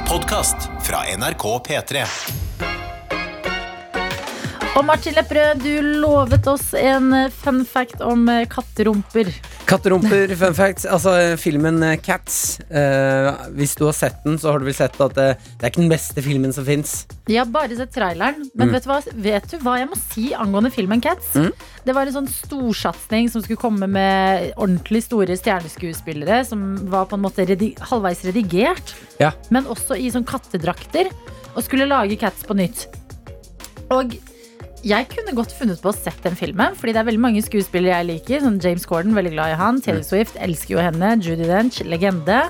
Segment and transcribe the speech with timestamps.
[0.00, 2.02] En podkast fra NRK P3.
[4.78, 9.28] Og Martin Lepperød, du lovet oss en fun fact om katterumper.
[9.70, 10.84] Katterumper, fun facts.
[10.90, 12.58] Altså, filmen eh, Cats.
[12.74, 15.26] eh, hvis du har sett den, så har du vel sett at det,
[15.60, 16.94] det er ikke den beste filmen som fins.
[17.30, 20.24] Jeg har bare sett traileren, men vet, du hva, vet du hva jeg må si
[20.34, 21.30] angående filmen Cats?
[21.86, 27.18] Det var en sånn storsatsing som skulle komme med ordentlig store stjerneskuespillere, som var på
[27.20, 29.30] en måte redi halvveis redigert, Ja.
[29.54, 31.12] men også i sånn kattedrakter,
[31.54, 32.88] og skulle lage Cats på nytt.
[33.90, 34.18] Og
[34.86, 37.98] jeg kunne godt funnet på å sett den filmen, fordi det er veldig mange skuespillere
[37.98, 38.44] jeg liker.
[38.44, 39.80] Sånn James Corden, veldig glad i han.
[39.84, 41.12] Taylor Swift, elsker jo henne.
[41.20, 42.42] Judy Dench, legende.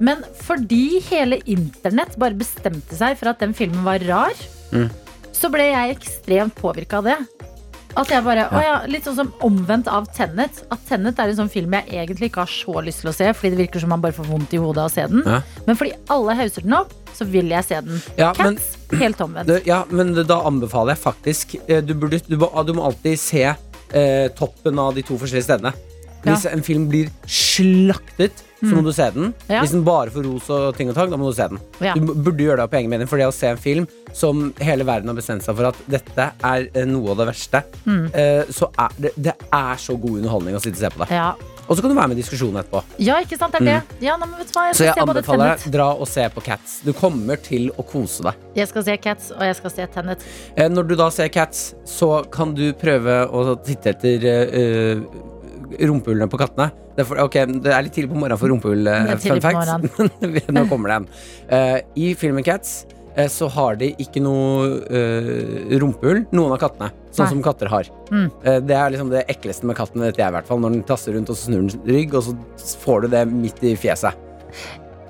[0.00, 4.36] Men fordi hele internett bare bestemte seg for at den filmen var rar,
[5.36, 7.18] så ble jeg ekstremt påvirka av det.
[7.98, 10.62] At jeg bare, å ja, Litt sånn som omvendt av Tenet.
[10.70, 13.30] At Tenet er en sånn film jeg egentlig ikke har så lyst til å se,
[13.34, 15.24] fordi det virker som man bare får vondt i hodet av å se den.
[15.26, 15.40] Ja.
[15.66, 18.02] Men fordi alle hauser den opp, så vil jeg se den.
[18.18, 18.58] Ja, men-
[19.00, 19.66] helt omvendt.
[19.66, 23.44] Ja, men da anbefaler jeg faktisk eh, Du, burde, du, må- du må alltid se
[23.44, 25.72] eh, toppen av de to forskjellige stedene.
[26.24, 29.30] Hvis en film blir slaktet, så må du se den.
[29.48, 29.52] Mm.
[29.62, 31.60] Hvis den bare får ros og ting og tang, da må du se den.
[31.96, 34.84] Du burde gjøre det av egen mening, for det å se en film som hele
[34.84, 38.10] verden har bestemt seg for at dette er eh, noe av det verste, Mm.
[38.12, 41.08] eh, så er det, det er så god underholdning å sitte og se på det.
[41.16, 41.30] Ja.
[41.70, 42.82] Og så kan du være med i diskusjonen etterpå.
[42.98, 44.02] Ja, ikke sant, det er det.
[44.04, 44.78] Ja, nei, men vet du hva, jeg Mm.
[44.80, 46.80] Så jeg anbefaler deg dra og se på Cats.
[46.84, 48.34] Du kommer til å kose deg.
[48.58, 50.18] Jeg skal se Cats, og jeg skal se Tenet.
[50.56, 55.04] Eh, Når du da ser Cats, så kan du prøve å titte etter uh,
[55.78, 56.70] rumpehullene på kattene.
[56.96, 60.00] Det er, for, okay, det er litt tidlig på morgenen for rumpehull, eh, facts.
[60.24, 61.06] men Nå kommer den.
[61.50, 62.82] Uh, I filmen Cats
[63.16, 66.90] uh, så har de ikke noe uh, rumpehull, noen av kattene.
[67.10, 67.30] Sånn Nei.
[67.34, 67.88] som katter har.
[68.14, 68.28] Mm.
[68.68, 70.60] Det er liksom det ekleste med katten, vet jeg i hvert fall.
[70.62, 73.64] Når den tasser rundt og så snur den rygg, og så får du det midt
[73.66, 74.14] i fjeset.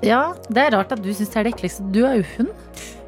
[0.01, 1.85] Ja, det er rart at du syns det er det ekleste.
[1.93, 2.55] Du er jo hund.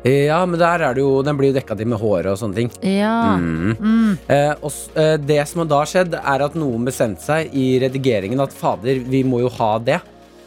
[0.02, 2.58] Ja, men der er det jo Den blir jo dekka til med håret og sånne
[2.58, 2.70] ting.
[2.82, 3.36] Ja.
[3.38, 3.76] Mm.
[3.78, 4.16] Mm.
[4.26, 8.42] Eh, og, eh, det som har da skjedd, er at noen bestemte seg i redigeringen
[8.42, 10.00] at fader, vi må jo ha det.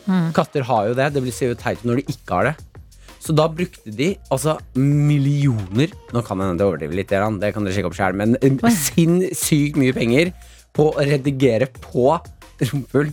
[0.06, 0.34] Mm.
[0.36, 1.14] Katter har jo det.
[1.16, 2.56] Det blir ser jo teit ut når de ikke har det.
[3.26, 7.74] Så da brukte de altså millioner Nå kan det hende overdriver litt, det kan dere
[7.74, 10.30] sjekke opp sjøl, men eh, sinnssykt mye penger
[10.76, 12.12] på å redigere på
[12.60, 13.10] rumpehull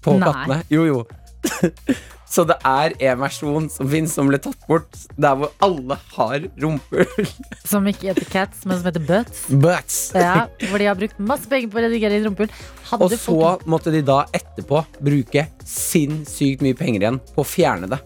[0.00, 0.30] på Nei.
[0.30, 0.62] kattene.
[0.72, 1.02] Jo, jo.
[2.30, 6.44] Så det er en versjon som finnes som ble tatt bort, der hvor alle har
[6.62, 7.26] rumpehull.
[7.70, 9.40] Som ikke heter Cats, men som heter Butts.
[9.50, 9.96] Butts.
[10.14, 12.52] Ja, hvor de har brukt masse penger på å redigere inn rumpehull.
[12.90, 17.48] Hadde Og så folk- måtte de da etterpå bruke sinnssykt mye penger igjen på å
[17.50, 17.98] fjerne det.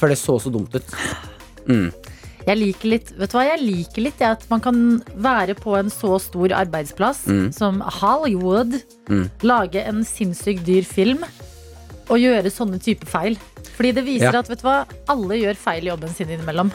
[0.00, 0.96] For det så så dumt ut.
[2.46, 4.78] Jeg liker litt Vet du hva, jeg liker litt at man kan
[5.20, 7.52] være på en så stor arbeidsplass Mm.
[7.54, 8.80] som Hollywood,
[9.44, 11.20] lage en sinnssykt dyr film
[12.10, 13.38] og gjøre sånne type feil.
[13.76, 14.40] Fordi det viser Ja.
[14.42, 16.72] at vet du hva, alle gjør feil i jobben sin innimellom.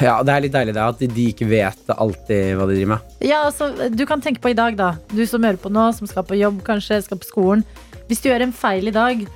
[0.00, 3.00] Ja, Det er litt deilig det at de ikke vet alltid hva de driver med.
[3.20, 4.94] Ja, altså, Du kan tenke på i dag, da.
[5.12, 7.64] Du som hører på nå, som skal på jobb, kanskje skal på skolen.
[8.08, 9.26] Hvis du gjør en feil i dag,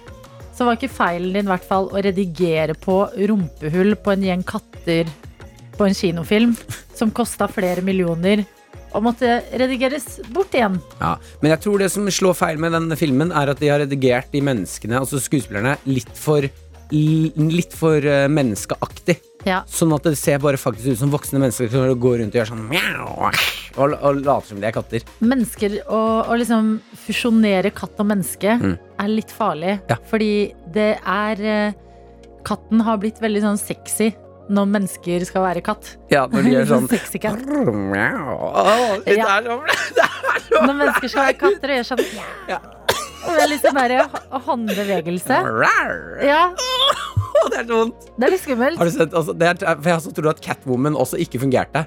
[0.57, 2.97] så var ikke feilen din i hvert fall å redigere på
[3.29, 5.07] rumpehull på en gjeng katter
[5.77, 6.57] på en kinofilm
[6.95, 8.45] som kosta flere millioner
[8.95, 10.81] og måtte redigeres bort igjen.
[11.01, 11.17] Ja.
[11.43, 14.33] Men jeg tror det som slår feil med denne filmen, er at de har redigert
[14.33, 16.49] de menneskene, altså skuespillerne, litt for
[16.91, 19.15] Litt for eh, menneskeaktig.
[19.47, 19.61] Ja.
[19.71, 22.49] Sånn at det ser bare faktisk ut som voksne mennesker som går rundt og gjør
[22.49, 23.29] sånn mjau,
[23.79, 25.05] og, og later som de er katter.
[25.23, 26.01] Mennesker å,
[26.35, 26.73] liksom
[27.05, 28.75] fusjonere katt og menneske Mm.
[28.99, 29.77] er litt farlig.
[29.87, 30.01] Ja.
[30.11, 30.33] Fordi
[30.75, 31.79] det er eh,
[32.43, 34.11] Katten har blitt veldig sånn sexy
[34.51, 35.93] når mennesker skal være katt.
[36.11, 37.39] Ja, når de gjør sånn Sexy cat.
[39.07, 39.39] det Ja.
[39.39, 42.05] er er Når mennesker skal være katter og gjør sånn
[42.51, 42.59] Ja.
[43.21, 43.93] Det er litt sånn der
[44.47, 45.37] håndbevegelse.
[46.25, 46.43] Ja,
[47.51, 48.07] det er så vondt.
[48.17, 48.79] det er litt skummelt.
[48.81, 51.85] Har du sett, altså, det er, for jeg tror trodde at Catwoman også ikke fungerte.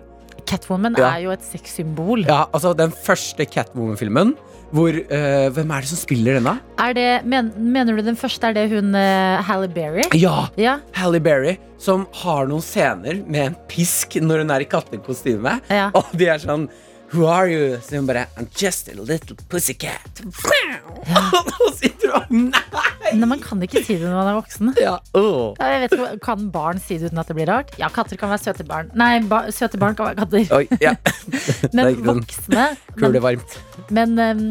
[0.50, 1.10] Catwoman Ja.
[1.16, 2.26] er jo et sexsymbol.
[2.28, 4.36] Ja, altså Den første Catwoman-filmen,
[4.74, 6.56] hvor uh, Hvem er det som spiller denne?
[6.98, 10.08] Det, men, mener du den første er det hun uh, Halle Berry?
[10.18, 10.48] Ja!
[10.60, 10.80] Ja.
[10.98, 15.60] Halle Berry, som har noen scener med en pisk når hun er i kattekostyme.
[15.70, 15.92] Ja.
[15.98, 16.68] Og de er sånn
[17.14, 17.78] Who are you?
[17.86, 20.22] Så hun bare I'm just a little pussycat.
[20.24, 23.12] Og så sitter du Nei!
[23.14, 24.72] Nei, man kan ikke si det når man er voksen.
[24.82, 25.54] Ja, oh.
[25.60, 27.74] Ja, Jeg vet ikke, Kan barn si det uten at det blir rart?
[27.78, 28.90] Ja, katter kan være søte barn.
[28.98, 30.48] Nei, ba søte barn kan være katter.
[30.58, 30.96] Oi, ja.
[31.78, 32.66] Men voksne
[32.96, 33.60] Tror kule varmt.
[33.94, 34.44] men um,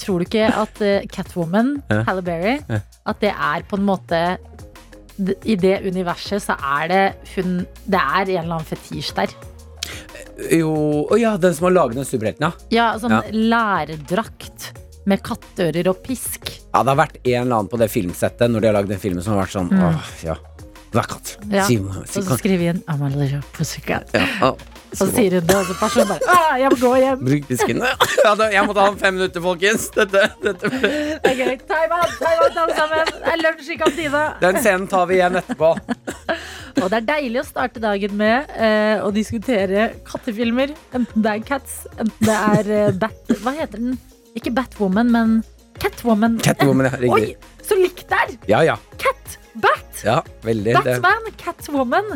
[0.00, 2.02] tror du ikke at uh, Catwoman, Ja.
[2.08, 2.80] Halle Berry, Ja.
[3.12, 4.20] at det er på en måte
[5.44, 7.04] I det universet så er det
[7.34, 9.34] hun Det er en eller annen fetisj der.
[10.50, 10.70] Jo
[11.10, 12.52] Å ja, den som har laget den superhelten, ja.
[12.70, 13.22] Ja, sånn Ja.
[13.32, 14.70] lærdrakt
[15.08, 16.50] med kattører og pisk.
[16.74, 18.98] Ja, Det har vært en eller annen på det filmsettet når de har lagd den
[19.00, 19.86] filmen som har vært sånn Mm.
[19.94, 20.36] åh, ja.
[20.92, 21.36] Hver katt?
[21.50, 21.64] Ja.
[21.66, 24.10] Si si, Og så skriver hun I'm a little pussycat.
[24.12, 24.26] ja.
[24.42, 24.54] ah,
[24.90, 27.24] Og så sier hun det, og så personen bare ah, Jeg må gå hjem.
[27.24, 27.78] Bruk pisken.
[28.24, 29.88] Ja, da, jeg må ta fem minutter, folkens.
[29.94, 30.68] Dette, dette.
[30.68, 31.58] Det er gøy.
[31.62, 33.06] Time out, time out, alle sammen.
[33.06, 34.24] Det er lunsj i kantina.
[34.40, 35.70] Den scenen tar vi igjen etterpå.
[36.78, 40.74] Og det er deilig å starte dagen med eh, å diskutere kattefilmer.
[40.96, 43.34] Enten det er Cats, enten det er eh, Bat...
[43.42, 43.98] Hva heter den?
[44.38, 45.40] Ikke Batwoman, men
[45.80, 46.38] Catwoman.
[46.44, 47.12] Catwoman, ja.
[47.14, 47.34] Oi,
[47.64, 48.34] så likt der!
[48.50, 48.76] Ja, ja.
[49.00, 50.76] Cat, Bat, ja veldig.
[50.84, 50.98] Det.
[51.00, 52.12] Batman, Catwoman.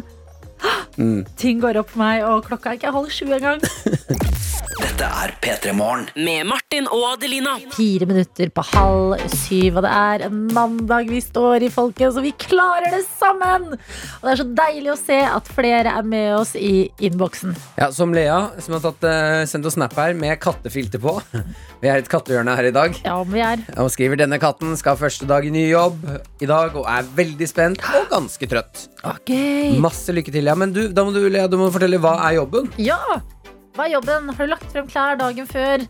[0.97, 1.25] Mm.
[1.37, 3.65] Ting går opp for meg, og klokka er ikke halv sju engang.
[4.75, 6.07] Dette er P3 Morgen.
[6.19, 7.53] Med Martin og Adelina.
[7.77, 12.27] Fire minutter på halv syv, og det er en mandag vi står i, folkens, og
[12.27, 13.69] vi klarer det sammen!
[13.77, 17.55] Og det er så deilig å se at flere er med oss i innboksen.
[17.79, 21.17] Ja, Som Lea, som har tatt, eh, sendt oss snap her med kattefilter på.
[21.85, 22.99] Vi er et kattehjørne her i dag.
[23.05, 23.61] Ja, vi er.
[23.83, 26.01] Og skriver denne katten skal ha første dag i ny jobb
[26.41, 28.87] i dag og er veldig spent og ganske trøtt.
[29.05, 29.35] Ok.
[29.85, 30.49] Masse lykke til.
[30.49, 32.73] Ja, men du, da må du, Lea, du må fortelle hva er jobben?
[32.81, 33.21] Ja!
[33.75, 34.29] Hva er jobben?
[34.31, 35.83] Har du lagt frem klær dagen før?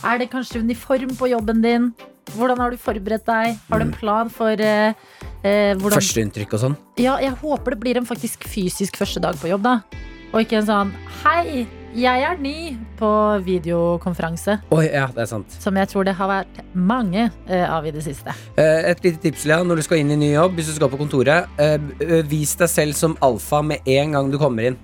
[0.00, 1.90] Er det kanskje uniform på jobben din?
[2.32, 3.58] Hvordan har du forberedt deg?
[3.68, 4.94] Har du en plan for eh,
[5.44, 6.76] eh, hvordan Førsteinntrykk og sånn.
[7.00, 9.74] Ja, jeg håper det blir en faktisk fysisk første dag på jobb, da.
[10.32, 11.66] Og ikke en sånn Hei,
[11.96, 12.54] jeg er ny
[12.96, 13.12] på
[13.44, 14.58] videokonferanse.
[14.72, 15.52] Oi, ja, det er sant.
[15.60, 18.32] Som jeg tror det har vært mange eh, av i det siste.
[18.56, 20.92] Eh, Et lite tips, Lea, når du skal inn i ny jobb, hvis du skal
[20.92, 21.76] på kontoret, eh,
[22.08, 24.80] eh, vis deg selv som alfa med en gang du kommer inn.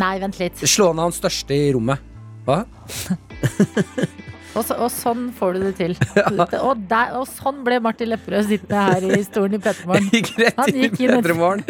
[0.00, 0.58] Nei, vent litt.
[0.66, 2.02] Slå ned han største i rommet.
[2.44, 2.64] Hva?
[4.54, 5.94] Og, så, og sånn får du det til.
[6.68, 10.06] Og, der, og sånn ble Martin Lepperød sittende her i stolen i Petermorgen.
[10.60, 11.64] Han i gikk inn og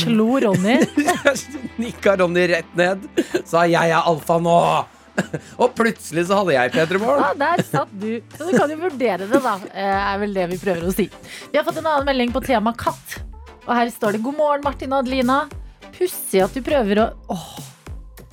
[0.00, 0.80] Slo Ronny.
[1.78, 3.06] Nikka Ronny rett ned.
[3.46, 4.58] Sa 'jeg er alfa nå'.
[5.62, 7.22] Og plutselig så hadde jeg P3morgen.
[7.22, 8.18] Ja, der satt du.
[8.34, 9.54] Så du kan jo vurdere det, da.
[9.70, 11.06] eh, Er vel det vi prøver å si.
[11.52, 13.20] Vi har fått en annen melding på tema katt.
[13.62, 15.46] Og her står det 'God morgen, Martin og Adelina'.
[15.94, 17.48] Pussig at du prøver å Åh,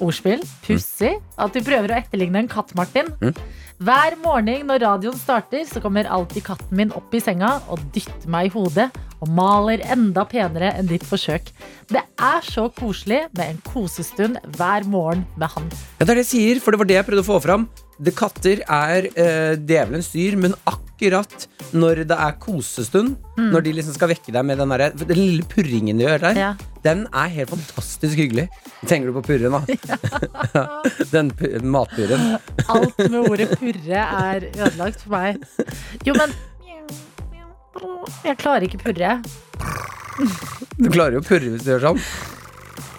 [0.02, 0.42] ordspill.
[0.66, 3.12] Pussig at du prøver å etterligne en katt, Martin.
[3.22, 3.36] Mm.
[3.82, 8.30] Hver morgen når radioen starter, så kommer alltid katten min opp i senga og dytter
[8.30, 8.92] meg i hodet
[9.22, 11.50] og maler enda penere enn ditt forsøk.
[11.90, 15.70] Det er så koselig med en kosestund hver morgen med han.
[15.98, 17.68] Ja, det er det jeg sier, for det var det jeg prøvde å få fram.
[18.02, 23.94] Det katter er eh, djevelens dyr, men akkurat når det er kosestund, når de liksom
[23.96, 26.50] skal vekke deg med den, der, den lille purringen de gjør der, Ja.
[26.86, 28.48] den er helt fantastisk hyggelig.
[28.90, 29.62] Tenker du på purren, da?
[31.14, 32.26] den pu matpurren.
[32.74, 35.42] Alt med ordet purre er ødelagt for meg.
[36.06, 36.34] Jo, men
[38.26, 39.16] Jeg klarer ikke purre.
[40.78, 42.02] Du klarer jo å purre hvis du gjør sånn.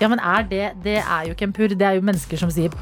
[0.01, 1.75] Ja, men er det Det er jo ikke en purr.
[1.79, 2.73] Det er jo mennesker som sier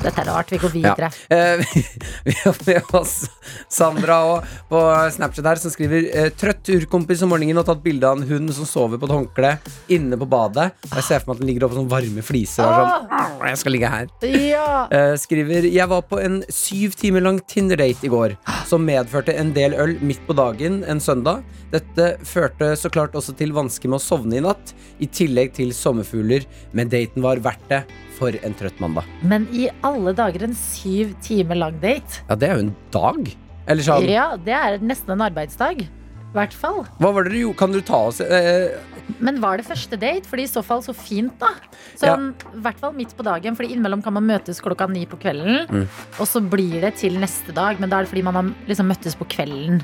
[0.00, 0.50] Dette er rart.
[0.50, 1.10] Vi går Ja.
[1.28, 1.60] Eh,
[2.24, 3.28] vi, har med oss
[3.68, 4.80] Sandra òg på
[5.12, 8.52] Snapchat her som skriver eh, Trøtt urkompis om morgenen og tatt bilde av en hund
[8.56, 9.52] som sover på et håndkle
[9.92, 10.70] inne på badet.
[10.88, 13.62] Jeg ser for meg at den ligger oppe på sånne varme fliser og sånn Jeg
[13.62, 14.10] skal ligge her.
[14.30, 14.66] Ja.
[14.90, 18.34] Eh, skriver Jeg var på en syv timer lang Tinder-date i går
[18.68, 21.44] som medførte en del øl midt på dagen en søndag.
[21.70, 25.74] Dette førte så klart også til vansker med å sovne i natt, i tillegg til
[25.76, 27.84] sommerfugler, men daten var verdt det
[28.20, 29.08] for en trøtt mandag.
[29.26, 32.20] Men i alle dager, en syv timer lang date.
[32.28, 33.32] Ja, det er jo en dag.
[33.70, 35.86] Eller sånn Ja, det er nesten en arbeidsdag.
[36.30, 36.84] I hvert fall.
[37.02, 37.58] Hva var det du gjorde?
[37.58, 38.76] Kan du ta oss eh,
[39.18, 40.28] Men var det første date?
[40.30, 41.50] Fordi i så fall så fint, da.
[41.98, 42.52] Sånn, ja.
[42.68, 45.64] hvert fall midt på dagen, Fordi innimellom kan man møtes klokka ni på kvelden.
[45.66, 45.88] Mm.
[46.20, 48.90] Og så blir det til neste dag, men da er det fordi man har liksom
[48.92, 49.82] møttes på kvelden.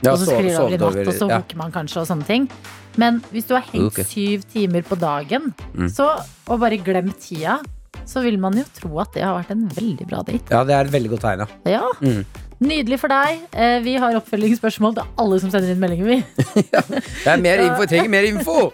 [0.00, 1.42] ja, og så sklir det over i natt, og så ja.
[1.60, 2.48] man kanskje og sånne ting.
[2.96, 4.04] Men hvis du har hengt okay.
[4.04, 5.88] syv timer på dagen, Mm.
[5.92, 6.10] så,
[6.48, 7.58] og bare glemt tida,
[8.06, 10.50] så vil man jo tro at det har vært en veldig bra date.
[10.50, 11.78] ja, det er et veldig godt tegn, ja.
[11.80, 12.24] Ja, Mm.
[12.58, 13.42] Nydelig for deg.
[13.52, 16.06] Eh, Vi har oppfølgingsspørsmål til alle som sender inn meldinger.
[16.06, 16.24] vi.
[16.72, 18.70] Det er mer info, jeg trenger mer info!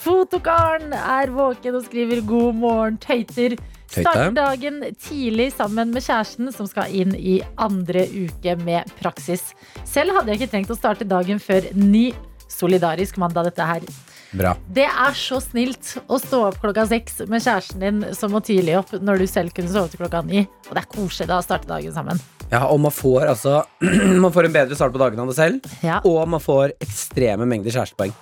[0.00, 3.58] Fotokaren er våken og skriver 'god morgen, tøyter'.
[3.90, 4.04] Tøyte.
[4.06, 9.42] Starter dagen tidlig sammen med kjæresten, som skal inn i andre uke med praksis.
[9.84, 12.12] Selv hadde jeg ikke trengt å starte dagen før ni.
[12.50, 13.84] Solidarisk mandag, dette her.
[14.30, 14.54] Bra.
[14.70, 18.76] Det er så snilt å stå opp klokka seks med kjæresten din som må tidlig
[18.78, 20.44] opp når du selv kunne sove til klokka ni.
[20.68, 22.20] Og det er koselig da å starte dagen sammen.
[22.50, 23.60] Ja, og man får altså
[24.24, 27.46] Man får en bedre start på dagen av det selv, Ja, og man får ekstreme
[27.46, 28.14] mengder kjærestepoeng.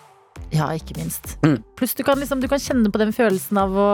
[0.52, 1.36] ja ikke minst.
[1.44, 1.58] Mm.
[1.76, 3.88] Pluss du kan, liksom, du kan kjenne på den følelsen av å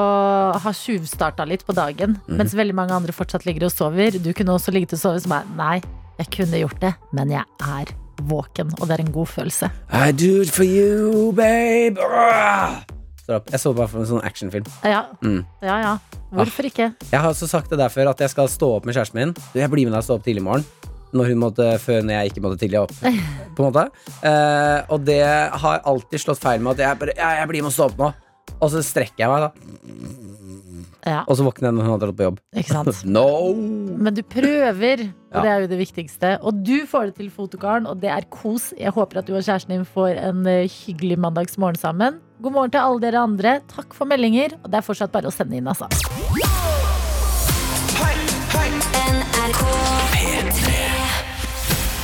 [0.63, 2.37] ha tjuvstarta litt på dagen, mm.
[2.39, 4.19] mens veldig mange andre fortsatt ligger og sover.
[4.23, 5.77] Du kunne også ligget og sove som er Nei,
[6.21, 9.71] jeg kunne gjort det, men jeg er våken, og det er en god følelse.
[9.93, 11.99] I do it for you, babe.
[13.29, 14.67] Jeg så bare for en sånn actionfilm.
[14.85, 15.45] Ja, Mm.
[15.65, 15.77] ja.
[15.81, 15.95] ja.
[16.35, 16.91] Hvorfor ikke?
[17.11, 19.35] Jeg har også sagt det der før at jeg skal stå opp med kjæresten min.
[19.55, 20.65] Jeg blir med deg og stå opp tidlig i morgen.
[21.15, 22.93] når hun måtte før når jeg ikke måtte tidlig opp.
[23.57, 23.85] På en måte
[24.27, 25.21] eh, Og det
[25.63, 27.97] har alltid slått feil med at jeg bare Ja, jeg blir med å stå opp
[28.03, 28.09] nå.
[28.61, 29.51] Og så strekker jeg meg, da.
[31.05, 32.39] Ja, Og så våkner jeg når hun har dratt på jobb.
[32.57, 33.03] ikke sant?
[33.17, 33.27] No!
[33.55, 35.03] Men du prøver,
[35.35, 36.31] og det er jo det viktigste.
[36.41, 38.71] Og du får det til, fotokaren, og det er kos.
[38.79, 42.21] Jeg håper at du og kjæresten din får en eh, hyggelig mandagsmorgen sammen.
[42.41, 43.59] God morgen til alle dere andre.
[43.73, 44.57] Takk for meldinger.
[44.63, 45.89] Og det er fortsatt bare å sende inn, altså.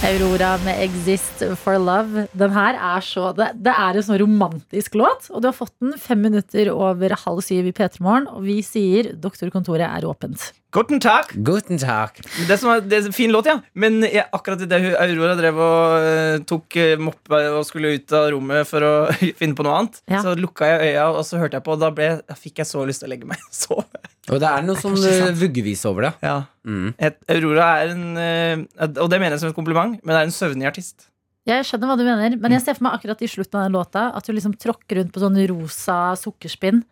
[0.01, 2.27] Aurora med 'Exist for Love'.
[2.33, 5.75] Den her er så Det, det er en sånn romantisk låt, og du har fått
[5.83, 8.27] den fem minutter over halv syv i P3 Morgen.
[8.33, 10.53] Og vi sier doktorkontoret er åpent.
[10.73, 11.35] Guten Tag.
[11.45, 12.17] Guten Tag.
[12.49, 13.59] Det, som er, det er en fin låt, ja.
[13.75, 18.31] Men jeg, akkurat idet Aurora drev og uh, tok uh, moppe og skulle ut av
[18.33, 18.93] rommet for å
[19.41, 20.23] finne på noe annet, Ja.
[20.25, 22.71] så lukka jeg øya og så hørte jeg på, og da, ble, da fikk jeg
[22.71, 23.43] så lyst til å legge meg.
[23.53, 23.83] Så,
[24.31, 24.95] Og det er noe sånn
[25.41, 26.13] vuggevis over det.
[26.23, 26.37] ja.
[26.67, 26.93] Mm.
[27.01, 28.61] Et, Aurora er en eh,
[29.01, 31.07] Og det mener jeg som et kompliment, men det er en søvnig artist.
[31.49, 33.73] Jeg skjønner hva du mener, men jeg ser for meg akkurat i slutten av den
[33.79, 36.83] låta at du liksom tråkker rundt på sånn rosa sukkerspinn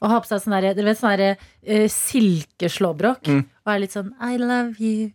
[0.00, 3.42] og har på seg sånn derre- der, uh, sånn eh, silkeslåbrok Mm.
[3.66, 5.12] og er litt sånn I love you,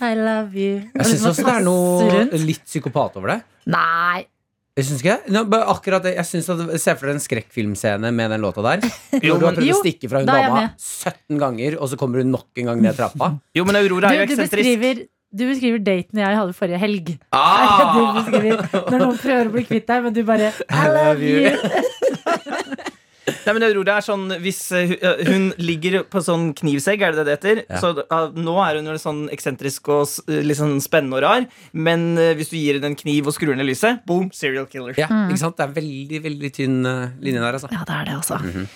[0.00, 0.76] I love you.
[0.94, 2.46] Jeg syns liksom også det er noe rundt.
[2.46, 3.42] litt psykopat over det.
[3.66, 4.26] Nei.
[4.78, 5.32] Jeg syns ikke det.
[5.34, 6.14] No, akkurat det.
[6.14, 8.84] Jeg synes at Se for deg en skrekkfilmscene med den låta der.
[9.18, 11.90] Jo, men, du har prøvd Jo, å stikke fra hun da dama 17 ganger, og
[11.90, 13.32] så kommer hun nok en gang ned trappa.
[13.58, 15.02] jo, men Aurora er jo eksentrisk.
[15.30, 17.12] du beskriver daten jeg hadde forrige helg.
[17.34, 17.90] Ah!
[17.96, 18.62] Du beskriver
[18.92, 21.50] Når noen prøver å bli kvitt deg, men du bare I love you.
[23.46, 27.24] Nei, men Aurora er sånn Hvis eh, eh, hun ligger på sånn knivsegg, er det
[27.24, 27.62] det det heter?
[27.66, 27.80] Ja.
[27.82, 31.46] Så uh, nå er hun jo sånn eksentrisk og uh, litt sånn spennende og rar.
[31.72, 34.96] Men uh, hvis du gir henne en kniv og skrur ned lyset, boom, serial killer.
[35.00, 35.58] Ja, ikke sant?
[35.60, 37.72] Det er veldig, veldig tynn uh, linje der, altså.
[37.74, 38.66] Ja, det er det, altså.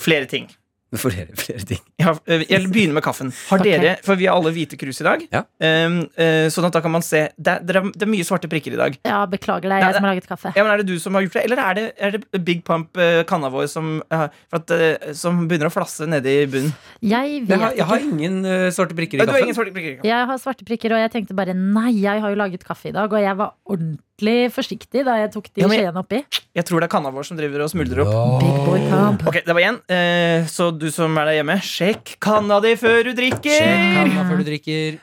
[0.00, 0.48] Flere ting.
[0.98, 1.78] Flere, flere ting.
[2.02, 3.28] Ja, eh, jeg begynner med kaffen.
[3.50, 5.22] Har dere, For vi har alle hvite krus i dag.
[5.30, 5.44] Ja.
[5.62, 8.74] Um, uh, sånn at da kan man se det, er- det, er, mye svarte prikker
[8.74, 8.98] i dag.
[9.06, 10.52] Ja, beklager, det er jeg som har laget kaffe.
[10.56, 12.64] Ja, men Er det du som har gjort det, eller er det, er det Big
[12.66, 16.50] Pump, eh, kanna vår, som, uh, for at, eh, som begynner å flasse nede i
[16.50, 16.74] bunnen?
[17.06, 19.58] Jeg vet Jeg har, jeg har ingen uh, svarte prikker i Nei, du har ingen
[19.60, 20.10] svarte prikker i kaffen.
[20.10, 22.96] Jeg har svarte prikker, og jeg tenkte bare nei, jeg har jo laget kaffe i
[22.96, 23.06] dag.
[23.06, 24.09] Og jeg var ordentlig
[24.54, 26.22] forsiktig da jeg tok de Ja, skjeene oppi.
[26.54, 28.40] Jeg tror det er kanna vår som driver og smuldrer opp.
[28.42, 29.26] Big boy camp.
[29.26, 29.78] Ok, det var én.
[29.90, 33.56] Eh, så du som er der hjemme, sjekk kanna di før du drikker!
[33.56, 34.98] Sjekk kanna før du drikker.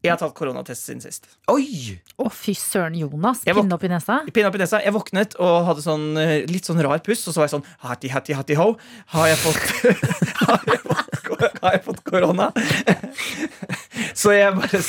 [0.00, 1.26] Jeg har tatt koronatest siden sist.
[1.52, 1.98] Oi!
[2.16, 3.42] Å, fy søren, Jonas.
[3.44, 4.22] Pinne opp i nesa.
[4.32, 4.80] Pinne opp i nesa.
[4.80, 7.66] Jeg våknet og hadde sånn eh, litt sånn rar pust, og så var jeg sånn
[7.84, 8.70] Hatti, hatti, hatti, ho.
[9.12, 9.60] Har jeg fått
[10.46, 12.50] Har jeg fått, har jeg fått korona?
[14.16, 14.80] Så jeg bare,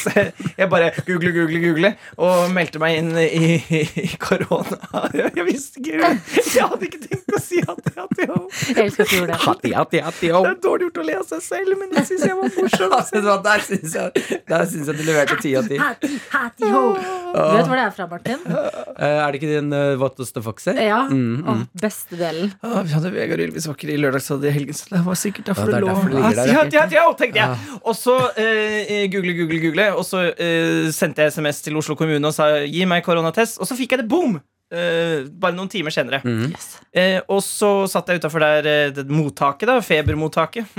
[0.57, 3.57] jeg bare google, google, google og meldte meg inn i,
[4.03, 4.79] i korona.
[5.15, 8.39] Jeg, visste ikke Jeg hadde ikke tenkt å si hatti, hatti, ho.
[8.71, 9.39] Jeg elsker at du gjorde det.
[9.45, 10.43] Hatti, hatti, hatti, ho.
[10.45, 12.49] Det er dårlig gjort å le av seg selv, men det syns jeg var
[13.21, 15.79] hva, der syns jeg, jeg du leverte ti av ti.
[15.81, 16.83] Hatti, hatti, ho.
[17.31, 18.41] Du vet hvor det er fra, Martin?
[18.51, 20.75] Eh, er det ikke din uh, What Does the Fox Say?
[20.87, 21.03] Ja.
[21.09, 22.51] Mm, Å, beste delen.
[22.65, 25.69] Ah, vi hadde Vegard Ylvis Vakker i Lørdagsrådet i helgen, så det var sikkert derfor
[25.69, 26.85] Ja, det er lå derfor det ligger der, ja, ja.
[26.85, 27.79] ja, ja, tenkte jeg.
[27.81, 32.27] Og så eh, google, google, google, og så eh, sendte jeg SMS til Oslo kommune
[32.27, 34.39] og sa gi meg koronatest, og så fikk jeg det boom!
[34.71, 36.21] Eh, bare noen timer senere.
[36.23, 36.53] Mm.
[36.95, 40.69] Eh, og så satt jeg utafor der eh, det mottaket, da, febermottaket,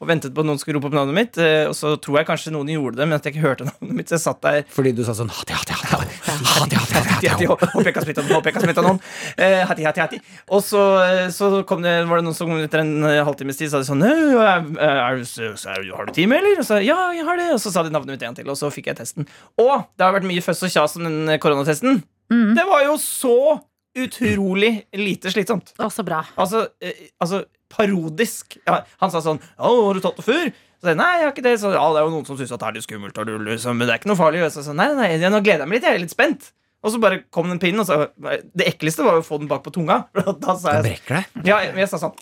[0.00, 1.36] og ventet på at noen skulle rope opp navnet mitt.
[1.36, 3.96] Uh, og så tror jeg kanskje noen gjorde det, men at jeg ikke hørte navnet
[3.98, 4.08] mitt.
[4.08, 7.48] Så jeg satt der Fordi du sa sånn hati, hati, hati, hati.
[7.50, 8.34] Håper jeg kan smitte noen.
[8.36, 9.02] Håper jeg kan smitte noen.
[9.36, 10.20] Eh, hatti, hatti, hatti.
[10.52, 13.60] Og så, eh, så kom det, var det noen som kom etter en eh, halvtimes
[13.60, 16.62] tid sa de sånn «Øh, er, er, er, Har du time, eller?
[16.62, 17.50] Og så ja, jeg har det.
[17.56, 19.28] Og så sa de navnet mitt en til, og så fikk jeg testen.
[19.60, 22.02] Og det har vært mye føss og kjas om den eh, koronatesten.
[22.32, 22.54] Mm.
[22.56, 23.36] Det var jo så
[23.98, 25.74] utrolig lite slitsomt.
[25.76, 26.22] Å, så bra.
[26.40, 28.58] Altså, eh, altså parodisk.
[28.68, 31.26] Ja, han sa sånn 'Å, har du tatt det før?' Så sa jeg, nei, jeg
[31.28, 31.60] har ikke det.
[31.60, 33.76] Så, ja, det er jo noen som syns det er litt skummelt, og du, liksom,
[33.78, 34.42] men det er ikke noe farlig.
[34.42, 35.86] Og så sa nei, nei, nei, nå gleder jeg meg litt.
[35.86, 36.48] Jeg er litt spent.
[36.82, 39.46] Og så bare kom den pinnen, og så Det ekleste var jo å få den
[39.50, 40.00] bak på tunga.
[40.42, 40.96] Da sa jeg det?
[41.06, 41.46] deg.
[41.46, 42.16] ja, men jeg sa sånn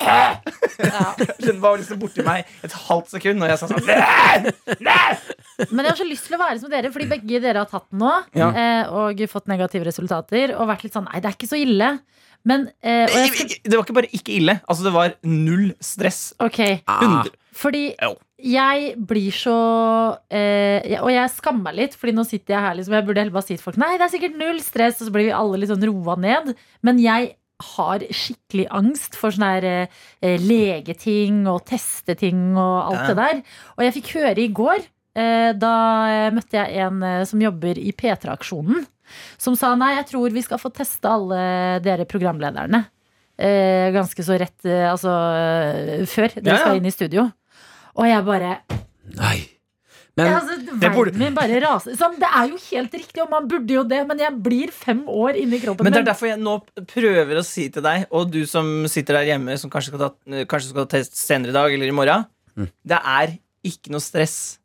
[1.46, 5.16] Den var liksom borti meg et halvt sekund, og jeg sa sånn «Nei!
[5.60, 7.70] Nei!» Men jeg har så lyst til å være som dere, fordi begge dere har
[7.70, 8.14] tatt den nå.
[8.36, 8.48] Ja.
[8.50, 10.56] Eh, og fått negative resultater.
[10.56, 11.90] Og vært litt sånn nei, det er ikke så ille.
[12.48, 14.54] Men eh, skal, Det var ikke bare ikke ille.
[14.66, 16.22] Altså, det var null stress.
[16.40, 17.02] Ok, Ah.
[17.04, 17.34] 100.
[17.60, 17.82] fordi
[18.40, 19.54] jeg blir så
[20.32, 23.34] eh, Og jeg skammer meg litt, Fordi nå sitter jeg her liksom Jeg burde heller
[23.34, 25.58] bare si til folk Nei, det er sikkert null stress, og så blir vi alle
[25.60, 26.54] litt sånn roa ned.
[26.86, 27.34] Men jeg
[27.76, 29.66] har skikkelig angst for sånne her
[30.24, 33.06] eh, legeting og testeting og alt Ja.
[33.10, 33.42] det der.
[33.76, 35.72] Og jeg fikk høre i går, da
[36.10, 38.84] eh, møtte jeg en eh, som jobber i P3-aksjonen,
[39.42, 42.84] som sa nei, jeg tror vi skal få teste alle dere programlederne.
[43.40, 46.60] Eh, ganske så rett eh, Altså eh, før dere Ja, ja.
[46.60, 47.22] skal inn i studio.
[47.96, 48.50] Og jeg bare
[49.16, 49.38] Nei.
[50.18, 51.94] Men altså, Det burde- min bare raser.
[51.96, 55.00] Sånn, det er jo helt riktig, og man burde jo det, men jeg blir fem
[55.08, 56.58] år inni kroppen Men det er derfor jeg nå
[56.90, 60.10] prøver å si til deg, og du som sitter der hjemme, som kanskje skal ta,
[60.50, 62.26] kanskje skal ta test senere i dag eller i morgen,
[62.84, 64.58] det er ikke noe stress.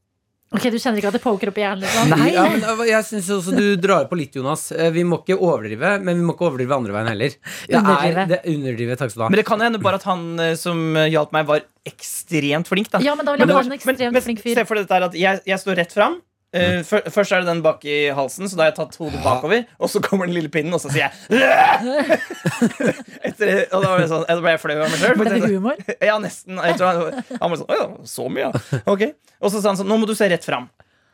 [0.55, 1.83] Ok, Du kjenner ikke at det poker opp i hjernen?
[1.85, 2.13] Liksom.
[2.15, 2.29] Nei.
[2.33, 4.67] Ja, men øh, jeg synes også du drar på litt, Jonas.
[4.71, 7.35] Eh, Vi må ikke overdrive, men vi må ikke overdrive andre veien heller.
[7.67, 8.25] Det Underdrive.
[8.25, 9.31] er, det underdrive, takk skal du ha.
[9.35, 12.89] Men det kan hende bare at han eh, som eh, hjalp meg, var ekstremt flink.
[12.93, 14.55] da Ja, men da vil jeg men, ha en ekstremt men, men, flink fyr.
[14.57, 16.19] Se for deg dette her at jeg, jeg står rett fram.
[16.55, 19.19] Eh, før- først er det den bak i halsen, så da har jeg tatt hodet
[19.25, 19.65] bakover.
[19.79, 21.12] Og så kommer den lille pinnen, og så sier jeg
[23.27, 25.17] Etter, Og da var det sånn, da ble jeg flau av meg sjøl.
[25.19, 25.81] Ble det humor?
[26.09, 26.59] Ja, nesten.
[26.62, 28.81] Jeg tror han, han var sånn Å ja, så mye, ja.
[28.91, 29.05] Ok.
[29.41, 30.69] Og så sa han sånn Nå må du se rett fram.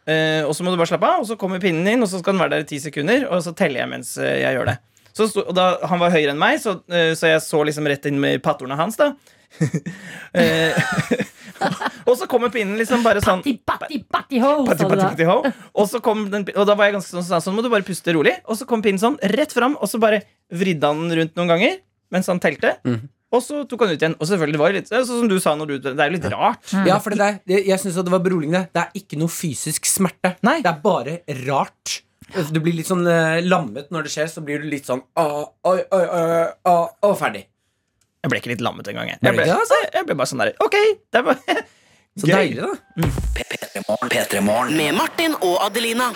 [0.10, 2.20] Uh, og så må du bare slappe av, og så kommer pinnen din, og så
[2.22, 4.72] skal den være der i ti sekunder, og så teller jeg mens eh, jeg gjør
[4.72, 4.78] det.
[5.14, 7.86] Så sto, og da, Han var høyere enn meg, så, uh, så jeg så liksom
[7.92, 8.98] rett inn med pattorene hans.
[9.02, 9.12] da
[12.10, 15.38] Og så kommer pinnen liksom bare sånn Patti, patti, patti, ho, Patti, patti, patti, ho.
[15.78, 17.86] Og så kom den, og da var jeg ganske sånn, sånn, sånn må du bare
[17.88, 18.36] puste rolig.
[18.50, 21.56] Og så kom pinnen sånn rett fram, og så bare vridde han den rundt noen
[21.56, 21.82] ganger
[22.12, 22.76] mens han telte.
[22.84, 23.06] Mm.
[23.32, 24.18] Og så tok han ut igjen.
[24.20, 26.18] Og selvfølgelig det var det litt sånn som du sa når du Det er jo
[26.18, 26.74] litt rart.
[26.88, 28.66] Ja, for det der, det, jeg syns det var beroligende.
[28.76, 30.34] Det er ikke noe fysisk smerte.
[30.44, 30.58] Nei.
[30.66, 32.02] Det er bare rart.
[32.52, 35.24] Du blir litt sånn eh, lammet når det skjer, så blir du litt sånn Å,
[35.68, 37.42] Oi, oi, oi, å, ferdig.
[38.22, 39.10] Jeg ble ikke litt lammet engang.
[39.10, 39.20] Jeg.
[39.26, 39.78] Jeg, ble, altså?
[39.96, 40.76] jeg ble bare sånn der Ok,
[41.14, 41.62] det bare
[42.20, 42.34] Så Gøy.
[42.36, 43.08] deilig, da.
[43.38, 44.10] P3morgen.
[44.12, 44.74] P3morgen.
[44.76, 46.10] Med Martin og Adelina.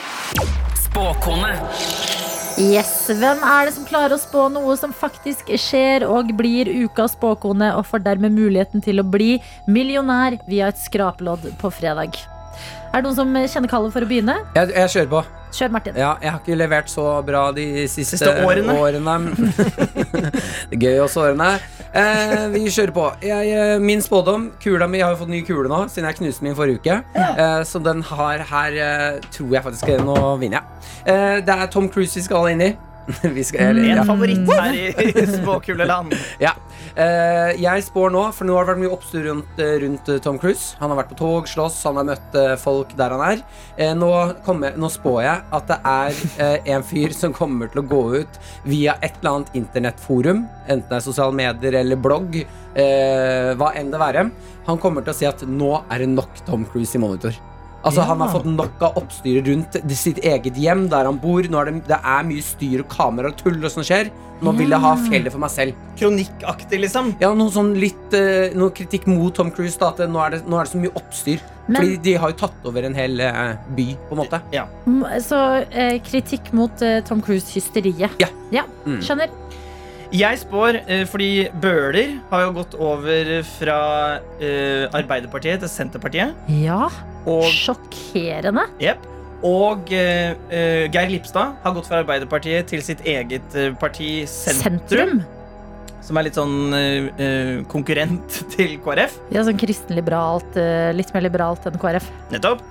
[0.84, 1.54] Spåkone.
[2.60, 7.16] Yes, Hvem er det som klarer å spå noe som faktisk skjer og blir ukas
[7.16, 9.38] spåkone, og får dermed muligheten til å bli
[9.72, 12.20] millionær via et skraplodd på fredag?
[12.92, 14.38] Er det noen som kjenner kallet for å begynne?
[14.56, 15.24] Jeg, jeg kjører på.
[15.56, 15.96] Kjør, Martin.
[16.00, 18.76] Ja, jeg har ikke levert så bra de siste, Siste årene.
[20.70, 21.50] Det er Gøy også årene.
[21.96, 23.06] Eh, vi kjører på.
[23.24, 26.20] Jeg, eh, min spådom Kula mi jeg har jo fått ny kule nå, siden jeg
[26.20, 26.98] knuste min forrige uke.
[27.16, 30.90] Eh, så den har her eh, tror jeg faktisk Nå vinner jeg.
[31.14, 32.74] Eh, det er Tom Cruise vi skal inn i.
[33.46, 34.04] skal, en ja.
[34.08, 36.16] favoritt her i, spåkuleland.
[36.42, 36.56] Ja.
[36.96, 40.20] Uh, jeg spår nå, for nå har det vært mye oppstyr rundt, eh, rundt eh,
[40.24, 40.78] Tom Cruise.
[40.80, 43.42] Han har vært på tog, slåss, han har møtt folk der han er.
[43.80, 44.12] Uh, nå,
[44.48, 48.04] kommer, nå spår jeg at det er uh, en fyr som kommer til å gå
[48.22, 52.40] ut via et eller annet internettforum, enten det er sosiale medier eller blogg,
[52.76, 54.26] hva enn det være.
[54.68, 57.38] Han kommer til å si at nå er det nok Tom Cruise i monitor.
[57.86, 61.46] Altså Han har fått nok av oppstyret rundt sitt eget hjem, der han bor.
[61.46, 64.10] Nå er det, det er mye styr og kamera og tull og som skjer.
[64.44, 65.78] Nå vil jeg ha fjellet for meg selv.
[65.96, 67.14] Kronikkaktig, liksom.
[67.22, 69.78] Ja, noe sånn litt eh, Noe kritikk mot Tom Cruise.
[69.80, 71.40] Da, at det, nå, er det, nå er det så mye oppstyr.
[71.68, 74.42] Men- Fordi de har jo tatt over en hel eh, by, på en måte.
[74.54, 74.66] Ja.
[74.86, 75.40] Mm, Så
[75.72, 78.20] eh, kritikk mot eh, Tom Cruise-hysteriet.
[78.52, 78.66] Ja.
[78.86, 79.00] Mm.
[79.02, 79.30] Skjønner.
[80.14, 83.78] Jeg spår, eh, fordi Bøhler har jo gått over fra
[84.40, 86.36] eh, Arbeiderpartiet til Senterpartiet.
[86.62, 86.90] Ja.
[87.26, 88.68] Og Sjokkerende.
[88.82, 89.06] Jepp.
[89.46, 90.36] Og eh,
[90.94, 94.62] Geir Lipstad har gått fra Arbeiderpartiet til sitt eget parti Sentrum.
[94.62, 95.24] Sentrum.
[96.06, 99.18] Som er litt sånn konkurrent til KrF.
[99.34, 100.54] Ja, sånn kristenliberalt.
[100.94, 102.12] Litt mer liberalt enn KrF.
[102.34, 102.62] Nettopp.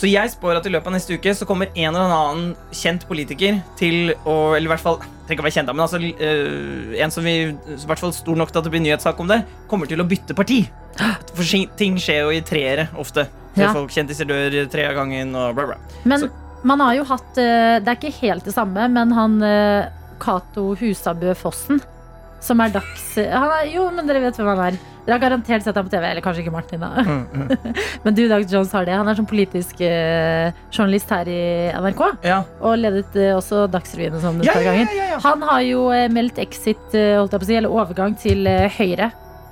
[0.00, 3.02] Så jeg spår at i løpet av neste uke så kommer en eller annen kjent
[3.08, 4.96] politiker til å Eller i hvert fall
[5.28, 8.50] trenger å være kjent, men altså eh, en som vi i hvert fall stor nok
[8.50, 10.64] til at det blir nyhetssak om det, kommer til å bytte parti.
[11.36, 11.44] For
[11.78, 13.28] ting skjer jo i treere ofte.
[13.58, 13.70] Ja.
[13.76, 15.76] Folk Kjendiser dør tre av gangen og bla, bla.
[16.08, 16.32] Men Så-
[16.64, 19.86] man har jo hatt eh, Det er ikke helt det samme, men han eh,
[20.20, 21.80] Cato Husabø Fossen,
[22.40, 23.04] som er dags...
[23.20, 24.78] Han er, jo, men dere vet hvem han er.
[25.06, 26.04] Dere har garantert sett ham på TV.
[26.10, 27.04] Eller kanskje ikke Martin, da.
[28.04, 28.96] men du, Dag Jones, har det.
[28.96, 31.40] Han er sånn politisk uh, journalist her i
[31.76, 32.02] NRK.
[32.26, 32.42] Ja.
[32.64, 34.92] Og ledet uh, også Dagsrevyen og sånn et Ja, par ganger.
[35.00, 35.18] ja.
[35.24, 39.10] Han har jo uh, meldt exit, holdt jeg på å si, eller overgang til Høyre.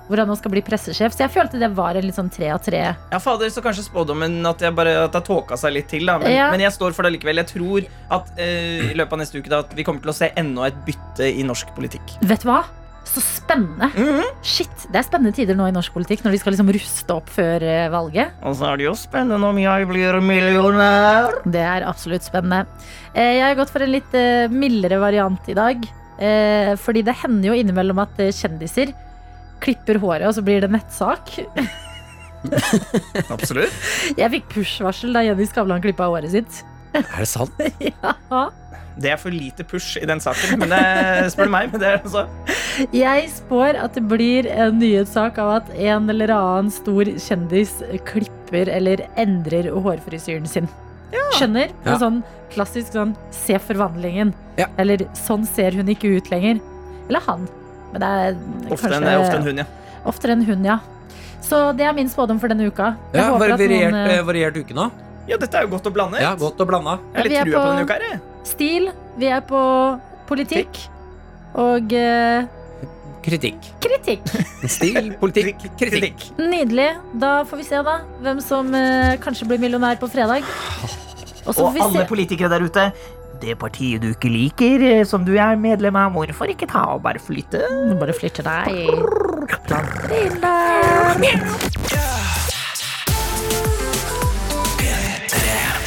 [0.09, 1.12] Hvor han nå skal bli pressesjef.
[1.12, 2.79] Så jeg følte det var en litt sånn tre av tre.
[3.12, 6.07] Ja, fader, så kanskje spådommen at jeg bare at det har tåka seg litt til.
[6.09, 6.46] da Men, Ja.
[6.55, 7.42] men jeg står for det likevel.
[7.42, 7.85] Jeg tror
[8.16, 10.64] at eh, i løpet av neste uke da, at vi kommer til å se enda
[10.70, 12.16] et bytte i norsk politikk.
[12.24, 12.62] Vet du hva?
[13.08, 13.88] Så spennende.
[13.96, 14.26] Mhm.
[14.44, 17.28] Shit, Det er spennende tider nå i norsk politikk, når de skal liksom ruste opp
[17.32, 18.34] før eh, valget.
[18.44, 21.38] Og så er det jo spennende om jeg blir millionær.
[21.48, 22.66] Det er absolutt spennende.
[23.14, 25.88] Eh, Jeg har gått for en litt eh, mildere variant i dag.
[26.82, 28.90] Fordi det hender jo innimellom at kjendiser
[29.62, 31.30] klipper håret, og så blir det nettsak.
[33.34, 33.74] Absolutt.
[34.18, 36.60] Jeg fikk push-varsel da Jenny Skavlan klippa håret sitt.
[36.94, 37.53] Er det sant?
[37.90, 38.48] Ja.
[38.98, 41.68] Det er for lite push i den saken, men det spør du meg.
[41.70, 42.24] Men det er altså
[42.90, 47.77] Jeg spår at det blir en nyhetssak av at en eller annen stor kjendis
[48.09, 50.66] klipper eller endrer hårfrisyren sin.
[51.38, 51.70] Skjønner?
[51.70, 52.01] Det er Ja.
[52.03, 52.18] Sånn
[52.51, 54.35] klassisk sånn se forvandlingen.
[54.59, 54.66] Ja.
[54.83, 56.59] Eller sånn ser hun ikke ut lenger.
[57.09, 57.46] Eller han.
[57.92, 58.38] Men det er
[58.74, 59.66] ofte en, kanskje ofte en hund, ja.
[60.11, 60.79] oftere en hund, ja.
[61.44, 62.96] Så det er min spådom for denne uka.
[63.14, 64.90] Jeg Ja, håper at variert, noen, eh, eh, variert uke nå.
[65.28, 66.20] Ja, dette er jo godt å blande.
[66.22, 66.98] Ja, godt og blanda.
[67.12, 68.20] Jeg har litt er trua på på- denne uka her.
[68.48, 68.86] Stil.
[69.18, 69.60] Vi er på
[70.28, 70.78] politikk.
[71.58, 72.46] Og uh,
[73.24, 73.58] Kritikk.
[73.84, 74.22] kritikk.
[74.76, 76.22] Stil, politikk, kritikk.
[76.38, 76.88] Nydelig.
[77.20, 77.98] Da får vi se, da.
[78.24, 80.46] Hvem som uh, kanskje blir millionær på fredag.
[81.48, 82.08] Også Og alle se.
[82.08, 82.88] politikere der ute.
[83.38, 87.04] Det partiet du ikke liker, eh, som du er medlem av, hvorfor ikke ta og
[87.04, 87.60] bare flytte?
[88.00, 88.66] Bare flytte deg.
[89.68, 92.38] Planter inn der.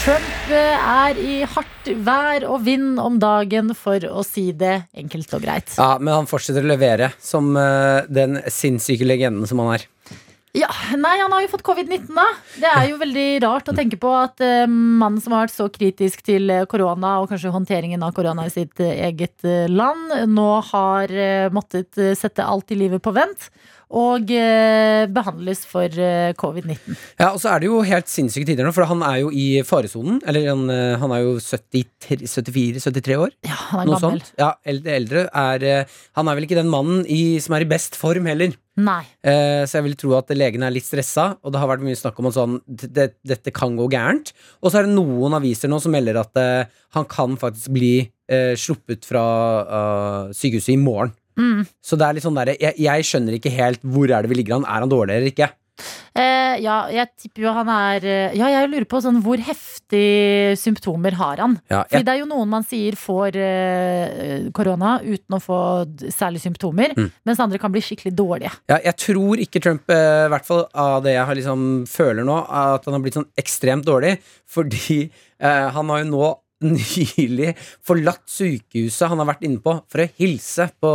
[0.02, 5.36] Trump eh, er i hardt vær og vind om dagen, for å si det enkelt
[5.38, 5.76] og greit.
[5.78, 9.86] Ja, men han fortsetter å levere som eh, den sinnssyke legenden som han er.
[10.58, 12.26] Ja, nei, han har jo fått covid-19 da
[12.60, 15.70] Det er jo veldig rart å tenke på at uh, mannen som har vært så
[15.72, 20.12] kritisk til eh, korona Og kanskje håndteringen av korona i sitt eh, eget eh, land
[20.28, 23.48] Nå har eh, måttet eh, sette alt i livet på vent
[23.92, 28.64] Og eh, behandles for eh, covid-19 Ja, og så er det jo helt sinnssyke tider
[28.64, 30.22] nå, for han er jo i faresonen.
[30.30, 33.36] Eller han, eh, han er jo 74-73 år.
[33.48, 34.34] Ja, han er Noe gammel sånt.
[34.40, 38.00] Ja, eldre, er eh, Han er vel ikke den mannen i, som er i best
[38.00, 38.56] form heller.
[38.80, 41.84] Nei, Eh, så jeg vil tro at legen er litt stressa, og det har vært
[41.86, 44.32] mye snakk om at sånn, det, dette kan gå gærent.
[44.64, 47.94] Og så er det noen aviser nå som melder at eh, han kan faktisk bli
[48.56, 49.22] sluppet fra
[49.62, 51.12] eh, sykehuset i morgen.
[51.38, 51.66] Mm.
[51.82, 54.42] Så det er litt sånn der, jeg, jeg skjønner ikke helt hvor er det vi
[54.42, 54.66] ligger an.
[54.68, 55.50] Er han dårlig eller ikke?
[56.14, 60.52] eh, Ja, jeg tipper jo han er eh, Ja, jeg lurer på sånn, hvor heftige
[60.60, 61.56] symptomer har han?
[61.72, 65.60] Ja, Fordi det er jo noen man sier får eh, korona uten å få
[66.12, 67.10] særlige symptomer, Mm.
[67.26, 68.52] mens andre kan bli skikkelig dårlige.
[68.70, 72.24] ja, jeg tror ikke Trump, eh, i hvert fall av det jeg har liksom føler
[72.28, 74.18] nå, at han har blitt sånn ekstremt dårlig.
[74.52, 77.54] Fordi eh, han har jo nå nylig
[77.86, 80.92] forlatt sykehuset han har vært inne på for å hilse på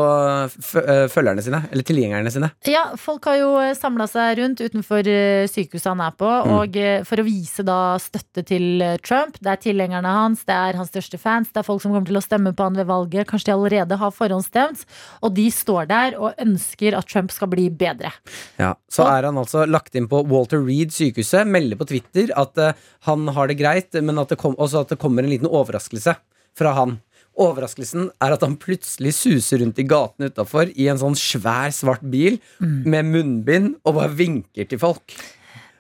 [0.85, 2.51] eh, følgerne sine, eller tilgjengerne sine.
[2.71, 6.53] Ja, folk har jo samla seg rundt utenfor eh, sykehuset han er på, Mm.
[6.61, 9.39] og eh, for å vise da støtte til eh, Trump.
[9.43, 12.19] Det er tilhengerne hans, det er hans største fans, det er folk som kommer til
[12.21, 13.27] å stemme på han ved valget.
[13.31, 14.85] Kanskje de allerede har forhåndsstemt,
[15.25, 18.13] og de står der og ønsker at Trump skal bli bedre.
[18.61, 22.31] Ja, så Og- er han altså lagt inn på Walter Reed sykehuset, melder på Twitter
[22.37, 22.73] at uh,
[23.09, 26.17] han har det greit, men at det, kom, at det kommer en liten overraskelse
[26.57, 26.99] fra han.
[27.37, 32.05] Overraskelsen er at han plutselig suser rundt i gatene utafor i en sånn svær, svart
[32.09, 35.13] bil med munnbind og bare vinker til folk.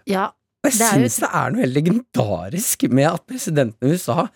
[0.08, 0.28] Ja,
[0.66, 4.26] Og jeg syns det er noe helt legendarisk med at presidenten i USA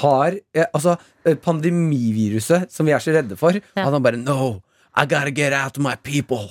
[0.00, 0.96] har eh, altså
[1.28, 3.54] eh, pandemiviruset som vi er så redde for.
[3.76, 3.84] Ja.
[3.86, 4.62] Han bare No,
[4.96, 6.48] I gotta get out my people.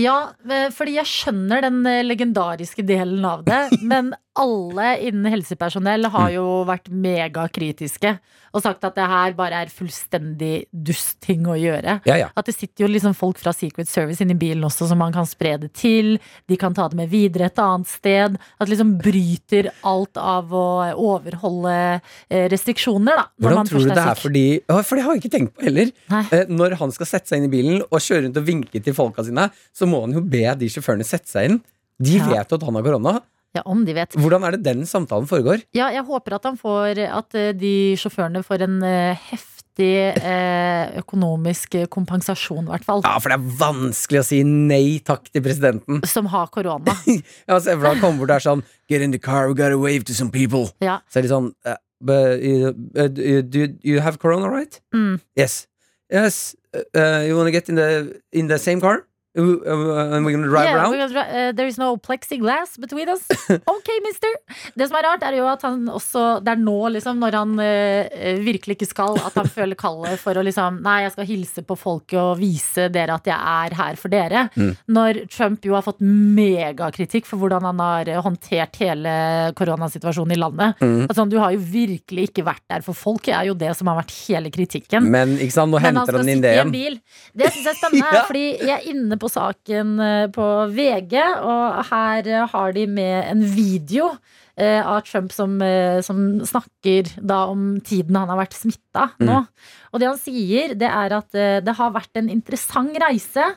[0.00, 6.06] Ja, eh, fordi jeg skjønner den eh, legendariske delen av det, men alle innen helsepersonell
[6.14, 8.14] har jo vært megakritiske
[8.50, 12.00] og sagt at det her bare er fullstendig dustting å gjøre.
[12.08, 12.28] Ja, ja.
[12.34, 15.28] At det sitter jo liksom folk fra Secret Service inni bilen også som man kan
[15.28, 16.16] spre det til.
[16.50, 18.38] De kan ta det med videre et annet sted.
[18.58, 20.66] At det liksom bryter alt av å
[20.98, 23.28] overholde eh, restriksjoner, da.
[23.30, 24.24] når Hvordan man tror du det er syk.
[24.24, 25.94] fordi For det har jeg ikke tenkt på heller.
[26.10, 26.24] Nei.
[26.50, 29.26] Når han skal sette seg inn i bilen og kjøre rundt og vinke til folka
[29.26, 31.60] sine, så må han jo be de sjåførene sette seg inn.
[32.00, 32.28] De Ja.
[32.30, 33.20] vet jo at han har korona.
[33.54, 34.12] Ja, om de vet.
[34.14, 35.64] Hvordan er det den samtalen foregår?
[35.74, 39.88] Ja, jeg håper at han får At eh, de sjåførene får en eh, heftig
[40.22, 43.02] eh, økonomisk kompensasjon, i hvert fall.
[43.02, 45.98] Ja, For det er vanskelig å si nei takk til presidenten.
[46.14, 46.94] Som har korona.
[47.48, 49.78] Ja, Se for deg han kommer bort der sånn Get in the car, we gotta
[49.78, 50.68] wave to some people.
[50.80, 51.00] Ja.
[51.10, 53.08] Så er de sånn uh, but, uh,
[53.42, 54.80] do you, you have corona, right?
[54.94, 55.18] Mm.
[55.36, 55.66] Yes.
[56.10, 56.54] Yes.
[56.74, 59.04] Uh, uh, you wanna get in the, in the same car?
[59.38, 60.98] Uh, uh, and we're gonna drive Yeah, around?
[60.98, 63.22] gonna eh, there is no plexiglass between us.
[63.70, 64.32] Ok, mister.
[64.74, 67.52] Det som er rart, er jo at han også Det er nå, liksom, når han
[67.62, 71.62] eh, virkelig ikke skal, at han føler kallet for å liksom Nei, jeg skal hilse
[71.62, 74.48] på folket og vise dere at jeg er her for dere.
[74.58, 74.72] Mm.
[74.98, 79.14] Når Trump jo har fått megakritikk for hvordan han har eh, håndtert hele
[79.58, 80.82] koronasituasjonen i landet.
[80.82, 81.04] Mm.
[81.06, 83.90] Altså, du har jo virkelig ikke vært der for folk, Det er jo det som
[83.92, 85.06] har vært hele kritikken.
[85.12, 86.74] Men ikke sant, nå henter han inn det igjen.
[86.74, 86.98] bil.
[87.36, 88.24] Det syns jeg er spennende, Ja.
[88.26, 93.30] fordi jeg er inne på saken eh, på VG, og her eh, har de med
[93.30, 94.10] en video
[94.56, 95.58] eh, av Trump som,
[96.06, 99.42] som snakker da om tiden han har vært smitta nå.
[99.90, 101.34] Og det han sier, det er at
[101.66, 103.48] det har vært en interessant reise.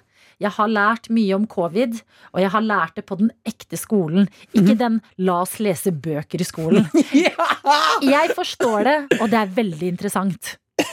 [0.42, 2.00] Jeg har lært mye om covid,
[2.34, 4.26] og jeg har lært det på den ekte skolen.
[4.52, 6.90] Ikke den 'la oss lese bøker i skolen'.
[8.14, 10.58] Jeg forstår det, og det er veldig interessant.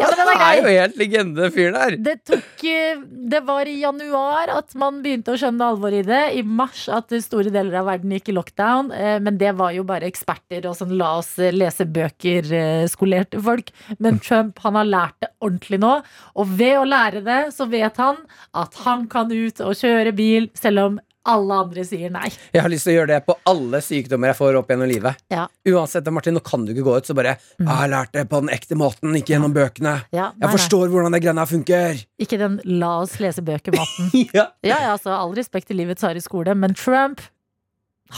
[0.00, 0.50] Ja, men den er grei.
[0.56, 1.94] jo helt legende, fyren der.
[2.00, 3.00] Det tok eh,
[3.32, 6.20] Det var i januar at man begynte å skjønne alvoret i det.
[6.40, 8.88] I mars at store deler av verden gikk i lockdown.
[8.96, 13.70] eh, Men det var jo bare eksperter og sånn la oss eh, lese bøker-skolerte folk.
[13.98, 15.92] Men Trump han har lært det ordentlig nå.
[16.40, 18.22] Og ved å lære det, så vet han
[18.56, 22.30] at han kan ut og kjøre bil, selv om alle andre sier nei.
[22.54, 25.18] Jeg har lyst til å gjøre det på alle sykdommer jeg får opp gjennom livet.
[25.32, 25.42] Ja.
[25.68, 28.40] Uansett, Martin, nå kan du ikke gå ut, så bare «Jeg har lært det på
[28.40, 29.98] den ekte måten, ikke gjennom bøkene.
[30.16, 32.00] Ja, nei, Jeg forstår hvordan det greiene her funker.
[32.24, 34.08] Ikke den la oss lese bøker-maten.
[34.32, 34.46] Ja.
[34.64, 37.20] Ja, ja, altså, all respekt til livets harde skole, men Trump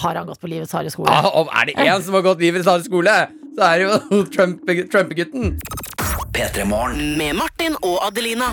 [0.03, 1.11] har han gått på livets harde skole?
[1.13, 3.13] Ah, om er det én som har gått livets harde skole,
[3.59, 4.63] så er det jo Trump-
[4.95, 5.59] Trump-gutten.
[6.33, 7.19] P3 Morgen.
[7.19, 8.49] Med Martin og Adelina.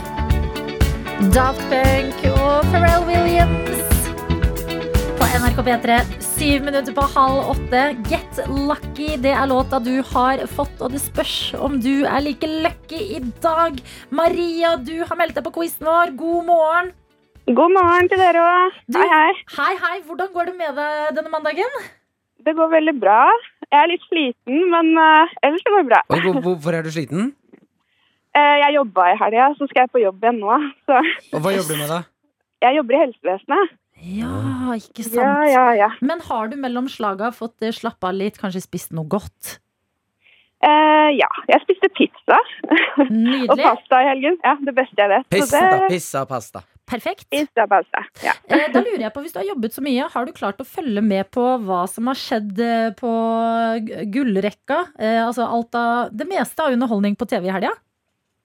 [1.36, 3.79] Daft Punk og Pharrell Williams
[5.19, 5.95] på NRK P3.
[6.23, 7.82] Syv minutter på halv åtte.
[8.08, 12.47] Get lucky, det er låta du har fått, og det spørs om du er like
[12.47, 13.82] lucky i dag.
[14.15, 16.13] Maria, du har meldt deg på quizen vår.
[16.19, 16.91] God morgen.
[17.49, 18.77] God morgen til dere òg.
[18.95, 19.34] Hei, hei.
[19.58, 19.97] Hei, hei.
[20.08, 21.75] Hvordan går det med deg denne mandagen?
[22.47, 23.19] Det går veldig bra.
[23.67, 25.99] Jeg er litt sliten, men uh, ellers det går bra.
[26.15, 27.34] Oi, hvorfor er du sliten?
[28.38, 30.62] Uh, jeg jobba i helga, så skal jeg på jobb igjen nå.
[30.88, 31.03] Så
[31.36, 31.99] Og hva jobber du med, da?
[32.63, 33.75] jeg jobber i helsevesenet.
[34.02, 35.18] Ja, ikke sant.
[35.20, 35.90] Ja, ja, ja.
[36.02, 39.58] Men har du mellom slaga fått slappa av litt, kanskje spist noe godt?
[40.64, 41.30] Eh, ja.
[41.48, 42.38] Jeg spiste pizza
[43.52, 44.36] og pasta i helgen.
[44.44, 45.28] Ja, Det beste jeg vet.
[45.32, 46.64] Pizza, Pissa, pizza og pasta.
[46.90, 47.28] Perfekt.
[47.32, 48.02] Pizza, pasta.
[48.26, 48.34] Ja.
[48.50, 50.68] Eh, Da lurer jeg på, Hvis du har jobbet så mye, har du klart å
[50.68, 53.12] følge med på hva som har skjedd eh, på
[54.16, 54.82] gullrekka?
[55.00, 57.72] Eh, altså alt av, Det meste av underholdning på TV i helga?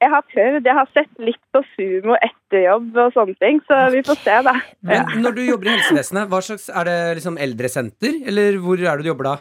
[0.04, 0.68] Jeg har prøvd.
[0.68, 4.36] Jeg har sett litt på Sumo etter jobb og sånne ting, så vi får se,
[4.46, 4.54] da.
[4.84, 9.00] Men når du jobber i helsevesenet, hva slags, er det liksom eldresenter, eller hvor er
[9.00, 9.34] det du jobber da?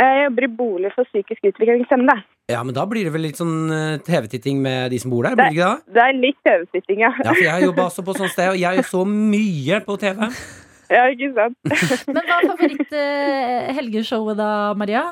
[0.00, 2.22] Eh, Jeg jobber i bolig for psykisk utviklingshemmede.
[2.50, 5.36] Ja, men da blir det vel litt sånn eh, TV-titting med de som bor der,
[5.38, 5.94] blir det ikke da?
[5.96, 7.12] Det er litt TV-titting, ja.
[7.22, 10.26] Ja, for jeg jobba også på sånt sted, og jeg så mye på TV.
[10.96, 11.04] ja.
[11.12, 11.56] Ikke sant?
[12.16, 15.04] Men hva er favoritt-helgeshowet da, Maria?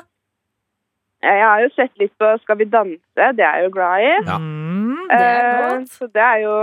[1.21, 2.97] Jeg har jo sett litt på Skal vi danse,
[3.37, 4.13] det er jeg jo glad i.
[4.25, 4.37] Ja.
[5.11, 5.89] Det er Eh, godt.
[5.97, 6.55] Så det er jo,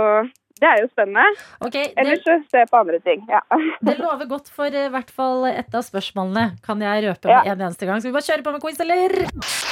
[0.59, 1.25] det er jo spennende.
[1.61, 3.21] Okay, det, Ellers så se på andre ting.
[3.29, 3.39] Ja.
[3.85, 6.47] det lover godt for eh, i hvert fall et av spørsmålene.
[6.65, 7.43] Kan jeg røpe Ja.
[7.53, 8.01] en eneste gang.
[8.01, 9.17] Skal vi bare kjøre på med quiz, eller?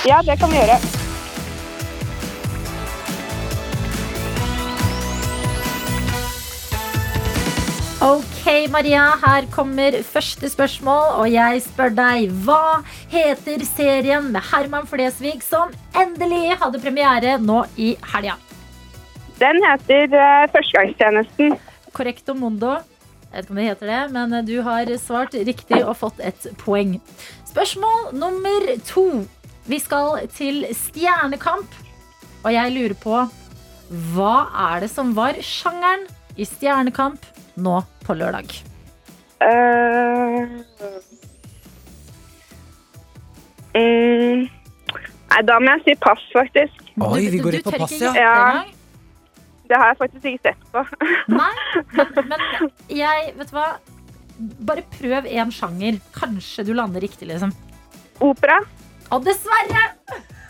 [0.05, 0.79] ja, det kan vi gjøre.
[8.07, 14.85] Ok, Maria, her kommer første spørsmål, og jeg spør deg Hva heter serien med Herman
[14.87, 18.37] Flesvig som endelig hadde premiere nå i helga?
[19.37, 21.57] Den heter uh, Førstegangstjenesten.
[21.93, 22.77] Correcto mondo.
[23.27, 26.47] Jeg vet ikke om det heter det, men du har svart riktig og fått et
[26.61, 26.95] poeng.
[27.45, 29.25] Spørsmål nummer to.
[29.67, 31.73] Vi skal til Stjernekamp,
[32.45, 33.25] og jeg lurer på
[34.13, 34.35] Hva
[34.69, 36.07] er det som var sjangeren
[36.39, 37.25] i Stjernekamp
[37.59, 38.55] nå på lørdag?
[39.43, 40.47] Uh,
[43.75, 46.81] mm, nei, da må jeg si pass, faktisk.
[46.97, 48.15] Oi, vi går du rett på pass, ja.
[48.17, 48.76] Ja.
[49.67, 50.83] Det har jeg faktisk ikke sett på.
[51.39, 51.51] Nei,
[51.97, 53.67] men, men jeg Vet du hva?
[54.69, 55.97] Bare prøv én sjanger.
[56.15, 57.53] Kanskje du lander riktig, liksom.
[58.23, 58.59] Opera?
[59.13, 59.85] Og dessverre!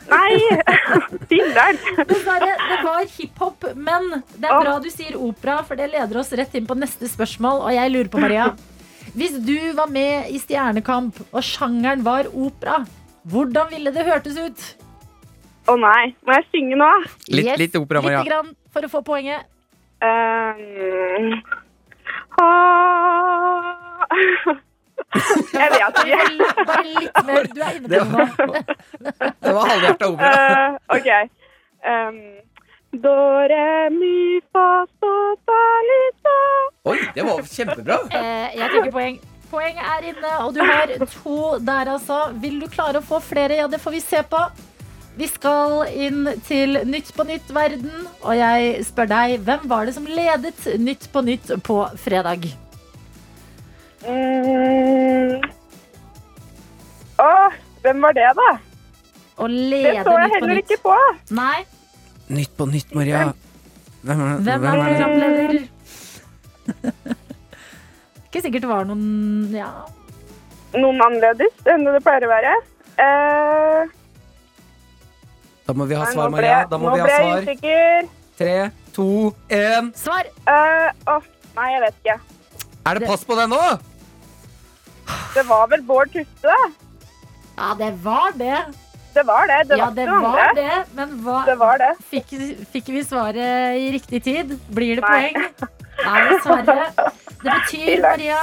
[0.07, 0.39] Nei!
[1.29, 1.79] Filler'n!
[2.07, 6.31] Dessverre, det var hiphop, men det er bra du sier opera, for det leder oss
[6.39, 7.63] rett inn på neste spørsmål.
[7.67, 8.49] Og jeg lurer på, Maria
[9.17, 12.81] Hvis du var med i Stjernekamp, og sjangeren var opera,
[13.27, 14.67] hvordan ville det hørtes ut?
[15.67, 16.91] Å nei, må jeg synge nå?
[17.35, 18.23] Litt, litt opera, Maria.
[18.23, 19.47] Litt grann for å få poenget.
[19.97, 21.41] Um,
[25.57, 26.19] jeg vet ikke.
[26.67, 27.47] Bare, litt mer.
[27.53, 28.59] Du er inne Det på det nå.
[29.41, 30.33] det var halvhjerta opera.
[30.43, 31.09] Eh, ok.
[31.87, 32.19] Um,
[33.01, 33.15] do,
[33.49, 33.63] re,
[33.95, 34.13] mi,
[34.53, 34.67] fa,
[34.99, 35.13] so,
[35.47, 36.37] fa, li, do.
[36.91, 37.99] Oi, det var kjempebra.
[38.13, 39.19] Uh, jeg tenker poeng.
[39.47, 42.17] Poenget er inne, og du har to der, altså.
[42.43, 43.55] Vil du klare å få flere?
[43.61, 44.41] Ja, det får vi se på.
[45.17, 50.05] Vi skal inn til Nytt på nytt-verden, og jeg spør deg, hvem var det som
[50.05, 52.45] ledet Nytt på nytt på fredag?
[54.05, 55.41] Mm.
[57.19, 58.49] Åh, hvem var det, da?
[59.37, 60.69] Å Det lede så jeg Nytt på heller nytt.
[60.69, 60.95] ikke på.
[61.37, 61.57] Nei,
[62.37, 63.25] Nytt på nytt, Maria.
[64.07, 64.85] Hvem er, hvem er det?
[64.85, 65.59] programleder?
[68.27, 69.05] Ikke sikkert det var noen
[69.55, 69.69] Ja.
[70.77, 72.51] Noen annerledes enn det det pleier å være.
[73.01, 73.93] Eh,
[75.67, 76.61] Da må vi ha svar, Maria.
[76.71, 77.43] Da må nå vi ha ble jeg svar.
[77.43, 78.09] usikker.
[78.37, 78.55] Tre,
[78.95, 79.07] to,
[79.51, 79.91] én.
[79.97, 80.27] Svar!
[80.47, 81.23] Eh, åh,
[81.57, 82.17] nei, jeg vet ikke.
[82.87, 83.61] Er det pass på den nå?
[85.35, 86.53] Det var vel Bård Tufte.
[87.57, 88.59] Ja, det var det.
[89.17, 89.57] Det var det.
[89.71, 90.53] Det Ja, var det ikke noe var andre.
[90.61, 90.95] det.
[90.95, 91.89] Men hva Det var det.
[92.11, 92.33] Fikk,
[92.75, 94.53] fikk vi svaret i riktig tid?
[94.69, 95.31] Blir det Nei.
[95.33, 95.71] poeng?
[96.05, 96.85] Nei, dessverre.
[97.41, 98.39] Det betyr, Maria,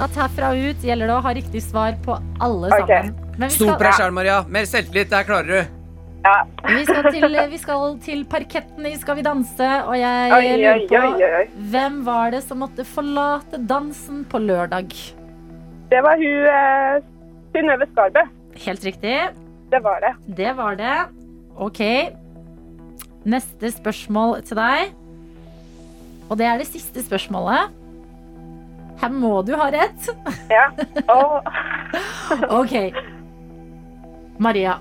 [0.00, 2.86] at herfra og ut gjelder det å ha riktig svar på alle Ok.
[2.86, 3.12] sammen.
[3.36, 4.38] Men vi Stol på deg sjæl, Maria.
[4.48, 5.10] Mer selvtillit.
[5.10, 5.79] Der klarer du.
[6.24, 6.34] Ja.
[6.68, 10.82] Vi skal til, vi skal til parketten i Skal vi danse, og jeg Oi, lurer
[10.90, 11.46] på oi, oi.
[11.72, 14.92] hvem var det som måtte forlate dansen på lørdag?
[15.90, 17.00] Det var hun eh,
[17.54, 18.26] Synnøve Skarbø.
[18.66, 19.14] Helt riktig.
[19.72, 20.12] Det var det.
[20.36, 20.96] Det var det.
[21.56, 21.80] Ok.
[23.24, 24.92] Neste spørsmål til deg.
[26.30, 27.72] Og det er det siste spørsmålet.
[29.00, 30.12] Her må du ha rett.
[30.52, 30.68] Ja.
[31.10, 31.40] Oh.
[32.60, 32.76] Ok.
[34.38, 34.76] Maria,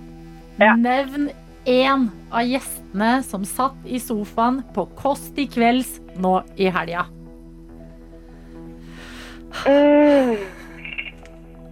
[0.59, 0.73] Ja.
[0.75, 1.29] nevn
[1.65, 7.05] én av gjestene som satt i sofaen på Kåss til kvelds nå i helga.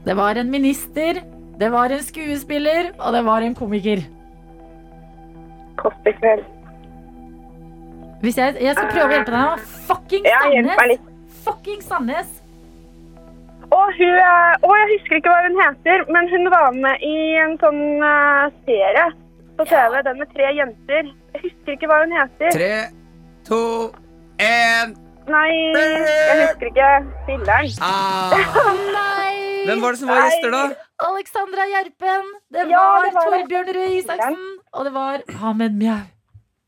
[0.08, 1.22] Det var en minister,
[1.60, 4.06] det var en skuespiller, og det var en komiker.
[5.78, 6.54] Kåss i kvelds.
[8.24, 9.68] Jeg, jeg skal prøve å hjelpe deg.
[9.88, 11.02] Fucking Sandnes!
[11.46, 12.37] Fucking Sandnes!
[13.76, 14.20] Og hun
[14.64, 18.54] Å, jeg husker ikke hva hun heter, men hun var med i en sånn eh,
[18.68, 19.08] serie
[19.58, 19.98] på TV.
[20.06, 21.10] Den med tre jenter.
[21.36, 22.54] Jeg husker ikke hva hun heter.
[22.56, 22.72] Tre,
[23.48, 23.60] to,
[24.40, 24.96] én
[25.28, 26.92] Nei, jeg husker ikke
[27.26, 27.72] spilleren.
[27.84, 28.36] ah.
[28.96, 29.34] Nei!
[29.68, 30.62] Hvem var det som var gjester, da?
[31.10, 32.30] Alexandra Gjerpen.
[32.56, 33.34] Det Ja, var, det var.
[33.34, 34.38] Torbjørn Røe Isaksen.
[34.72, 36.06] Og det var Ahmed Mjau.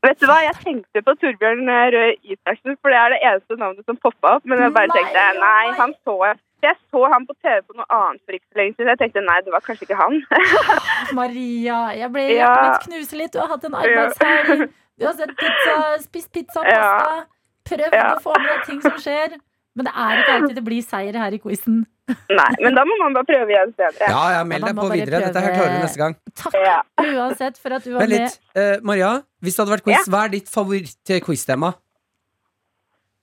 [0.04, 3.56] Vet du hva, jeg tenkte på Torbjørn eh, Røe Isaksen, for det er det eneste
[3.62, 4.44] navnet som poppa opp.
[4.44, 5.66] Men jeg bare tenkte nei.
[5.80, 6.38] han så jeg.
[6.62, 8.88] Jeg så han på TV på noe annet for ikke så lenge siden.
[8.92, 10.18] Jeg tenkte nei, det var kanskje ikke han.
[11.20, 12.48] Maria, jeg ble Ja.
[12.50, 13.32] hjertet mitt knuser litt.
[13.32, 14.66] Du har hatt en arbeidshelg.
[15.00, 15.76] Du har sett pizza,
[16.08, 16.82] spist pizza og Ja.
[16.82, 17.26] pasta.
[17.70, 18.08] Prøvd Ja.
[18.16, 19.38] å få med deg ting som skjer.
[19.76, 21.86] Men det er ikke alltid det blir seier her i quizen.
[22.40, 24.08] Nei, men da må man bare prøve igjen senere.
[24.10, 25.20] Ja, ja, meld deg på videre.
[25.28, 26.16] Dette her klarer du neste gang.
[26.34, 26.80] Takk Ja.
[26.98, 28.20] uansett for at du var Vent med.
[28.20, 28.40] litt.
[28.56, 31.74] Eh, Maria, hvis det hadde vært quiz, hva er ditt favoritt-quiz-tema?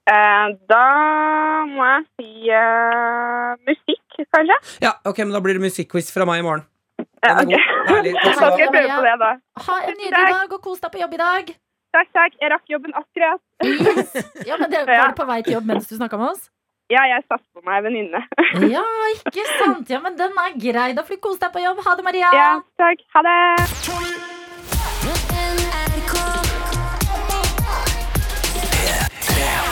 [0.08, 0.84] Eh, da
[1.68, 4.56] må jeg si uh, musikk, kanskje.
[4.86, 6.64] Ja, ok, men da blir det musikkquiz fra meg i morgen.
[7.22, 7.52] Ja, ok.
[7.90, 8.14] Herlig.
[8.16, 9.32] Da skal skal jeg prøve på det, da.
[9.66, 11.52] Ha en nydelig dag og kos deg på jobb i dag.
[11.96, 12.38] Takk, takk.
[12.40, 13.42] Jeg rakk jobben akkurat.
[13.64, 14.16] Yes.
[14.48, 16.48] Ja, men det, Var du på vei til jobb mens du snakka med oss?
[16.88, 18.24] Ja, jeg satte på meg venninne.
[18.76, 19.92] Ja, ikke sant?
[19.92, 20.90] Ja, men den er grei.
[20.96, 21.84] Da får du kose deg på jobb.
[21.84, 22.32] Ha det, Maria.
[22.40, 23.04] Ja, takk.
[23.16, 24.47] Ha det.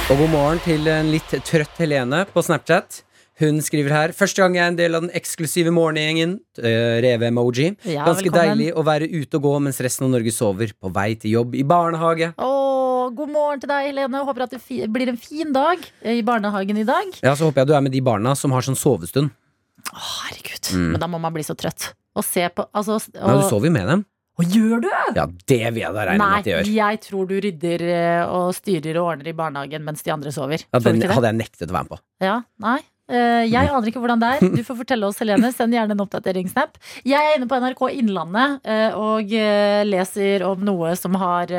[0.07, 3.01] Og god morgen til en litt trøtt Helene på Snapchat.
[3.41, 6.37] Hun skriver her Første gang jeg er en del av den eksklusive morgengjengen.
[6.61, 7.73] Uh, Reve-emoji.
[7.83, 8.55] Ja, Ganske velkommen.
[8.55, 10.71] deilig å være ute og gå mens resten av Norge sover.
[10.79, 12.31] På vei til jobb i barnehage.
[12.39, 14.23] Åh, god morgen til deg, Helene.
[14.31, 17.11] Håper at det blir en fin dag i barnehagen i dag.
[17.27, 19.35] Ja, Så håper jeg du er med de barna som har sånn sovestund.
[19.91, 20.71] Å, herregud.
[20.95, 21.91] Men da må man bli så trøtt.
[22.17, 24.07] Og se på altså, og, Men du sover jo med dem.
[24.37, 24.91] Og gjør du?
[25.17, 26.67] Ja, det vil jeg da regne med at de gjør.
[26.67, 30.35] Nei, jeg tror du rydder eh, og styrer og ordner i barnehagen mens de andre
[30.35, 30.67] sover.
[30.69, 31.99] Ja, den hadde jeg nektet å være med på.
[32.25, 32.77] Ja, nei.
[33.07, 34.45] Eh, jeg aner ikke hvordan det er.
[34.59, 35.53] Du får fortelle oss, Helene.
[35.55, 36.77] Send gjerne en oppdateringssnap.
[37.07, 39.33] Jeg er inne på NRK Innlandet eh, og
[39.89, 41.55] leser om noe som har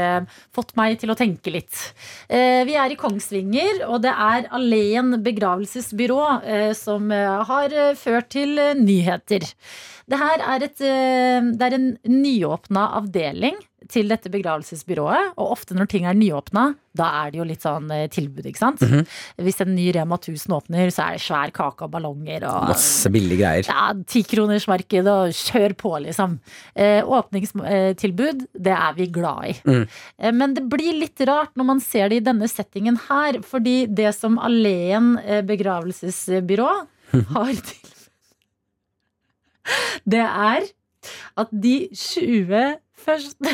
[0.54, 1.82] fått meg til å tenke litt.
[2.30, 9.48] Vi er i Kongsvinger, og det er Alleen begravelsesbyrå som har ført til nyheter.
[10.08, 13.58] Det her er, et, eh, det er en nyåpna avdeling
[13.92, 15.34] til dette begravelsesbyrået.
[15.38, 18.62] Og ofte når ting er nyåpna, da er det jo litt sånn eh, tilbud, ikke
[18.62, 18.84] sant?
[19.44, 23.12] Hvis en ny Rema 1000 åpner, så er det svær kake og ballonger og Masse
[23.14, 23.70] billige greier.
[23.70, 26.38] ja, tikronersmarked og kjør på, liksom.
[26.76, 29.58] Eh, åpningstilbud, det er vi glad i.
[29.68, 29.84] Mm.
[30.18, 33.86] Eh, men det blir litt rart når man ser det i denne settingen her, fordi
[33.92, 35.16] det som Alleen
[35.48, 36.70] begravelsesbyrå
[37.34, 37.87] har til
[40.16, 40.62] Det er
[41.38, 43.52] at de 20 første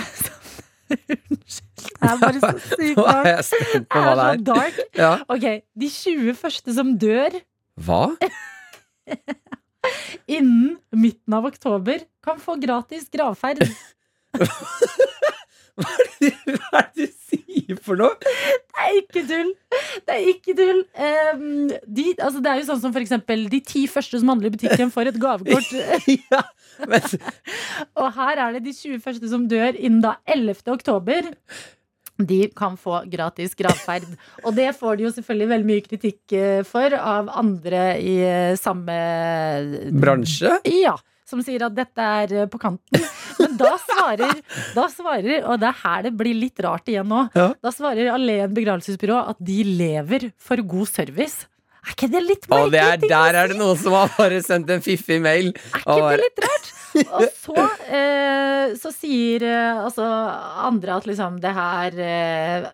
[0.93, 4.19] Unnskyld, det er bare så sykt Nå er jeg spent på Det hva er så
[4.19, 4.38] det er.
[4.49, 4.76] dark.
[4.99, 5.13] Ja.
[5.34, 5.45] Ok,
[5.82, 7.32] de 20 første som dør
[7.88, 8.02] Hva?
[10.38, 13.60] innen midten av oktober kan få gratis gravferd.
[15.81, 15.89] Hva
[16.79, 18.13] er det du sier for noe?
[18.21, 19.51] Det er ikke tull!
[20.05, 20.81] Det er ikke tull.
[20.93, 24.51] Um, de, altså det er jo sånn som for eksempel de ti første som handler
[24.51, 25.71] i butikken, får et gavekort.
[26.33, 26.43] ja,
[26.89, 27.07] men,
[28.01, 30.62] Og her er det de 20 første som dør innen da 11.
[30.75, 31.31] oktober.
[32.21, 34.05] De kan få gratis gravferd.
[34.45, 38.59] Og det får de jo selvfølgelig veldig mye kritikk eh, for av andre i eh,
[38.59, 38.97] samme
[39.97, 40.59] bransje?
[40.69, 40.93] Ja,
[41.30, 43.07] som sier at dette er eh, på kanten.
[43.39, 44.41] Men da svarer,
[44.76, 47.24] da svarer Og det er her det blir litt rart igjen nå.
[47.34, 47.47] Ja.
[47.63, 51.47] Da svarer Alleen begravelsesbyrå at de lever for god service.
[51.84, 54.84] Er ikke det litt er, merkelig der er det noen som har bare sendt en
[54.84, 55.49] fiffig mail.
[55.82, 56.69] Er ikke det litt rart?
[57.01, 60.05] Og så, eh, så sier eh, altså
[60.67, 62.67] andre at liksom det her eh,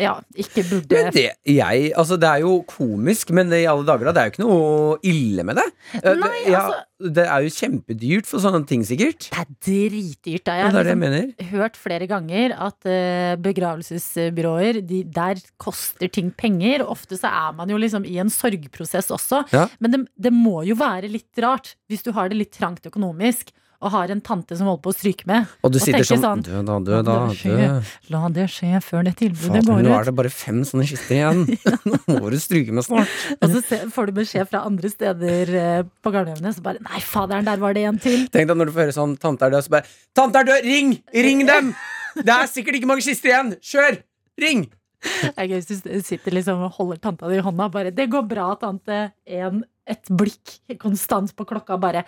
[0.00, 4.08] ja, ikke burde Men det, jeg, altså det er jo komisk, men i alle dager
[4.08, 5.68] da, det er jo ikke noe ille med det.
[6.00, 9.26] Eh, Nei, det, ja, altså- det er jo kjempedyrt for sånne ting, sikkert.
[9.32, 10.44] Det er dritdyrt.
[10.46, 10.54] Da.
[10.60, 11.02] Jeg har liksom,
[11.42, 16.84] jeg hørt flere ganger at eh, begravelsesbyråer, de, der koster ting penger.
[16.86, 19.42] Ofte så er man jo liksom i en sorgprosess også.
[19.54, 19.66] Ja.
[19.82, 23.41] Men det, det må jo være litt rart hvis du har det litt trangt økonomisk
[23.82, 25.50] og har en tante som holder på å stryke med.
[25.66, 27.68] Og du Og sitter sånn sånn, Dø da, dø da, dø.
[28.14, 31.18] La det skje før det tilbudet går går nå er det bare fem sånne kister
[31.18, 31.42] igjen.
[32.08, 33.10] Nå må du stryke med snart.
[33.40, 37.48] Og så får du beskjed fra andre steder eh, på gamlehjemmene, så bare Nei, faderen,
[37.48, 38.28] der var det en til.
[38.32, 40.68] Tenk deg når du får høre sånn Tante er død, så bare Tante er død!
[40.68, 40.94] Ring!
[41.26, 41.74] Ring dem!
[42.22, 43.52] Det er sikkert ikke mange kister igjen!
[43.72, 43.98] Kjør!
[44.42, 44.64] Ring!
[45.02, 47.66] Det er gøy hvis du sitter liksom og holder tanta di i hånda.
[47.74, 48.98] Bare, det går bra, tante.
[49.26, 51.78] En, et blikk konstant på klokka.
[51.80, 52.04] Bare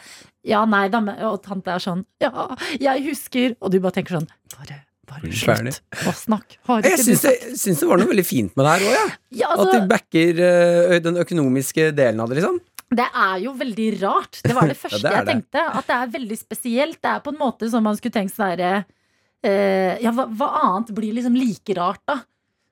[0.47, 1.01] Ja, nei da.
[1.31, 3.57] Og tante er sånn Ja, jeg husker.
[3.61, 6.61] Og du bare tenker sånn Bare, bare slutt å snakke.
[6.87, 9.07] Jeg syns det, syns det var noe veldig fint med det her òg, ja.
[9.43, 12.61] ja, At de altså, backer ø, den økonomiske delen av det, liksom.
[12.95, 14.39] Det er jo veldig rart.
[14.45, 15.65] Det var det første det er jeg tenkte.
[15.81, 17.01] At det er veldig spesielt.
[17.03, 20.95] Det er på en måte som man skulle tenkt sånn eh, Ja, hva, hva annet
[20.95, 22.21] blir liksom like rart, da?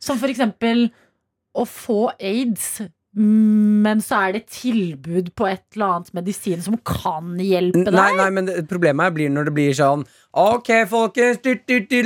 [0.02, 0.88] Som for eksempel
[1.58, 2.80] å få aids,
[3.12, 7.92] men så er det tilbud på et eller annet medisin som kan hjelpe deg.
[7.92, 11.42] Nei, nei, men det, problemet her blir når det blir sånn Ok, folkens.
[11.44, 11.98] Du, du, du,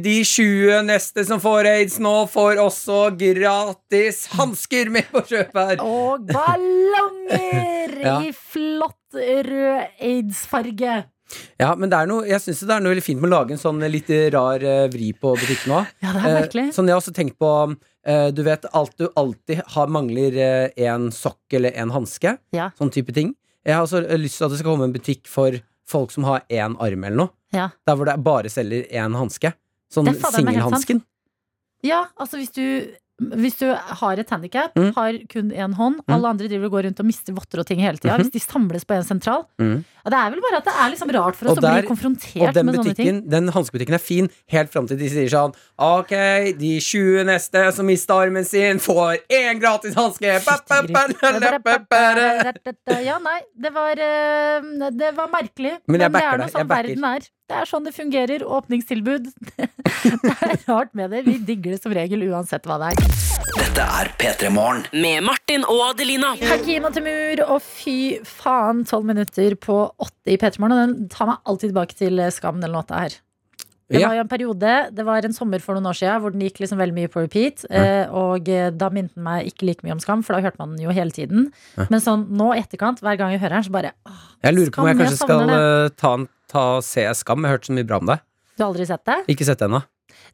[0.00, 5.84] de 20 neste som får aids nå, får også gratis hansker med på kjøpet her.
[5.84, 8.18] Og ballonger Ja.
[8.24, 10.96] i flott rød aids-farge.
[11.60, 13.60] Ja, men er noe, jeg syns det er noe veldig fint med å lage en
[13.60, 15.92] sånn litt rar eh, vri på butikken òg.
[16.04, 16.66] Ja, det er merkelig.
[16.76, 20.84] sånn jeg har også tenkt på eh, Du vet alt du alltid har, mangler eh,
[20.88, 22.34] en sokk eller en hanske.
[22.52, 22.70] Ja.
[22.76, 23.32] Sånn type ting.
[23.64, 25.56] Jeg har også eh, lyst til at det skal komme en butikk for
[25.88, 27.32] folk som har én arm eller noe.
[27.54, 27.70] Ja.
[27.86, 29.54] Der hvor det bare selger én hanske.
[29.92, 31.00] Sånn singelhansken.
[31.84, 32.64] Ja, altså hvis du
[33.20, 34.92] hvis du har et handikap, Mm.
[34.94, 37.78] har kun én hånd, alle andre driver og går rundt og mister votter og ting
[37.78, 38.16] hele tida.
[38.18, 38.24] mm.
[38.24, 39.84] Hvis de samles på en sentral Mhm.
[40.04, 41.88] ja, Det er vel bare at det er liksom rart for oss der, å bli
[41.88, 43.28] konfrontert med sånne ting.
[43.28, 46.10] den hanskebutikken er fin helt fram til de sier sånn Ok,
[46.58, 50.42] de 20 neste som mista armen sin, får én gratis hanske!
[53.04, 55.78] Ja, nei, det var, eh, det var merkelig.
[55.86, 57.20] Men men det er det, sånn verden er.
[57.44, 58.42] Det er sånn det fungerer.
[58.56, 59.26] Åpningstilbud.
[60.04, 61.22] Det er rart med det.
[61.26, 63.18] Vi digger det som regel uansett hva det er.
[63.54, 64.84] Dette er P3 Morgen.
[64.96, 66.34] Med Martin og Adelina.
[66.40, 67.96] Hakim og Timur, og fy
[68.28, 70.76] faen, tolv minutter på åtte i P3 Morgen.
[70.76, 73.18] Og den tar meg alltid tilbake til Skam, den låta her.
[73.90, 74.08] Det Ja.
[74.08, 76.58] var jo en periode, det var en sommer for noen år siden hvor den gikk
[76.62, 77.66] liksom veldig mye på repeat.
[77.70, 78.08] Ja.
[78.10, 80.72] og eh, da minnet den meg ikke like mye om Skam, for da hørte man
[80.76, 81.50] den jo hele tiden.
[81.76, 84.70] Men sånn nå i etterkant, hver gang jeg hører den, så bare åh, Jeg lurer
[84.72, 86.14] på om jeg Skam, jeg kanskje skal eh, ta,
[86.48, 87.42] ta og se Skam.
[87.44, 88.20] Jeg har hørt så mye bra om det.
[88.56, 89.18] Du har aldri sett det?
[89.28, 89.82] Ikke sett det ennå.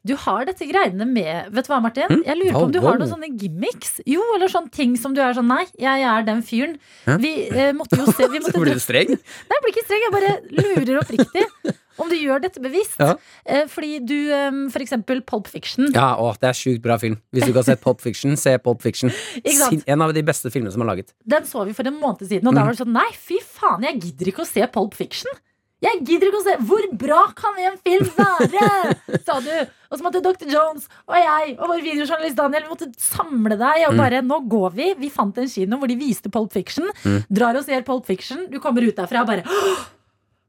[0.05, 2.23] Du har dette greiene med Vet du hva, Martin?
[2.25, 3.99] Jeg lurer på om du har noen sånne gimmicks.
[4.09, 6.77] Jo, eller sånne ting som du er sånn Nei, jeg er den fyren.
[7.21, 9.09] Vi eh, måtte jo se vi måtte blir du streng?
[9.13, 10.05] Nei, jeg blir ikke streng.
[10.07, 11.45] Jeg bare lurer oppriktig
[12.01, 12.97] om du gjør dette bevisst.
[12.99, 13.15] Ja.
[13.45, 15.91] Eh, fordi du, eh, for eksempel Pulp Fiction.
[15.93, 17.19] Ja, å, det er sjukt bra film.
[17.31, 19.13] Hvis du ikke har sett Pulp Fiction, se Pulp Fiction.
[19.87, 21.13] En av de beste filmene som er laget.
[21.25, 22.49] Den så vi for en måned siden, Mm.
[22.51, 25.29] og da var det sånn Nei, fy faen, jeg gidder ikke å se Pulp Fiction.
[25.81, 28.91] Jeg gidder ikke å se Hvor bra kan en film være?
[29.25, 29.49] sa du.
[29.89, 30.45] Og så måtte Dr.
[30.51, 33.87] Jones og jeg og vår videojournalist Daniel Vi måtte samle deg Mm.
[33.89, 34.91] og bare Nå går vi.
[35.01, 36.85] Vi fant en kino hvor de viste Pulp Fiction.
[37.01, 37.23] Mm.
[37.33, 38.45] Drar og ser Pulp Fiction.
[38.53, 39.81] Du kommer ut derfra og bare «Åh,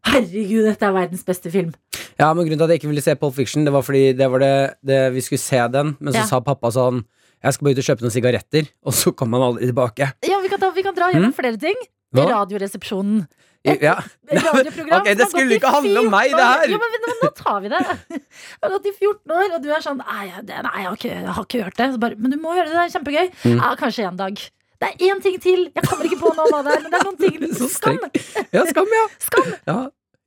[0.07, 1.72] Herregud, dette er verdens beste film.
[2.18, 4.28] Ja, men Grunnen til at jeg ikke ville se Pulp Fiction, det var fordi det
[4.32, 4.53] var det,
[4.84, 6.28] det vi skulle se den, men så Ja.
[6.28, 7.05] sa pappa sånn
[7.42, 10.12] Jeg skal bare ut og kjøpe noen sigaretter, og så kommer han aldri tilbake.
[10.22, 11.74] Ja, vi kan, ta, vi kan dra gjennom flere ting.
[12.14, 12.20] Mm.
[12.20, 12.26] Hva?
[12.46, 13.24] Radioresepsjonen.
[13.66, 13.96] Ja.
[14.30, 16.70] radioprogram okay, det skulle ikke handle om meg, det her.
[16.70, 17.80] Jo, men nå, nå tar vi det.
[18.12, 20.96] Jeg har gått i 14 år, og du er sånn Nei, jeg- nei jeg, har
[20.98, 21.88] ikke, jeg har ikke hørt det.
[21.94, 23.30] Så bare, men du må høre det, det er kjempegøy.
[23.42, 23.59] Mm.
[23.59, 24.38] Ja, kanskje en dag.
[24.83, 25.66] Det er én ting til.
[25.70, 27.37] Jeg kommer ikke på nå hva det er, men det er noen ting.
[27.78, 27.99] Skam!
[28.51, 29.09] Ja, skam, ja.
[29.22, 29.53] Skam!
[29.70, 29.80] ja.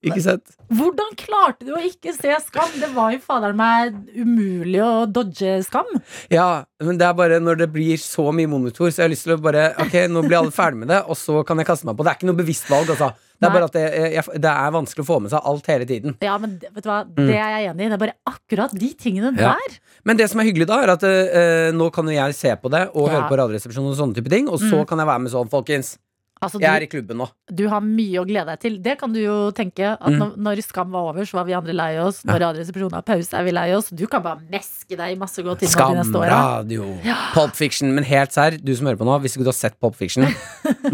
[0.06, 0.54] Ikke sett.
[0.76, 2.76] Hvordan klarte du å ikke se Skam?
[2.78, 5.90] Det var jo fader meg umulig å dodge Skam.
[6.30, 9.26] Ja, men det er bare når det blir så mye monitor, så jeg har lyst
[9.26, 11.90] til å bare Ok, nå blir alle ferdig med det, og så kan jeg kaste
[11.90, 12.06] meg på.
[12.06, 13.12] Det er ikke noe bevisst valg, altså.
[13.40, 13.84] Det er bare at det,
[14.16, 16.16] jeg, det er vanskelig å få med seg alt hele tiden.
[16.24, 17.90] Ja, men vet du hva, det er jeg enig i.
[17.90, 19.40] Det er bare akkurat de tingene Mm.
[19.40, 19.54] Ja.
[19.60, 19.78] der.
[20.06, 22.70] Men det som er hyggelig da, er at uh, nå kan jo jeg se på
[22.72, 23.14] det og Ja.
[23.20, 24.88] høre på Radioresepsjonen og sånne type ting, og så Mm.
[24.88, 25.98] kan jeg være med sånn, folkens.
[26.44, 27.30] Altså, Jeg er i klubben nå.
[27.48, 28.74] du har mye å glede deg til.
[28.84, 29.96] Det kan du jo tenke.
[30.00, 30.36] At Mm.
[30.38, 32.24] når, Skam var over, så var vi andre lei oss.
[32.26, 33.90] Når Radioresepsjonen har pause, er vi lei oss.
[33.90, 36.64] Du kan bare meske deg i masse godt innhold de neste åra.
[36.66, 37.34] Skamradio.
[37.34, 37.96] Pop Fiction.
[37.96, 40.24] Men helt serr, du som hører på nå, hvis ikke du har sett Pop Fiction.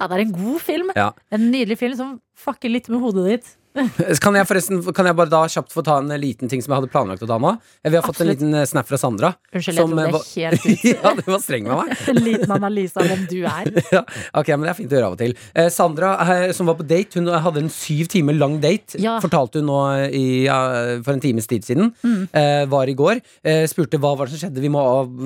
[0.00, 0.92] Ja, det er en god film.
[0.96, 1.10] Ja.
[1.34, 3.52] En nydelig film som fucker litt med hodet ditt.
[4.22, 6.82] Kan jeg forresten Kan jeg bare da kjapt få ta en liten ting som jeg
[6.82, 7.54] hadde planlagt å ta nå?
[7.82, 9.32] Vi har fått en liten eh, snap fra Sandra.
[9.50, 10.84] Unnskyld, jeg som, dro eh, det helt ut.
[10.92, 12.02] ja, du var streng med meg.
[12.14, 13.70] En liten analyse av hvem du er.
[13.96, 14.02] ja,
[14.36, 15.34] ok, men det er fint å gjøre av og til.
[15.58, 19.00] Eh, Sandra, eh, som var på date, hun hadde en syv timer lang date.
[19.02, 19.16] Ja.
[19.24, 20.58] Fortalte hun nå i, ja,
[21.04, 21.90] for en times tid siden.
[22.04, 22.22] Mm.
[22.30, 23.22] Eh, var i går.
[23.42, 24.84] Eh, spurte hva var det som skjedde, vi må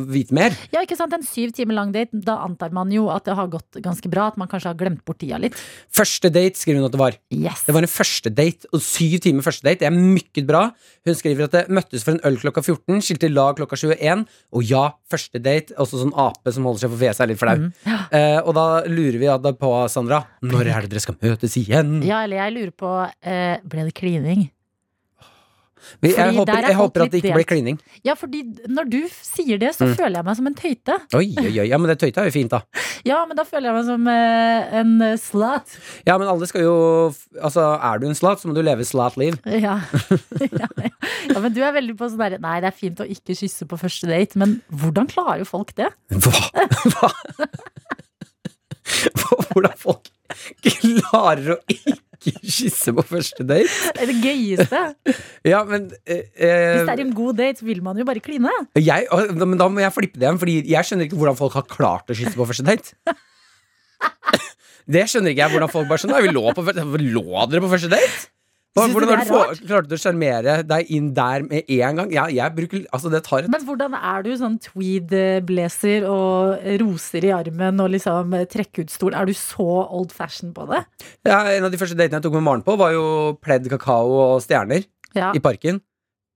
[0.08, 0.56] vite mer.
[0.72, 1.14] Ja, ikke sant?
[1.16, 4.30] En syv timer lang date, da antar man jo at det har gått ganske bra.
[4.32, 5.58] At man kanskje har glemt bort tida litt.
[5.94, 7.20] Første date skriver hun at det var.
[7.34, 7.66] Yes.
[7.68, 8.37] Det var en første date,
[8.72, 9.80] og syv timer første date.
[9.82, 10.64] Det er mykket bra.
[11.06, 14.26] Hun skriver at det møttes for en øl klokka 14, skilte lag klokka 21.
[14.54, 15.76] Og ja, første date.
[15.78, 17.56] Også sånn ape som holder seg for fjeset, er litt flau.
[18.08, 21.98] Eh, og da lurer vi da på, Sandra, når er det dere skal møtes igjen?
[22.06, 24.48] Ja, eller jeg lurer på eh, Ble det klining?
[26.02, 27.78] Vi, jeg håper, er jeg håper at det ikke blir klining.
[28.06, 29.94] Ja, fordi når du sier det, så Mm.
[29.96, 30.96] føler jeg meg som en tøyte.
[31.14, 31.66] Oi, oi, oi.
[31.68, 32.60] Ja, men det tøyta er jo fint, da.
[33.06, 35.76] Ja, men da føler jeg meg som eh, en slat.
[36.06, 36.74] Ja, men alle skal jo
[37.42, 39.38] Altså, er du en slat, så må du leve slat-liv.
[39.68, 39.78] Ja.
[40.40, 40.90] ja, ja.
[41.28, 43.66] ja, men du er veldig på sånn derre Nei, det er fint å ikke kysse
[43.68, 45.88] på første date, men hvordan klarer jo folk det?
[46.12, 46.34] Hva?
[46.94, 47.10] Hva?
[49.52, 50.08] Hvordan folk
[50.64, 53.92] klarer å ikke kysse på første date?
[53.94, 54.82] Det er det gøyeste.
[55.46, 58.52] Ja, men eh, Hvis det eh, er en god date, vil man jo bare kline.
[58.76, 59.06] jeg,
[59.38, 62.10] Men da må jeg flippe det igjen, Fordi jeg skjønner ikke hvordan folk har klart
[62.10, 62.96] å kysse på første date.
[64.88, 65.52] Det skjønner ikke jeg.
[65.52, 66.16] Hvordan folk bare skjønner.
[66.16, 68.28] «Nei, Vi lå, på, lå dere på første date?
[68.78, 72.12] Hva- Hvordan det du få- klarte du å sjarmere deg inn der med en gang?
[72.14, 77.24] Ja, jeg bruker Altså, det tar et Men hvordan er du sånn tweed-blazer og roser
[77.28, 79.14] i armen og liksom trekke ut stol?
[79.18, 80.84] Er du så old fashion på det?
[81.26, 84.08] ja, En av de første datene jeg tok med Maren på, var jo pledd, kakao
[84.36, 85.32] og stjerner Ja.
[85.34, 85.80] i parken.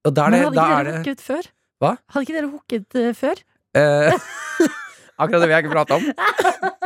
[0.04, 1.50] Og da er Men hadde da ikke er dere det hooket før?
[1.82, 1.96] Hva?
[2.10, 3.42] Hadde ikke dere hooket eh, før?
[3.74, 4.18] eh,
[5.22, 6.02] Akkurat det vil jeg ikke prate om.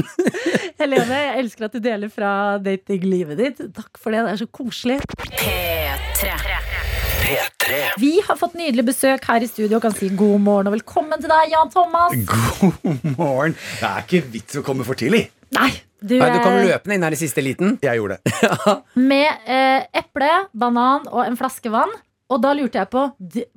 [0.80, 2.32] Helene, jeg elsker at du deler fra
[2.62, 3.62] datinglivet ditt.
[3.76, 4.98] Takk for det, det er så koselig.
[5.36, 6.32] P3.
[7.22, 7.78] P3.
[8.02, 11.22] Vi har fått nydelig besøk her i studio og kan si god morgen og velkommen
[11.22, 12.16] til deg, Jan Thomas.
[12.28, 13.56] God morgen.
[13.78, 15.26] Det er ikke vits å komme for tidlig.
[15.52, 15.70] Nei,
[16.00, 17.76] du, Nei, du kom løpende inn her i siste liten.
[17.84, 18.36] Jeg gjorde det.
[19.12, 21.92] med eh, eple, banan og en flaske vann.
[22.32, 23.04] Og da lurte jeg på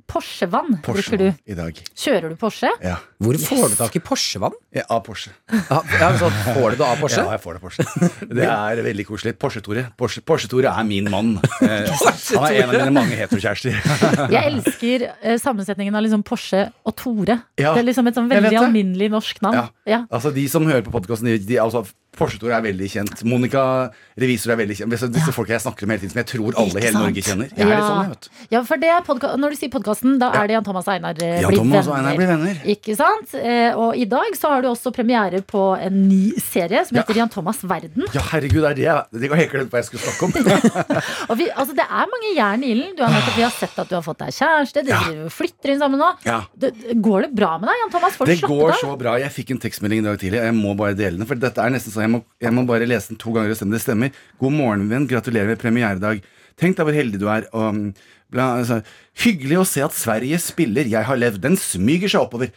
[0.06, 1.52] Porsche-vann Porsche drikker du.
[1.52, 1.80] i dag.
[1.98, 2.70] Kjører du Porsche?
[2.84, 2.96] Ja.
[3.22, 4.54] Hvor får du tak i Porsche-vann?
[4.76, 5.30] ja av Porsche.
[5.50, 7.22] Ja, ja, så får du det av Porsche?
[7.22, 8.10] Ja, jeg får det av Porsche.
[8.38, 9.34] Det er veldig koselig.
[9.40, 11.36] Porsche-Tore Porsche, Porsche-Tore er min mann.
[11.64, 11.90] Eh,
[12.36, 13.76] han er en av mine mange heterokjærester.
[14.36, 17.40] Jeg elsker eh, sammensetningen av liksom Porsche og Tore.
[17.58, 19.62] Ja, det er liksom et sånn veldig alminnelig norsk navn.
[19.62, 19.68] Ja.
[19.86, 20.02] Ja.
[20.10, 21.86] Altså De som hører på podkasten, de, de, altså,
[22.16, 23.22] Porsche-Tore er veldig kjent.
[23.28, 23.62] Monica
[24.20, 24.94] Revisor er veldig kjent.
[24.94, 25.34] Disse, ja.
[25.36, 27.02] folka jeg snakker om hele tiden, som jeg tror alle i hele?
[27.02, 27.50] Norge kjenner.
[27.52, 28.48] Jeg er litt sånn, jeg, vet.
[28.54, 30.92] Ja, for det er podka Når du sier podkasten, da er det Jan Thomas og
[30.94, 32.16] Einar eh, blir Thomas og Einar venner.
[32.16, 32.60] blir venner.
[32.72, 33.34] Ikke sant?
[33.34, 37.16] Eh, og i dag så har du også premiere på en ny serie som heter
[37.20, 38.04] Jan Thomas verden.
[38.14, 41.36] Ja, herregud, det er det jeg Det helt glemt hva jeg skulle snakke om.
[41.40, 42.94] Vi, altså, det er mange jern i ilden.
[42.96, 44.84] Du har nettopp- Vi har sett at du har fått deg kjæreste.
[44.86, 45.28] Dere Ja.
[45.32, 46.10] flytter inn sammen nå.
[46.24, 46.40] Ja.
[46.56, 46.72] Det,
[47.02, 48.16] går det bra med deg, Jan Thomas?
[48.16, 49.16] Får Det går så bra.
[49.20, 50.42] Jeg fikk en tekstmelding i dag tidlig.
[50.42, 51.26] Jeg må bare dele den.
[51.28, 53.56] For dette er nesten sånn Jeg må, jeg må bare lese den to ganger og
[53.60, 54.12] se om det stemmer.
[54.40, 55.06] God morgen, venn.
[55.10, 56.22] Gratulerer med premieredag.
[56.56, 57.44] Tenk deg hvor heldig du er.
[57.52, 57.94] Og, um,
[58.32, 58.80] bla, altså,
[59.24, 61.40] hyggelig å se at Sverige spiller 'Jeg har levd'.
[61.40, 62.50] Den smyger seg oppover.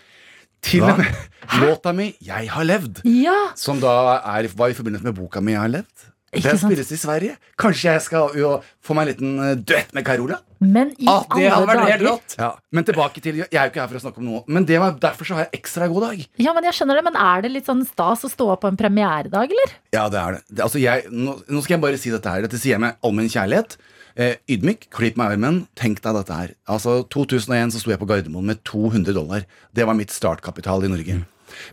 [0.61, 1.07] Til og med
[1.63, 5.53] låta mi 'Jeg har levd', Ja, som da er, var i forbindelse med boka mi
[5.53, 6.09] 'Jeg har levd'.
[6.29, 7.37] Ikke Den spilles i Sverige.
[7.57, 10.37] Kanskje jeg skal jo, få meg en liten eh, duett med Carola?
[10.59, 12.33] men i Ah, det hadde vært helt rått!
[12.37, 12.49] Ja.
[12.75, 14.41] Men tilbake til Jeg er jo ikke her for å snakke om noe.
[14.51, 16.25] Men det var, derfor så har jeg ekstra god dag.
[16.43, 18.71] Ja, men jeg skjønner det, men er det litt sånn stas å stå opp på
[18.71, 19.77] en premieredag, eller?
[19.95, 20.41] Ja, det er det.
[20.51, 22.43] det altså jeg, nå, nå skal jeg bare si dette her.
[22.43, 23.77] Dette sier jeg med allmenn kjærlighet.
[24.19, 25.61] Eh, ydmyk, klipp meg i armen.
[25.79, 26.49] Tenk deg dette her.
[26.67, 29.45] Altså 2001 så sto jeg på Gardermoen med 200 dollar.
[29.71, 31.21] Det var mitt startkapital i Norge.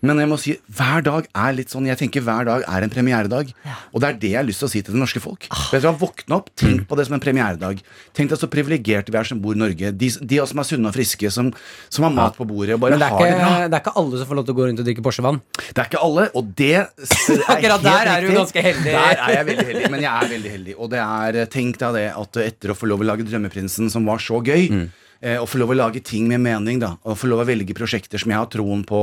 [0.02, 2.92] Men jeg må si, hver dag er litt sånn Jeg tenker hver dag er en
[2.92, 3.52] premieredag.
[3.92, 5.48] Og det er det jeg har lyst til å si til det norske folk.
[5.72, 7.80] Vet du Våkne opp, tenk på det som en premieredag.
[8.16, 9.92] Tenk deg så privilegerte vi er som bor i Norge.
[9.96, 11.52] De, de som er sunne og friske, som,
[11.92, 14.20] som har mat på bordet Men det er, har det ikke, det er ikke alle
[14.20, 15.40] som får lov til å gå rundt og drikke Porsche-vann.
[15.70, 16.86] Det er ikke alle, og det er
[17.56, 18.92] Akkurat der er du ganske heldig.
[18.92, 20.76] Der er jeg veldig heldig, men jeg er veldig heldig.
[20.76, 24.06] Og det er, tenk deg det at etter å få lov å lage Drømmeprinsen, som
[24.08, 24.86] var så gøy, Mm.
[25.26, 27.76] Eh, å få lov å lage ting med mening, da, og få lov å velge
[27.76, 29.02] prosjekter som jeg har troen på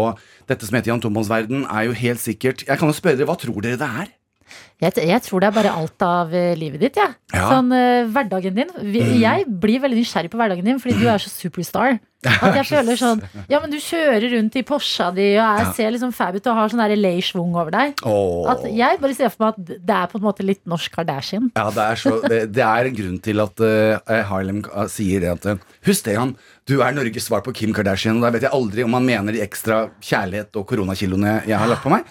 [0.49, 3.29] Dette som heter Jan Thomas verden, er jo helt sikkert Jeg kan jo spørre dere,
[3.29, 4.13] hva tror dere det er?
[4.83, 7.13] Jeg, jeg tror det er bare alt av eh, livet ditt, jeg.
[7.33, 7.43] Ja.
[7.53, 8.71] Sånn uh, hverdagen din.
[8.81, 9.13] Mm.
[9.21, 12.01] Jeg blir veldig nysgjerrig på hverdagen din fordi du er så superstar.
[12.23, 13.19] At jeg føler sånn
[13.51, 15.71] Ja, men du kjører rundt i Porscha di og jeg Ja.
[15.75, 17.99] ser liksom fab ut og har sånn der LA-schwung over deg.
[18.07, 18.47] Oh.
[18.51, 21.51] At jeg bare ser for meg at det er på en måte litt norsk Kardashian.
[21.59, 25.33] Ja, det er, så, det, det er en grunn til at uh, Harlem sier det
[25.35, 26.35] at Husk det, han.
[26.63, 28.21] Du er Norges svar på Kim Kardashian.
[28.21, 31.71] Og da vet jeg aldri om han mener de ekstra kjærlighet og koronakiloene jeg har
[31.71, 32.07] lagt på meg.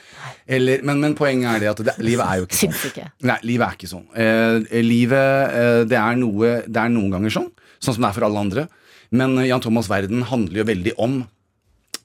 [0.46, 2.78] Eller, men, men poenget er det at det, livet er jo ikke sånn.
[2.90, 3.08] Ikke.
[3.28, 4.06] Nei, livet er ikke sånn.
[4.18, 8.16] Eh, livet eh, det, er noe, det er noen ganger sånn, sånn som det er
[8.18, 8.66] for alle andre.
[9.14, 11.20] Men eh, Jan Thomas' verden handler jo veldig om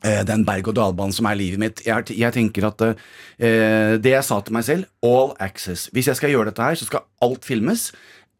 [0.03, 1.81] eh, den berg-og-dal-banen som er livet mitt.
[1.87, 5.87] Jeg, jeg tenker at eh, Det jeg sa til meg selv, all access.
[5.95, 7.89] Hvis jeg skal gjøre dette her, så skal alt filmes.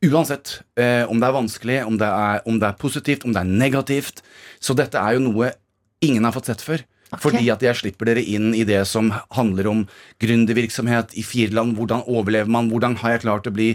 [0.05, 3.41] Uansett eh, om det er vanskelig, om det er, om det er positivt, om det
[3.41, 4.21] er negativt.
[4.61, 5.55] Så dette er jo noe
[6.05, 6.83] ingen har fått sett før.
[7.15, 9.85] Fordi at jeg slipper dere inn i det som handler om
[10.23, 11.77] gründervirksomhet i fire land.
[11.77, 12.71] Hvordan overlever man?
[12.71, 13.71] Hvordan har jeg klart å bli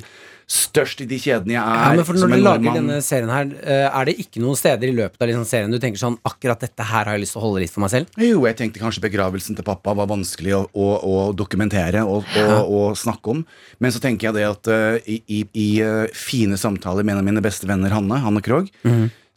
[0.53, 1.79] størst i de kjedene jeg er?
[1.81, 4.91] Ja, men for Når du lager denne serien her, eh, er det ikke noen steder
[4.91, 7.41] i løpet av liksom serien du tenker sånn Akkurat dette her har jeg lyst til
[7.41, 8.21] å holde litt for meg selv?
[8.21, 12.53] Jo, jeg tenkte kanskje begravelsen til pappa var vanskelig å, å, å dokumentere og, og,
[12.69, 13.43] å, snakke om.
[13.81, 17.23] Men så tenker jeg det at uh, i, i, i eh, fine samtaler med en
[17.23, 18.69] av mine beste venner, Hanne, Hanne Krogh,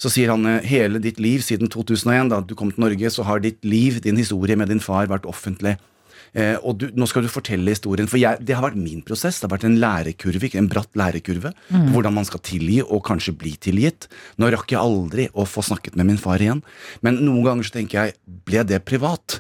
[0.02, 3.44] så sier han hele ditt liv siden 2001, da du kom til Norge, så har
[3.44, 5.78] ditt liv, din historie med din far, vært offentlig.
[6.36, 8.10] Eh, og du, nå skal du fortelle historien.
[8.12, 9.40] For jeg, det har vært min prosess.
[9.40, 11.54] Det har vært en lærekurve, en bratt lærekurve.
[11.72, 11.90] Mm.
[11.94, 14.10] Hvordan man skal tilgi, og kanskje bli tilgitt.
[14.42, 16.64] Nå rakk jeg aldri å få snakket med min far igjen.
[17.06, 18.18] Men noen ganger så tenker jeg,
[18.48, 19.40] ble det privat?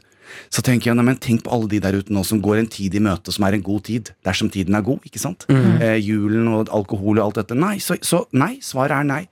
[0.51, 2.71] Så tenker jeg, nei, men Tenk på alle de der ute nå som går en
[2.71, 4.13] tid i møte som er en god tid.
[4.25, 5.45] Dersom tiden er god, ikke sant?
[5.83, 7.59] Eh, julen og alkohol og alt dette.
[7.59, 8.55] Nei, så, så nei.
[8.63, 9.23] Svaret er nei.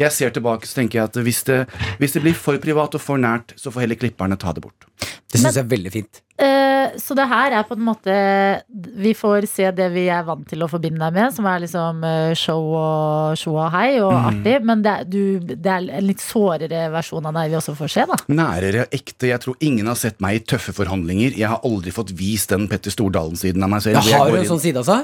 [0.00, 1.60] Jeg ser tilbake så tenker jeg at hvis det,
[2.00, 4.88] hvis det blir for privat og for nært, så får heller klipperne ta det bort.
[5.30, 6.20] Det syns jeg er veldig fint.
[6.40, 8.12] Uh, så det her er på en måte
[8.72, 12.00] Vi får se det vi er vant til å forbinde deg med, som er liksom
[12.06, 14.56] eh, show og show og hei og artig.
[14.66, 17.94] Men det er, du, det er en litt sårere versjon av deg vi også får
[17.94, 18.18] se, da.
[18.32, 19.30] Nærere, ekte.
[19.30, 21.36] Jeg tror ingen har sett meg i tøffe forhandlinger.
[21.36, 24.00] Jeg har aldri fått vist den Petter Stordalen-siden av meg selv.
[24.00, 25.02] Jeg har du jo en sånn side, altså.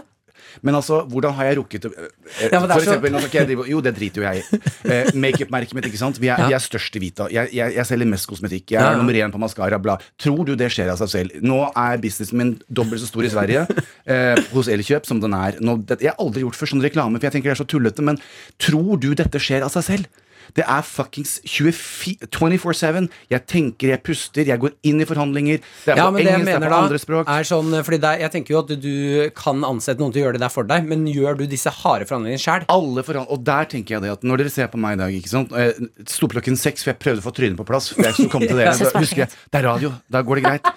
[0.62, 3.30] Men altså, hvordan har jeg rukket å eh, Ja, For eksempel, så...
[3.46, 4.60] drive Jo, det driter jo jeg i.
[4.86, 6.20] Eh, Makeup-merket mitt, ikke sant.
[6.22, 6.48] Vi er, Ja.
[6.50, 7.28] vi er størst i Vita.
[7.32, 8.74] Jeg, jeg, jeg selger mest kosmetikk.
[8.76, 9.80] Jeg er nummer én på maskara.
[9.82, 9.98] Bla.
[10.22, 11.38] Tror du det skjer av seg selv?
[11.44, 13.66] Nå er businessen min dobbelt så stor i Sverige,
[14.12, 15.58] eh, hos Elkjøp, som den er.
[15.60, 17.68] Nå, det, jeg har aldri gjort for sånn reklame, for jeg tenker det er så
[17.68, 18.04] tullete.
[18.06, 18.20] Men
[18.62, 20.22] tror du dette skjer av seg selv?
[20.54, 23.08] Det er fuckings 24-7.
[23.32, 25.60] Jeg tenker, jeg puster, jeg går inn i forhandlinger.
[25.84, 27.28] Det er Ja, på men det engelsk, det er på da andre språk.
[27.28, 30.26] er sånn Fordi det er, jeg tenker jo at du kan ansette noen til å
[30.26, 32.66] gjøre det der for deg, men gjør du disse harde forhandlingene sjæl?
[32.72, 33.32] Alle forhandlinger.
[33.38, 35.52] og der tenker jeg det at Når dere ser på meg i dag ikke sant?
[35.52, 35.72] Eh,
[36.06, 37.90] Sto klokken seks, for jeg prøvde å få trynet på plass.
[37.94, 38.66] For jeg kom til det.
[38.76, 40.68] Da husker jeg, Det er radio, da går det greit.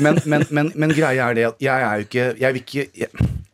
[0.00, 2.86] Men, men, men, men greia er det at jeg er jo ikke Jeg vil ikke
[2.98, 3.08] jeg,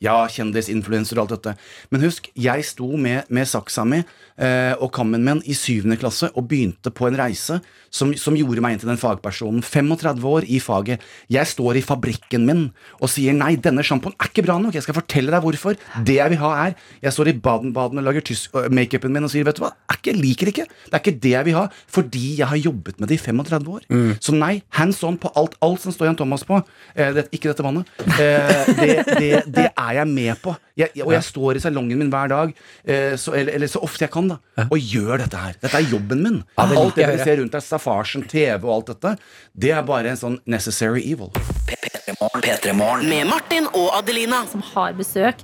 [0.04, 1.54] Ja, kjendis, influenser og alt dette.
[1.90, 4.04] Men husk, jeg sto med, med saksa mi eh,
[4.34, 7.60] og kammen min i syvende klasse og begynte på en reise
[7.94, 9.62] som, som gjorde meg inn til den fagpersonen.
[9.62, 11.04] 35 år i faget.
[11.30, 12.64] Jeg står i fabrikken min
[12.98, 14.74] og sier nei, denne sjampoen er ikke bra nok.
[14.74, 15.78] Jeg skal fortelle deg hvorfor.
[16.02, 16.74] Det jeg vil ha, er
[17.04, 19.74] Jeg står i Baden-Baden og lager øh, makeupen min og sier vet du hva,
[20.04, 20.66] jeg liker ikke.
[20.68, 23.70] Det er ikke det jeg vil ha, fordi jeg har jobbet med det i 35
[23.76, 23.86] år.
[24.20, 26.60] Så nei, hands on på alt, alt som står Jan Thomas på.
[26.94, 27.88] Eh, det, ikke dette vannet.
[28.04, 30.54] Eh, det, det, det er jeg med på.
[30.74, 34.06] Jeg, og jeg står i salongen min hver dag, eh, så, eller, eller så ofte
[34.06, 35.58] jeg kan, da, og gjør dette her.
[35.62, 36.40] Dette er jobben min.
[36.56, 37.20] Ja, det alt det høre.
[37.22, 39.14] ser rundt deg, Staffasjen, TV og alt dette,
[39.54, 41.30] det er bare en sånn necessary evil.
[42.44, 43.06] P3morgen.
[43.08, 44.42] Med Martin og Adelina.
[44.50, 45.40] Som har besøk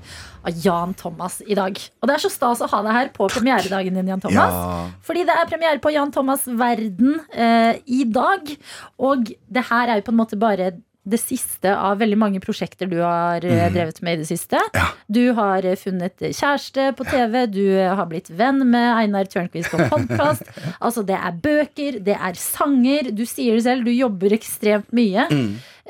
[0.47, 1.79] av Jan Thomas i dag.
[2.01, 4.55] Og det er så stas å ha deg her på premieredagen din, Jan Thomas.
[4.55, 4.85] Ja.
[5.07, 8.55] Fordi det er premiere på Jan Thomas Verden eh, i dag.
[9.01, 10.73] Og det her er jo på en måte bare
[11.11, 13.73] det siste av veldig mange prosjekter du har mm.
[13.75, 14.61] drevet med i det siste.
[14.77, 14.87] Ja.
[15.11, 19.73] Du har eh, funnet kjæreste på TV, du eh, har blitt venn med Einar Tørnquist
[19.73, 20.47] på podkast.
[20.85, 23.11] altså, det er bøker, det er sanger.
[23.17, 25.27] Du sier det selv, du jobber ekstremt mye.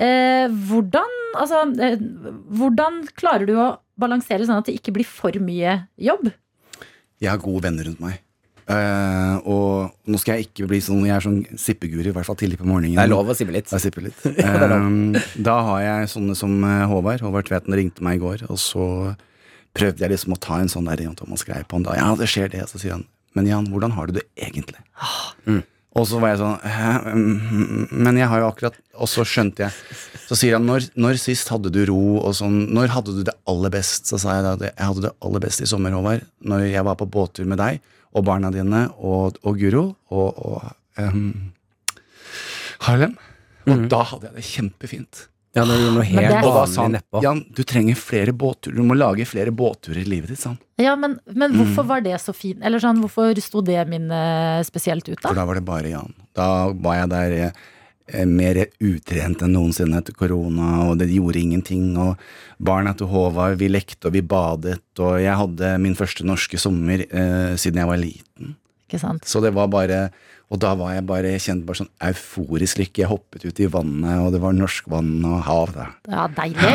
[0.00, 2.00] Eh, hvordan, altså, eh,
[2.56, 6.30] hvordan klarer du å balansere sånn at det ikke blir for mye jobb?
[7.20, 8.22] Jeg har gode venner rundt meg.
[8.70, 12.38] Eh, og nå skal jeg ikke bli sånn Jeg er sånn sippeguri, i hvert fall
[12.38, 12.98] tidlig på morgenen.
[12.98, 13.72] Det er lov å sippe litt.
[13.72, 14.20] Jeg litt.
[14.40, 17.24] Eh, da har jeg sånne som eh, Håvard.
[17.24, 18.84] Håvard Tveten ringte meg i går, og så
[19.76, 21.86] prøvde jeg liksom å ta en sånn der Jan Thomas-greie på han.
[21.86, 21.98] Da.
[21.98, 22.62] Ja, det skjer det.
[22.70, 23.04] Så sier han,
[23.38, 24.80] men Jan, hvordan har du det egentlig?
[25.46, 25.62] Mm.
[25.98, 26.58] Og så var jeg sånn?
[27.10, 29.96] Mm, Men jeg har jo akkurat Og så skjønte jeg.
[30.28, 33.34] Så sier han når, når sist hadde du ro og sånn Når hadde du det
[33.50, 34.06] aller best?
[34.06, 36.22] Så sa jeg da jeg hadde det aller best i sommer, Håvard.
[36.46, 40.70] Når jeg var på båttur med deg og barna dine og, og Guro og, og
[40.98, 41.52] um,
[42.86, 43.18] Harlem.
[43.70, 45.26] Og da hadde jeg det kjempefint.
[45.54, 46.96] Ja, det noe helt det helt Og da sa han.
[47.24, 48.76] Jan, du trenger flere båtturer.
[48.78, 50.40] Du må lage flere båtturer i livet ditt.
[50.42, 50.60] sa han.
[50.80, 52.62] Ja, men, men hvorfor var det så fint?
[52.64, 54.06] Eller sånn, hvorfor sto det min
[54.66, 55.26] spesielt ut, da?
[55.28, 55.46] For da?
[55.48, 56.14] var det bare Jan.
[56.38, 57.68] Da var jeg der eh, eh,
[58.28, 61.92] mer utrent enn noensinne etter korona, og det gjorde ingenting.
[62.00, 62.20] Og
[62.58, 67.06] barna til Håvard, vi lekte og vi badet, og jeg hadde min første norske sommer
[67.06, 68.56] eh, siden jeg var liten.
[69.24, 70.08] Så det var bare
[70.50, 72.98] Og da var jeg bare Jeg kjente bare sånn euforisk lykke.
[73.04, 75.84] Jeg hoppet ut i vannet, og det var norsk vann og hav Da.
[76.10, 76.72] Ja, deilig.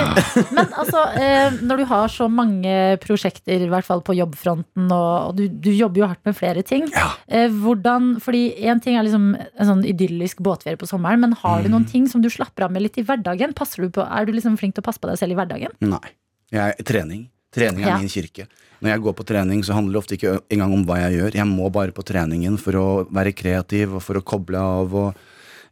[0.56, 5.36] Men altså, eh, når du har så mange prosjekter, i hvert fall på jobbfronten, og,
[5.36, 6.88] du, du jobber jo hardt med flere ting.
[6.96, 7.10] Ja.
[7.28, 11.62] Eh, hvordan, fordi én ting er liksom en sånn idyllisk båtferie på sommeren, men har
[11.62, 11.72] du Mm.
[11.76, 13.52] noen ting som du slapper av med litt i hverdagen?
[13.58, 15.76] Passer du på, er du liksom flink til å passe på deg selv i hverdagen?
[15.84, 16.14] Nei.
[16.54, 17.28] Jeg, trening.
[17.56, 17.98] Trening er Ja.
[17.98, 18.48] min kirke.
[18.84, 21.34] Når jeg går på trening, så handler det ofte ikke engang om hva jeg gjør.
[21.40, 24.94] Jeg må bare på treningen for å være kreativ og for å koble av.
[24.94, 25.16] Og,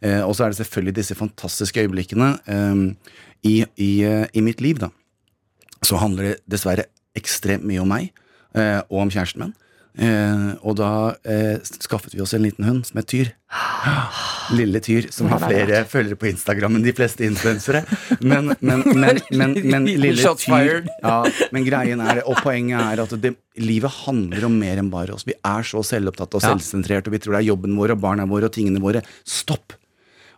[0.01, 2.95] eh, så er det selvfølgelig disse fantastiske øyeblikkene eh,
[3.43, 4.89] i, i, eh, i mitt liv, da.
[5.83, 8.11] Så handler det dessverre ekstremt mye om meg
[8.55, 9.53] eh, og om kjæresten min.
[9.93, 13.29] Eh, og da eh, skaffet vi oss en liten hund som het Tyr.
[14.57, 17.83] Lille Tyr, som har er flere følgere på Instagram enn de fleste influensere.
[18.19, 21.19] Men, men, men, men, men lille Tyr ja,
[21.53, 25.13] Men greien er, det, og poenget er at det, livet handler om mer enn bare
[25.13, 25.27] oss.
[25.29, 28.27] Vi er så selvopptatte og selvsentrerte, og vi tror det er jobben vår og barna
[28.29, 29.05] våre og tingene våre.
[29.29, 29.77] Stopp!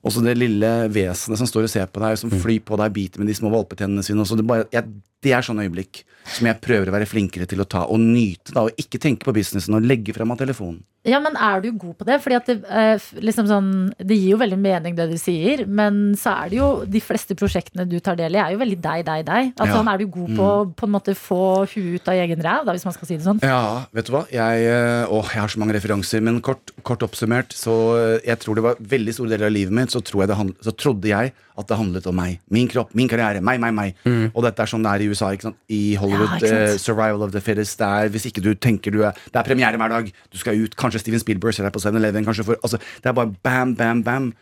[0.05, 3.21] Også det lille vesenet som står og ser på deg, som flyr på deg, biter
[3.21, 4.21] med de små valpetennene sine.
[4.21, 4.85] Det, bare, jeg,
[5.25, 6.03] det er sånne øyeblikk
[6.35, 8.53] som jeg prøver å være flinkere til å ta og nyte.
[8.53, 10.83] da, Og ikke tenke på businessen og legge frem av telefonen.
[11.05, 12.15] Ja, men er du god på det?
[12.23, 13.67] Fordi at det, eh, liksom sånn,
[13.99, 17.35] det gir jo veldig mening det du sier, men så er det jo de fleste
[17.37, 19.51] prosjektene du tar del i, er jo veldig deg, deg, deg.
[19.55, 19.83] Altså, Ja.
[19.85, 19.91] Mm.
[19.93, 22.85] Er du god på å på en måte få huet ut av egen ræv, hvis
[22.89, 23.39] man skal si det sånn?
[23.45, 24.25] Ja, vet du hva?
[24.33, 24.65] Jeg,
[25.07, 28.63] å, jeg har så mange referanser, men kort, kort oppsummert, så eh, jeg tror det
[28.65, 31.33] var veldig store deler av livet mitt, så, tror jeg det handl- så trodde jeg
[31.57, 32.39] at det handlet om meg.
[32.51, 33.99] Min kropp, min karriere, meg, meg, meg.
[34.33, 35.29] Og dette er sånn det er i USA?
[35.71, 39.03] I Hollywood, Ja, eh, survival of the fittest, det er, hvis ikke du tenker du
[39.07, 41.79] er, det er premiere hver dag, du skal ut, kanskje Steven Spielberg ser deg på
[41.83, 44.33] 7-Eleven, kanskje for, altså, det er bare bam, bam, bam.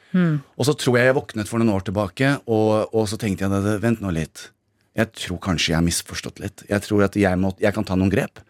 [0.57, 3.53] Og så tror jeg jeg våknet for noen år tilbake, og, og så tenkte jeg,
[3.53, 4.49] at, vent nå litt.
[4.93, 6.65] Jeg tror kanskje jeg har misforstått litt.
[6.69, 8.43] Jeg tror at jeg, må, jeg kan ta noen grep.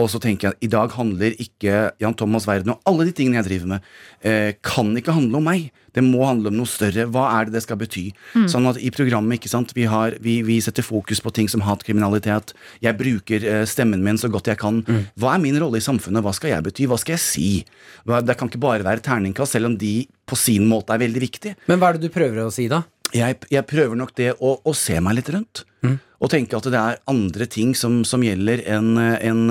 [0.00, 3.38] Og så tenker jeg, i dag handler ikke Jan Thomas verden og alle de tingene
[3.40, 3.88] jeg driver med,
[4.26, 5.68] eh, kan ikke handle om meg.
[5.94, 7.06] Det må handle om noe større.
[7.06, 8.08] Hva er det det skal bety?
[8.50, 11.62] Sånn at i programmet, ikke sant, vi, har, vi, vi setter fokus på ting som
[11.62, 12.50] hatkriminalitet.
[12.82, 14.82] Jeg bruker eh, stemmen min så godt jeg kan.
[15.14, 16.24] Hva er min rolle i samfunnet?
[16.26, 16.88] Hva skal jeg bety?
[16.90, 17.48] Hva skal jeg si?
[18.02, 21.20] Hva, det kan ikke bare være terningkast, selv om de på sin måte er veldig
[21.20, 22.82] viktige Men hva er det du prøver å si, da?
[23.14, 25.64] jeg, jeg prøver nok det å, å se meg litt rundt.
[26.24, 29.42] Og tenke at det er andre ting som, som gjelder enn en,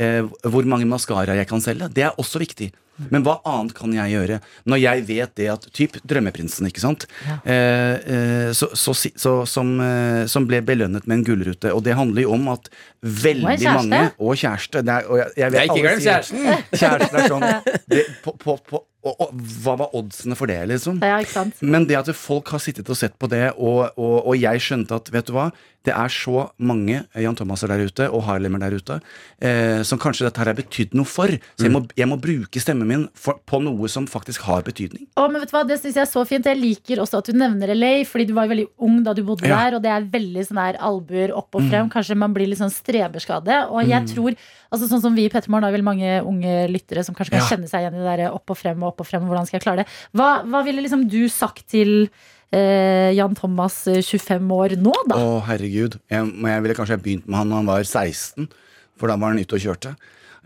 [0.00, 1.90] eh, hvor mange maskaraer jeg kan selge.
[1.92, 2.70] Det er også viktig.
[3.12, 4.38] Men hva annet kan jeg gjøre?
[4.68, 7.06] Når jeg vet det at Typ Drømmeprinsen, ikke sant?
[7.44, 11.72] Eh, eh, så, så, så, som, eh, som ble belønnet med en gullrute.
[11.76, 12.70] Og det handler jo om at
[13.00, 14.82] veldig og mange Og kjæreste.
[14.86, 16.46] Det er, og jeg, jeg vet Jeg ikke glem kjæresten!
[16.80, 17.48] Kjæresten er sånn
[17.92, 21.00] det, på, på, på, og, og, Hva var oddsene for det, liksom?
[21.04, 21.60] Ja, ikke sant?
[21.62, 24.98] Men det at folk har sittet og sett på det, og, og, og jeg skjønte
[24.98, 25.50] at vet du hva,
[25.86, 28.96] det er så mange Jan Thomaser der ute, og Harlemer der ute,
[29.38, 31.30] eh, som kanskje dette her har betydd noe for.
[31.54, 35.06] Så jeg må, jeg må bruke stemmen min for, på noe som faktisk har betydning.
[35.14, 36.44] Å, men vet du hva, Det syns jeg er så fint.
[36.50, 39.46] Jeg liker også at du nevner LA, fordi du var veldig ung da du bodde
[39.46, 39.54] Ja.
[39.54, 39.62] Mm.
[39.62, 39.76] der.
[39.78, 41.88] Og det er veldig sånn her albuer opp og frem.
[41.94, 43.70] Kanskje man blir litt sånn streberskade.
[43.70, 44.34] Og jeg tror,
[44.74, 47.50] altså sånn som vi i Pettermoren har vel mange unge lyttere som kanskje kan Ja.
[47.54, 49.22] kjenne seg igjen i det der opp og frem og opp og frem.
[49.22, 49.86] Hvordan skal jeg klare det?
[50.18, 52.08] Hva, hva ville liksom du sagt til
[52.54, 55.18] eh, Jan Thomas eh, 25 år nå, da?
[55.18, 55.98] Å, herregud.
[56.12, 58.48] Jeg, jeg ville kanskje begynt med han da han var 16,
[58.96, 59.94] for da var han ute og kjørte.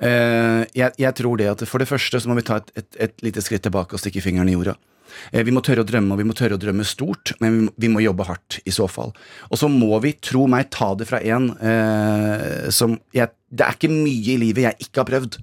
[0.01, 2.89] Eh, jeg, jeg tror det at For det første så må vi ta et, et,
[3.05, 4.77] et lite skritt tilbake og stikke fingeren i jorda.
[5.33, 7.67] Eh, Vi må tørre å drømme, og vi må tørre å drømme stort, men vi
[7.67, 9.13] må, vi må jobbe hardt i så fall.
[9.51, 13.77] Og så må vi, tro meg, ta det fra en eh, som jeg, Det er
[13.77, 15.41] ikke mye i livet jeg ikke har prøvd.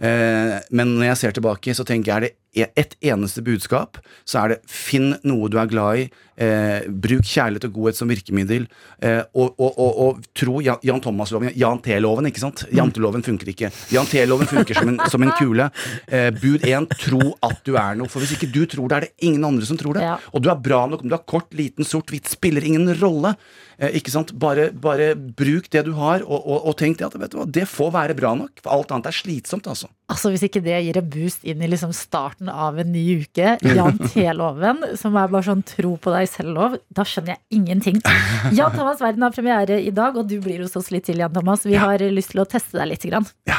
[0.00, 4.44] Eh, men når jeg ser tilbake, så tenker jeg er det ett eneste budskap, så
[4.44, 6.06] er det finn noe du er glad i.
[6.34, 8.66] Eh, bruk kjærlighet og godhet som virkemiddel.
[9.02, 12.64] Eh, og, og, og, og tro Jan, Jan Thomas-loven, Jan T-loven, ikke sant?
[12.74, 13.70] Janteloven funker ikke.
[13.94, 15.68] Jan T-loven funker som en, som en kule.
[16.08, 18.10] Eh, bud én, tro at du er noe.
[18.10, 20.06] For hvis ikke du tror det, er det ingen andre som tror det.
[20.06, 20.16] Ja.
[20.34, 23.34] Og du er bra nok om du er kort, liten, sort, hvitt, spiller ingen rolle.
[23.78, 24.32] Eh, ikke sant?
[24.40, 27.46] Bare, bare bruk det du har, og, og, og tenk det at vet du hva,
[27.48, 28.62] det får være bra nok.
[28.62, 29.90] For alt annet er slitsomt, altså.
[30.12, 33.54] Altså Hvis ikke det gir en boost inn i liksom starten av en ny uke,
[33.64, 38.02] Jan T-loven, som er bare sånn tro på deg selv-lov, da skjønner jeg ingenting.
[38.58, 41.34] Jan Thomas Verden har premiere i dag, og du blir hos oss litt til, Jan
[41.34, 41.66] Thomas.
[41.68, 43.02] Vi har lyst til å teste deg litt.
[43.04, 43.26] Grann.
[43.44, 43.58] Ja,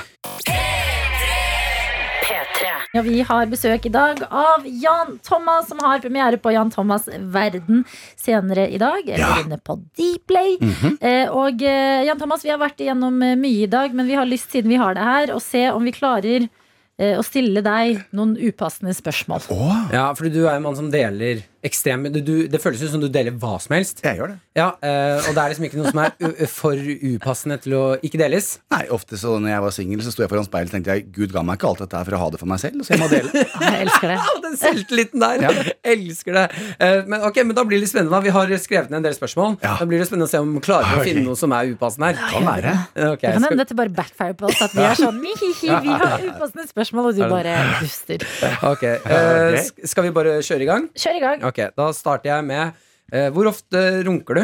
[3.04, 7.84] vi har besøk i dag av Jan Thomas, som har premiere på Jan Thomas Verden
[8.16, 9.02] senere i dag.
[9.10, 10.56] Eller inne på Dplay.
[11.02, 14.16] eh, og eh, Jan Thomas, vi har vært igjennom eh, mye i dag, men vi
[14.16, 17.62] har lyst, siden vi har det her, å se om vi klarer eh, å stille
[17.66, 19.44] deg noen upassende spørsmål.
[19.92, 23.02] Ja, fordi du er en mann som deler ekstrem du, du, Det føles jo som
[23.04, 24.04] du deler hva som helst.
[24.06, 24.38] Jeg gjør det.
[24.56, 28.20] Ja, eh, Og det er liksom ikke noe som er for upassende til å ikke
[28.22, 28.54] deles.
[28.72, 31.08] Nei, ofte så når jeg var singel, så sto jeg foran speilet og tenkte jeg,
[31.16, 32.96] Gud ga meg ikke alt dette her for å ha det for meg selv, så
[32.96, 33.32] jeg må dele.
[33.66, 34.18] Jeg elsker det.
[34.46, 35.42] Den selvtilliten der!
[35.44, 35.52] Ja.
[35.96, 36.44] Elsker det.
[36.82, 38.20] Eh, men ok, men da blir det litt spennende.
[38.26, 39.58] Vi har skrevet ned en del spørsmål.
[39.64, 39.76] Ja.
[39.80, 42.12] Da blir det spennende å se om vi klarer å finne noe som er upassende
[42.12, 42.22] her.
[42.34, 42.76] Kan være.
[43.16, 44.60] Okay, Det kan hende dette bare backfire på oss.
[44.66, 47.54] At vi er sånn Vi har upassende spørsmål, og du bare
[47.84, 48.24] duster.
[48.72, 50.88] Ok, eh, Skal vi bare kjøre i gang?
[50.98, 51.44] Kjør i gang.
[51.56, 52.74] Ok, Da starter jeg med
[53.16, 54.44] eh, Hvor ofte runker du?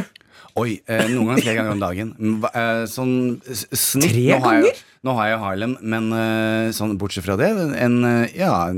[0.59, 2.09] Oi, eh, noen ganger flere ganger om dagen.
[2.41, 3.13] Hva- Eh, sånn
[3.47, 4.79] s- snitt Tre nå har, jeg, ganger?
[5.07, 8.73] nå har jeg Harlem, men eh, sånn bortsett fra det, en, eh, ja,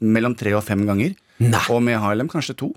[0.00, 1.14] mellom tre og fem ganger.
[1.38, 1.60] Nei.
[1.70, 2.70] Og med Harlem kanskje to.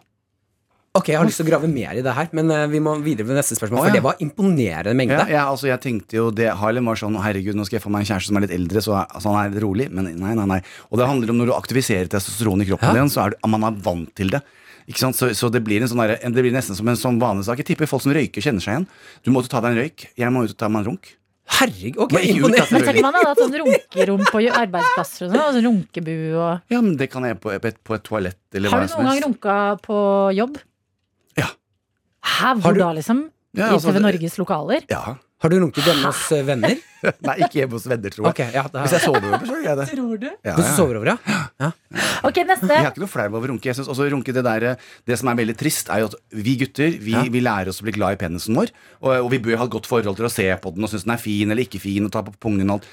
[0.95, 2.93] Ok, Jeg har lyst til å grave mer i det her, men eh, vi må
[3.03, 3.79] videre med neste spørsmål.
[3.81, 3.95] Å, For ja.
[3.97, 5.17] det var imponerende mengde.
[5.25, 7.91] Ja, ja, altså jeg tenkte jo det Harlem var sånn Herregud, nå skal jeg få
[7.91, 9.89] meg en kjæreste som er litt eldre, så er, så han er rolig.
[9.91, 10.61] Men nei, nei, nei.
[10.91, 13.63] Og det handler om når du aktiviserer testosteron i kroppen din, så er du, man
[13.67, 14.43] er vant til det.
[14.85, 15.17] Ikke sant?
[15.17, 17.61] Så, så det, blir en sånn der, det blir nesten som en sånn vanesak.
[17.61, 18.89] Jeg tipper folk som røyker, kjenner seg igjen.
[19.25, 20.09] Du må ut og ta deg en røyk.
[20.19, 21.15] Jeg må ut og ta meg en runk.
[21.45, 22.73] Herregud, ok, imponerende.
[22.73, 25.41] Men tenk om man hadde hatt sånn runkerom på arbeidsplasser og sånn.
[25.43, 28.73] Altså runkebu og Ja, men det kan jeg på, på, et, på et toalett eller
[28.73, 29.27] Har du noen gang helst.
[29.27, 29.99] runka på
[30.37, 30.57] jobb?
[31.37, 31.51] Ja.
[32.25, 33.27] Hæ, hvor da, liksom?
[33.55, 34.89] Ja, I altså, TV Norges lokaler?
[34.89, 35.03] Ja.
[35.45, 36.81] Har du runket hjemme hos eh, venner?
[37.27, 38.33] Nei, ikke hjemme hos venner, tror jeg.
[38.35, 39.87] Okay, ja, det Hvis jeg sover over, så gjør jeg det.
[39.95, 40.27] Tror du?
[40.31, 40.75] Ja, Hvis du ja.
[40.77, 41.71] sover over, ja?
[42.25, 42.67] Ok, neste.
[42.71, 43.69] Jeg er ikke noe flau over å runke.
[43.69, 44.65] Jeg synes også runke Det der,
[45.07, 47.21] Det som er veldig trist, er jo at vi gutter vi, Ja.
[47.31, 48.71] vi lærer oss å bli glad i penisen vår.
[49.01, 51.05] Og, og vi bør ha et godt forhold til å se på den og synes
[51.07, 52.05] den er fin eller ikke fin.
[52.07, 52.89] Og ta på pungen og alt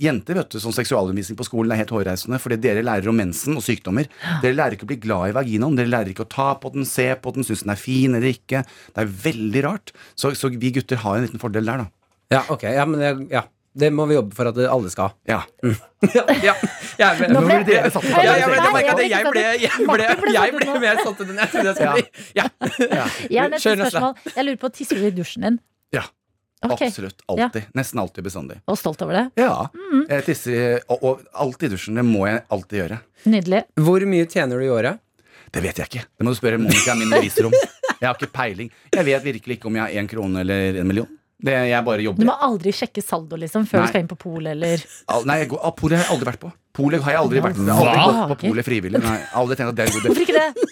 [0.00, 2.40] Jenter, vet du, sånn seksualundervisning på skolen er helt hårreisende.
[2.42, 4.08] Fordi dere lærer om mensen og sykdommer.
[4.42, 5.76] Dere lærer ikke å bli glad i vaginaen.
[5.78, 8.32] Dere lærer ikke å ta på den, se på den, synes den er fin eller
[8.32, 8.64] ikke.
[8.96, 9.94] Det er veldig rart.
[10.18, 11.90] Så, så vi gutter har en liten fordel der, da.
[12.30, 13.42] Ja, ok, ja, men det, ja.
[13.74, 15.14] det må vi jobbe for at alle skal ha.
[15.26, 15.40] Ja.
[16.14, 16.54] ja, ja.
[17.00, 19.42] Jeg ble, Nå ble- dere satt ut Nei, ja, jeg, ble, jeg, jeg jeg, ble,
[19.64, 22.24] jeg, ble, jeg ble mer satt ut enn jeg trodde jeg skulle bli.
[22.38, 22.46] Ja.
[23.34, 23.74] Ja, neste.
[23.80, 24.16] spørsmål.
[24.36, 25.58] Jeg lurer på, tisser du i dusjen din?
[25.96, 26.04] Ja.
[26.60, 26.90] Okay.
[26.90, 27.22] Absolutt.
[27.32, 27.70] Alltid.
[27.78, 28.58] Nesten alltid bestandig.
[28.68, 29.26] Og stolt over det?
[29.40, 29.54] Ja.
[30.10, 31.96] Jeg tisser og, og alltid i dusjen.
[31.96, 32.98] Det må jeg alltid gjøre.
[33.32, 33.62] Nydelig.
[33.80, 35.00] Hvor mye tjener du i året?
[35.50, 36.02] Det vet jeg ikke.
[36.20, 37.56] Det må du spørre Monica, min revisorom.
[37.96, 38.68] Jeg har ikke peiling.
[38.92, 41.08] Jeg vet virkelig ikke om jeg har én krone eller en million.
[41.40, 43.86] Det, jeg bare Du må aldri sjekke saldo liksom før Nei.
[43.86, 46.42] du skal inn på polet eller Al- Nei, jeg ah, Polet har jeg aldri vært
[46.42, 46.50] på.
[46.76, 47.64] Polet har jeg aldri vært på.
[47.66, 48.26] Jeg har aldri Hva?
[48.28, 49.00] gått på polet frivillig.
[49.04, 50.66] Nei, aldri tenkt at det er god Hvorfor ikke det?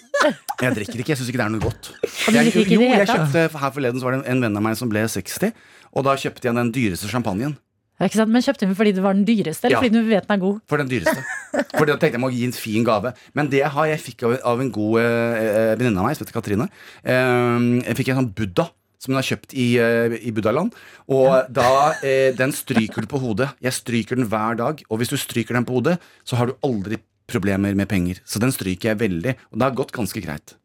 [0.61, 1.13] Jeg drikker ikke.
[1.13, 1.89] Jeg syns ikke det er noe godt.
[2.03, 4.91] Jeg, jo, jo, jeg kjøpte Her forleden så var det en venn av meg som
[4.91, 5.51] ble 60,
[5.95, 7.57] og da kjøpte jeg den dyreste champagnen.
[7.99, 9.79] Men kjøpte den fordi det var den dyreste, eller Ja.
[9.83, 10.59] fordi du vet den er god?
[10.71, 11.23] For den dyreste.
[11.75, 13.11] For da tenkte jeg må gi en fin gave.
[13.35, 16.23] Men det jeg har, jeg fikk av, av en god eh, venninne av meg, som
[16.23, 16.69] heter Katrine.
[17.03, 18.69] Eh, jeg fikk en sånn Buddha.
[18.99, 20.73] Som hun har kjøpt i, eh, i buddhaland.
[21.07, 23.53] Og da, eh, den stryker du på hodet.
[23.63, 24.83] Jeg stryker den hver dag.
[24.89, 28.19] Og hvis du stryker den på hodet, så har du aldri problemer med penger.
[28.25, 29.35] Så den stryker jeg veldig.
[29.53, 30.55] Og det har gått ganske greit.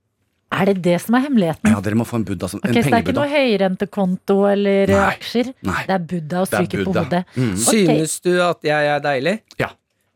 [0.54, 1.70] Er det det som er hemmeligheten?
[1.72, 4.36] Ja, dere må få en buddha som, Ok, en Så det er ikke noe høyrentekonto
[4.50, 5.14] eller eh, Nei.
[5.14, 5.50] aksjer?
[5.66, 5.80] Nei.
[5.88, 7.22] Det er Buddha og er stryker på hodet.
[7.34, 7.54] Mm.
[7.54, 7.86] Okay.
[7.88, 9.34] Synes du at jeg er deilig?
[9.58, 9.70] Ja.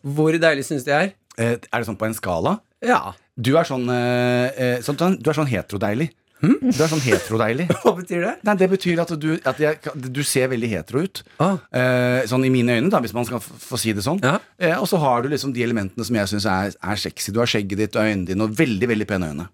[0.05, 1.13] Hvor deilig synes du jeg er?
[1.39, 2.59] Eh, er det sånn på en skala?
[2.87, 3.01] Ja.
[3.39, 6.11] Du er sånn, eh, eh, sånn Du er sånn heterodeilig.
[6.43, 7.67] Du er sånn heterodeilig.
[7.83, 8.35] Hva betyr det?
[8.47, 11.23] Nei, Det betyr at du, at jeg, du ser veldig hetero ut.
[11.43, 11.59] Ah.
[11.75, 14.23] Eh, sånn i mine øyne, da, hvis man skal få si det sånn.
[14.25, 14.39] Ja.
[14.61, 17.35] Eh, og så har du liksom de elementene som jeg syns er, er sexy.
[17.35, 19.49] Du har skjegget ditt og øynene dine og veldig veldig pene øyne.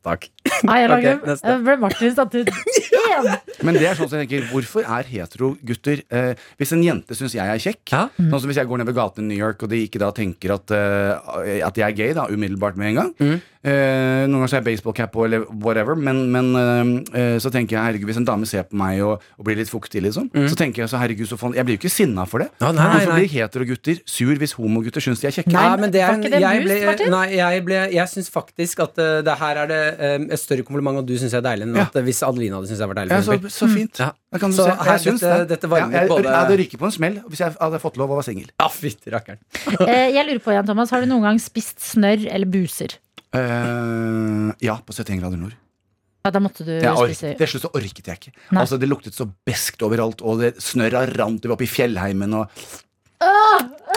[0.00, 0.28] Takk.
[0.64, 1.48] Nei, jeg Ok, lager, neste.
[1.52, 2.50] jeg ble Martin satt ut!
[3.66, 7.16] Men det er sånn som jeg tenker, hvorfor er hetero gutter eh, Hvis en jente
[7.16, 8.02] syns jeg er kjekk Ja.
[8.16, 10.08] Sånn som hvis jeg går ned ved gaten i New York, og de ikke da
[10.16, 13.10] tenker at, eh, at jeg er gay, da, umiddelbart med en gang.
[13.20, 13.40] Mm.
[13.60, 17.50] Eh, noen ganger så har jeg baseballcap på, eller whatever, men, men eh, eh, så
[17.52, 20.30] tenker jeg herregud, hvis en dame ser på meg og, og blir litt fuktig, liksom,
[20.48, 22.48] så tenker jeg så herregud, så faen, jeg blir jo ikke sinna for det.
[22.56, 22.62] Mm.
[22.64, 23.18] Ja, nei, Hvorfor nei.
[23.20, 25.52] blir heterogutter sur hvis homogutter syns de er kjekke?
[25.52, 27.12] Nei, men det er, var ikke det jeg mus, ble, Martin?
[27.18, 29.82] Nei, jeg, ble, jeg syns faktisk at uh, det her er det
[30.30, 31.82] et større kompliment at du syns jeg er deilig, enn Ja.
[31.88, 33.10] at eh, hvis Adeline hadde syntes jeg var deilig.
[33.10, 33.98] Ja, så, så fint.
[33.98, 34.10] Ja.
[34.32, 34.76] Da kan du Så se.
[34.76, 35.48] her, Jeg syns dette- det.
[35.54, 37.96] dette varmer ja, jeg, både- jeg hadde ryket på en smell hvis jeg hadde fått
[37.96, 38.50] lov å være singel.
[38.60, 39.38] Ja, fytti rakkeren.
[39.88, 42.96] Eh, Jeg lurer på, Jan Thomas, har du noen gang spist snørr eller buser?
[43.34, 45.54] Uh, ja, på 71 grader nord.
[46.24, 48.32] Ja, da måtte du spise til slutt så orket jeg ikke.
[48.52, 48.60] Nei.
[48.60, 51.46] Altså Det luktet så beskt overalt, og det snørra rant.
[51.46, 52.50] I fjellheimen, og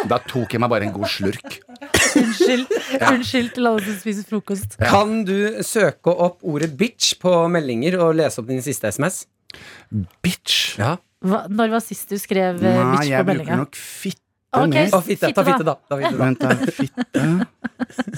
[0.07, 1.59] Da tok jeg meg bare en god slurk.
[2.19, 2.67] Unnskyld,
[3.11, 4.75] Unnskyld til alle som spiser frokost.
[4.79, 4.89] Ja.
[4.93, 5.35] Kan du
[5.65, 9.23] søke opp ordet bitch på meldinger og lese opp din siste SMS?
[10.25, 10.77] Bitch.
[10.81, 10.95] Ja.
[11.23, 13.57] Hva, når var sist du skrev eh, Nei, bitch jeg på bruker meldinga?
[13.63, 14.19] nok fitte
[14.53, 14.89] Ok, mer.
[14.93, 15.29] Å, fitte.
[15.33, 15.73] Ta fitte, da.
[15.89, 16.23] Ta fitte, da.
[16.23, 16.49] Vent, da.
[16.77, 17.21] Fitte.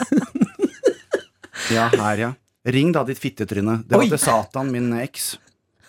[1.73, 2.27] Ja, her, ja.
[2.65, 3.79] Ring da, ditt fittetryne.
[3.87, 4.09] Det var Oi.
[4.11, 5.35] til Satan, min eks.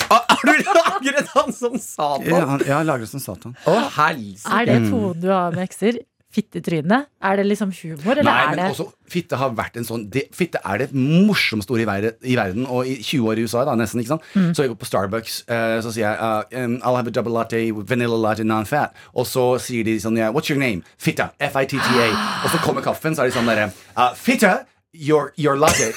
[0.07, 2.43] Ah, Har du lagret han som Ja, Satan?
[2.49, 3.57] han- har lagret som Satan.
[3.67, 4.53] Å, helsike.
[4.55, 5.99] Er det tonen du har med ekser?
[6.37, 7.01] Fittetryne?
[7.25, 10.27] Er det liksom humor, eller Nei, er men også, fitte har vært en sånn det,
[10.37, 13.65] Fitte er det morsomste ordet i, verden, i verden, og i 20 år i USA,
[13.69, 14.03] da, nesten.
[14.03, 14.29] ikke sant?
[14.57, 17.61] Så jeg går på Starbucks, uh, så sier jeg uh, I'll have a double latte,
[17.89, 18.97] vanilla latte, non-fat.
[19.17, 20.85] Og så sier de sånn yeah, What's your name?
[21.01, 21.33] Fitta.
[21.41, 22.09] F-I-T-T-A.
[22.45, 24.59] Og så kommer kaffen, så er de sånn derre uh, Fitta,
[24.99, 25.95] your, your luggage.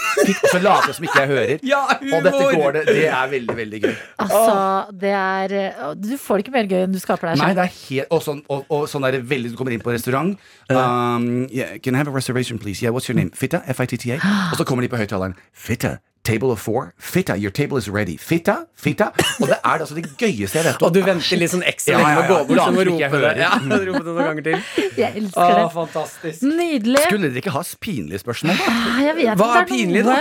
[0.52, 1.56] Så later jeg som ikke jeg hører.
[1.72, 1.82] Ja,
[2.18, 2.84] Og dette går det.
[2.88, 3.95] Det er veldig, veldig gøy.
[4.20, 4.56] Altså,
[5.02, 7.74] det er Du får det ikke mer gøy enn du skaper deg Nei, det er
[7.76, 10.36] helt Og sånn, og, og sånn der veldig Du kommer inn på restaurant.
[10.70, 12.82] Um, yeah, can I have a reservation, please?
[12.84, 13.32] Yeah, what's your name?
[13.36, 13.62] Fitta?
[13.68, 14.20] F-I-T-T-A?
[14.52, 15.36] Og så kommer de på høyttaleren.
[15.54, 15.97] Fitta.
[16.30, 16.93] Table of four.
[16.97, 18.15] Fitta, your table is ready.
[18.21, 18.55] Fitta?
[18.77, 19.07] Fitta?
[19.41, 22.11] Og det er altså det gøyeste jeg vet Og du venter litt sånn ekstra lenge
[22.19, 23.45] med å gå bort så må du ikke jeg rope det.
[23.45, 23.51] Ja,
[23.89, 24.91] rope det noen ganger til.
[24.99, 26.45] Jeg elsker Å, fantastisk.
[26.45, 27.01] Nydelig.
[27.07, 28.61] Skulle dere ikke ha pinlige spørsmål?
[28.67, 30.19] Ah, Jeg vet Hva er pinlig, da?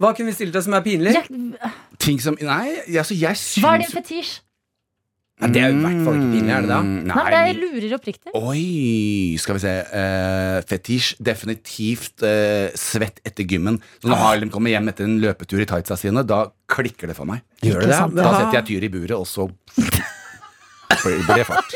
[0.00, 1.16] Hva kunne vi stilt deg som er pinlig?
[1.18, 4.38] Jeg- Ting som Nei, altså, jeg syns Hva er din fetisj?
[5.40, 6.78] Ja, det er jo i hvert fall ikke pinlig, er det da?
[6.84, 8.32] Mm, Nei, men jeg Nei, lurer oppriktig.
[8.36, 8.64] Oi,
[9.40, 9.70] skal vi se.
[9.88, 11.06] Uh, fetisj.
[11.30, 13.78] Definitivt uh, svett etter gymmen.
[14.02, 17.30] Så når Harlem kommer hjem etter en løpetur i tightsa sine, da klikker det for
[17.30, 17.40] meg.
[17.64, 18.02] Gjør det det?
[18.20, 19.48] Da setter jeg tyret i buret, og så
[19.80, 21.72] blir det fart.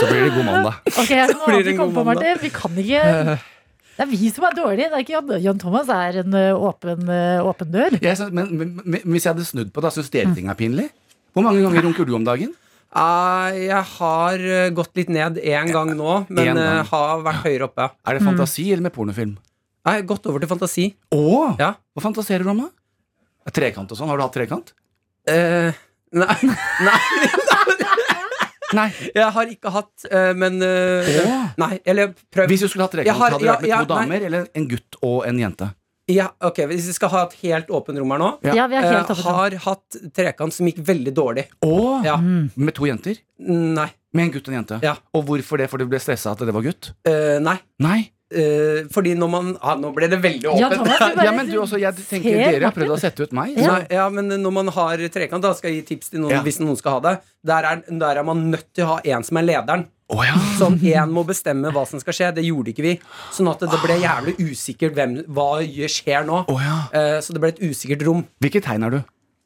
[0.00, 0.82] Så blir det god mandag.
[0.90, 2.42] Ok, jeg må blir det alltid komme god på, Martin.
[2.42, 3.06] Vi kan ikke
[3.96, 4.90] Det er vi som er dårlige.
[4.90, 7.06] Det er ikke Jan, Jan Thomas er en åpen,
[7.46, 8.00] åpen dør.
[8.02, 10.90] Synes- men, men, men hvis jeg hadde snudd på det, syns dere ting er pinlig?
[11.36, 12.50] Hvor mange ganger runker du om dagen?
[12.96, 16.60] Ah, jeg har eh, gått litt ned én gang nå, men En gang.
[16.80, 17.90] eh, har vært høyere oppe.
[18.08, 19.34] Er det fantasi eller med pornofilm?
[19.86, 20.86] Jeg har gått over til fantasi.
[21.14, 21.74] Åh, Ja.
[21.94, 23.52] Hva fantaserer du om, da?
[23.52, 24.08] Trekant og sånn?
[24.10, 24.72] Har du hatt trekant?
[25.28, 25.70] Uh,
[26.16, 26.36] nei,
[26.88, 26.98] nei,
[28.74, 28.88] Nei.
[29.14, 31.36] jeg har ikke hatt, men eh, Å.
[31.62, 32.48] Nei, eller prøv.
[32.50, 34.26] Hvis du skulle hatt trekant, hadde du vært med to damer nei.
[34.26, 35.68] eller en gutt og en jente?
[36.06, 38.54] Ja, ok, Hvis vi skal ha et helt åpent rom her nå Ja.
[38.62, 39.36] Ja, vi er helt eh, åpne.
[39.36, 41.48] Har hatt trekant som gikk veldig dårlig.
[41.66, 41.78] Å!
[42.06, 42.16] Ja.
[42.22, 43.18] Med to jenter?
[43.42, 43.88] Nei.
[44.14, 44.78] Med en gutt og en jente?
[44.86, 44.94] Ja.
[45.16, 45.66] Og hvorfor det?
[45.72, 46.92] For du ble stressa at det var gutt?
[47.10, 47.56] Eh, nei.
[47.82, 47.98] Nei.
[48.26, 50.72] Eh, fordi når man ah, Nå ble det veldig åpent.
[50.74, 53.26] Thomas, du bare Ja, men du også, jeg tenker ser Dere har prøvd å sette
[53.26, 53.52] ut meg.
[53.58, 53.76] Ja.
[53.76, 56.40] Nei, ja, men når man har trekant, da skal jeg gi tips til noen Ja.
[56.46, 57.14] hvis noen skal ha det.
[57.46, 59.86] Der er, der er man nødt til å ha en som er lederen.
[60.08, 60.36] Å ja.
[60.58, 62.28] Sånn én må bestemme hva som skal skje.
[62.36, 62.94] Det gjorde ikke vi.
[63.34, 65.48] Sånn at det ble jævlig usikkert hvem, hva
[65.90, 66.44] skjer nå.
[66.52, 66.76] Oh, ja.
[66.94, 68.22] Eh, så det ble et usikkert rom.
[68.44, 69.00] Hvilket tegn er du?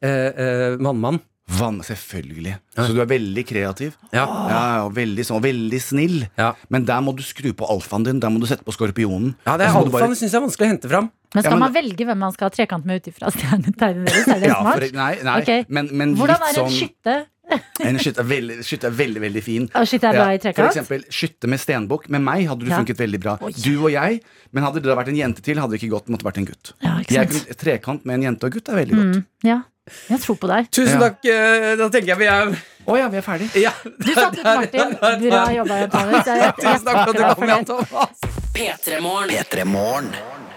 [0.05, 1.17] Eh, eh, Vannmann.
[1.51, 2.53] Vann, selvfølgelig.
[2.77, 3.95] Så du er veldig kreativ.
[4.13, 4.23] Ja.
[4.23, 6.21] Ja, ja, veldig sånn, veldig snill.
[6.39, 6.53] Ja.
[6.71, 8.21] Men der må du skru på alfaen din.
[8.23, 9.33] Der må du sette på skorpionen.
[9.49, 10.89] ja, det er Og så må du bare- alfaen syns jeg er vanskelig å hente
[10.93, 11.09] fram.
[11.33, 14.05] Men skal Ja, men- man velge hvem man skal ha trekant med ut ifra stjernetegnet
[14.13, 14.27] deres?
[14.27, 14.77] Er det Ja, smart?
[14.79, 15.65] for, nei, nei Okay.
[15.67, 17.25] men, men Hvordan er en sånn skytte?
[17.87, 19.65] En skytte er veldig, skytte er veldig, veldig fin.
[19.75, 22.09] Og skytte er bra i for eksempel skytte med stenbukk.
[22.09, 22.77] Med meg hadde du Ja.
[22.81, 23.37] funket veldig bra.
[23.41, 23.51] Oi.
[23.57, 24.21] Du og jeg.
[24.51, 26.09] Men hadde det vært en jente til, hadde det ikke gått.
[26.13, 26.73] Måtte vært en gutt.
[26.83, 29.15] Ja, ikke Jeg trekant med en jente og gutt er veldig godt.
[29.15, 29.61] Mm, ja.
[30.09, 30.69] Jeg tror på deg.
[30.71, 31.09] Tusen Ja.
[31.09, 31.25] takk.
[31.25, 32.51] eh, Da tenker jeg vi er
[32.87, 33.61] Å ja, vi er ferdige.
[33.61, 33.71] ja.
[33.83, 34.95] Du satte ut Martin.
[35.29, 36.25] Bra jobba, Jan Thomas.
[36.61, 38.40] Tusen takk for at du kom, Jan Thomas.
[38.53, 40.11] P3morgen.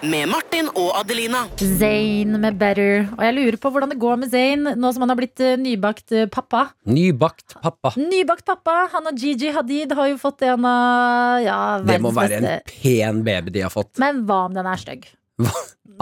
[0.04, 1.44] Med Martin og Adelina.
[1.78, 3.06] Zain med Better.
[3.14, 5.54] Og jeg lurer på hvordan det går med Zain nå som han har blitt eh,
[5.60, 6.64] nybakt eh, pappa.
[6.90, 7.94] Nybakt pappa.
[8.00, 8.76] Nybakt pappa.
[8.92, 13.22] Han og Gigi Hadid har jo fått en av ja, Det må være en pen
[13.26, 13.94] baby de har fått.
[14.02, 15.06] Men hva om den er stygg?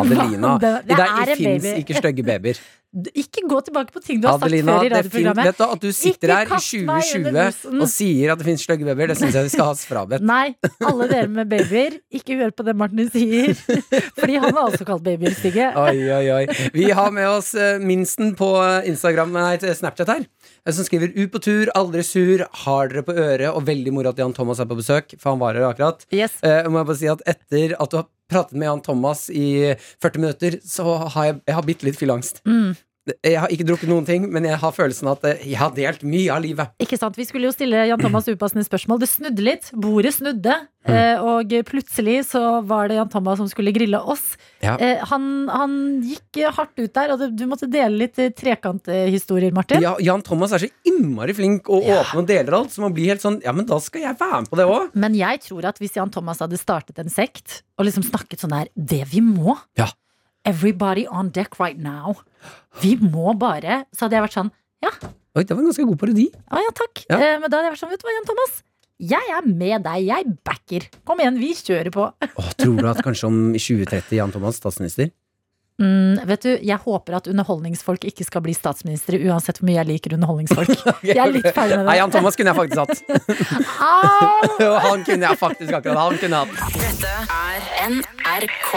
[0.00, 0.56] Adelina.
[0.58, 2.62] Det- det Det, er det fins ikke stygge babyer.
[2.92, 5.46] Ikke gå tilbake på ting du har Adelina, sagt før i radioprogrammet.
[5.48, 7.80] vet du, at du sitter her i meg under 2020 bussen.
[7.80, 10.26] og sier at det finnes stygge babyer, det syns jeg vi skal ha oss frabedt.
[10.28, 13.56] Nei, alle dere med babyer, ikke hør på det Martin sier.
[14.20, 15.70] Fordi han har også kalt babyer stygge.
[15.72, 16.68] Oi, oi, oi.
[16.76, 18.52] Vi har med oss eh, minsten på
[18.92, 20.26] Instagram, nei, Snapchat her.
[20.66, 24.12] eh, Som skriver 'Ut på tur, aldri sur, har dere på øret', og veldig moro
[24.12, 26.04] at Jan Thomas er på besøk, for han var her akkurat.
[26.12, 26.36] Yes.
[26.44, 29.74] Uh, må jeg bare si at etter at du har pratet med Jan Thomas i
[30.02, 32.42] 40 minutter, så har jeg, jeg har bitte litt fylleangst.
[32.48, 32.72] Mm.
[33.10, 36.04] Jeg har ikke drukket noen ting, men jeg har følelsen at eh, jeg har delt
[36.06, 36.74] mye av livet.
[36.82, 39.00] Ikke sant, Vi skulle jo stille Jan Thomas upassende spørsmål.
[39.02, 39.72] Det snudde litt.
[39.74, 40.54] Bordet snudde.
[40.82, 41.22] Mm.
[41.30, 44.32] Og plutselig så var det Jan Thomas som skulle grille oss.
[44.64, 44.74] Ja.
[44.82, 45.76] Eh, Han, han
[46.06, 49.82] gikk eh, hardt ut der, og du, måtte dele litt eh, trekanthistorier, Martin.
[49.82, 53.12] Ja, Jan Thomas er så innmari flink og åpen og deler alt, så man blir
[53.12, 54.92] helt sånn Ja, men da skal jeg være med på det òg.
[54.98, 58.54] Men jeg tror at hvis Jan Thomas hadde startet en sekt og liksom snakket sånn
[58.54, 59.90] her Det vi må Ja.
[60.44, 62.16] Everybody on deck right now.
[62.82, 64.50] Vi må bare Så hadde jeg vært sånn
[64.82, 64.90] ja.
[65.38, 66.24] Oi, det var en ganske god parodi.
[66.50, 67.04] Å ja, takk.
[67.06, 67.16] Ja.
[67.22, 68.56] Eh, Men da hadde jeg vært sånn, vet du hva, Jan Thomas?
[69.02, 70.00] Jeg er med deg.
[70.08, 70.88] Jeg backer.
[71.06, 72.08] Kom igjen, vi kjører på.
[72.26, 75.12] Åh, tror du at kanskje om 2030 Jan Thomas statsminister?
[75.82, 79.88] Mm, vet du, Jeg håper at underholdningsfolk ikke skal bli statsministre, uansett hvor mye jeg
[79.88, 80.70] liker underholdningsfolk.
[81.08, 81.96] Jeg er litt ferdig med Nei.
[81.98, 83.02] Jan Thomas kunne jeg faktisk hatt.
[83.82, 84.68] Au!
[84.86, 86.76] han kunne jeg faktisk akkurat Han kunne hatt.
[86.78, 88.70] Dette er NRK.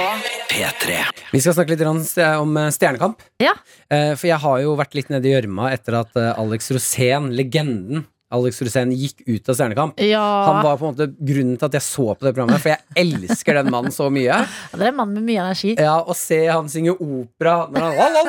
[0.50, 0.98] P3.
[1.36, 3.22] Vi skal snakke litt om eh, Stjernekamp.
[3.44, 3.54] Ja.
[3.92, 7.30] Eh, For jeg har jo vært litt nede i gjørma etter at eh, Alex Rosén,
[7.38, 10.00] legenden Alex Rosén gikk ut av Stjernekamp.
[10.02, 10.22] Ja.
[10.48, 12.82] Han var på en måte grunnen til at jeg så på det programmet, for jeg
[12.98, 14.40] elsker den mannen så mye.
[14.42, 15.76] Ja, det er en mann med mye energi.
[15.78, 18.24] Ja, Å se han synge opera når han la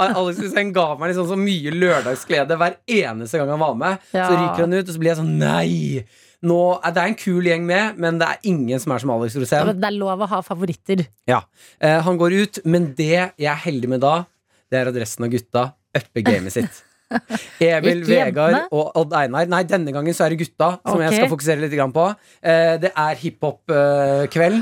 [0.00, 4.08] Alex Rosén ga meg liksom så mye lørdagsglede hver eneste gang han var med.
[4.16, 4.24] Ja.
[4.30, 6.04] Så ryker han ut, og så blir jeg sånn Nei!
[6.40, 9.36] Nå, det er en kul gjeng med, men det er ingen som er som Alex
[9.36, 9.60] Rosén.
[9.68, 11.02] Ja, det er lov å ha favoritter.
[11.28, 11.42] Ja.
[11.76, 14.14] Eh, han går ut, men det jeg er heldig med da,
[14.72, 15.66] det er at resten av gutta
[15.96, 16.84] upper gamet sitt.
[17.60, 19.48] Emil, Vegard og Odd Einar.
[19.50, 22.04] Nei, denne gangen så er det gutta som jeg skal fokusere litt på.
[22.38, 24.60] Eh, det er hiphop-kveld.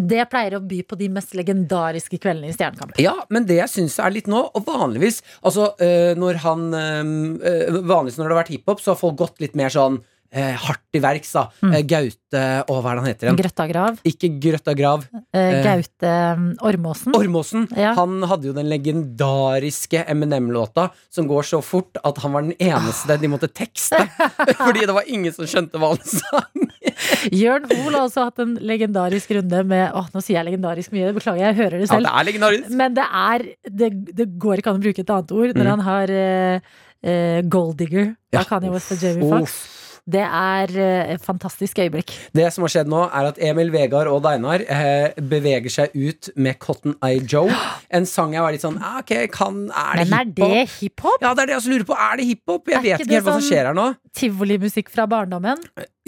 [0.00, 2.96] Det pleier å by på de mest legendariske kveldene i Stjernekamp.
[3.02, 7.80] Ja, men det jeg syns er litt nå, og vanligvis Altså, øh, når han øh,
[7.86, 10.00] Vanligvis når det har vært hiphop, så har folk gått litt mer sånn
[10.34, 11.44] øh, hardt i verks, da.
[11.62, 11.72] Mm.
[11.74, 13.38] Eh, Gaute Å, hva er det han heter igjen?
[13.40, 13.98] Grøtta Grav.
[14.06, 15.04] Ikke Grøtta Grav.
[15.34, 15.62] eh, Eh.
[15.64, 17.14] Gaute um, Ormåsen.
[17.16, 17.68] Ormåsen.
[17.76, 17.94] Ja.
[17.98, 23.16] Han hadde jo den legendariske Eminem-låta som går så fort at han var den eneste
[23.20, 23.98] de måtte tekste.
[24.64, 26.68] Fordi det var ingen som skjønte hva han sang.
[27.32, 31.12] Jørn Hoel har også hatt en legendarisk runde med Åh, nå sier jeg legendarisk mye,
[31.16, 32.04] beklager, jeg hører det selv.
[32.06, 32.70] Ja, det er legendarisk.
[32.76, 33.44] Men det er
[33.80, 35.70] Det, det går ikke an å bruke et annet ord når Mm.
[35.74, 38.40] han har eh, Gold Digger Ja.
[38.40, 39.58] av Kanye West og Jamie Foxx.
[40.08, 42.12] Det er eh, et fantastisk øyeblikk.
[42.36, 46.30] Det som har skjedd nå, er at Emil, Vegard og Deinar eh, beveger seg ut
[46.36, 47.50] med Cotton Eye Joe.
[47.90, 50.40] En sang jeg var litt sånn ah, Ok, kan, er det Men er hiphop?
[50.40, 51.18] det hiphop?
[51.24, 51.98] Ja, det er det jeg også lurer på.
[52.10, 52.68] Er det hiphop?
[52.70, 53.88] Jeg Er vet ikke helt hva som sånn- skjer her nå.
[54.20, 55.60] Tivolimusikk fra barndommen?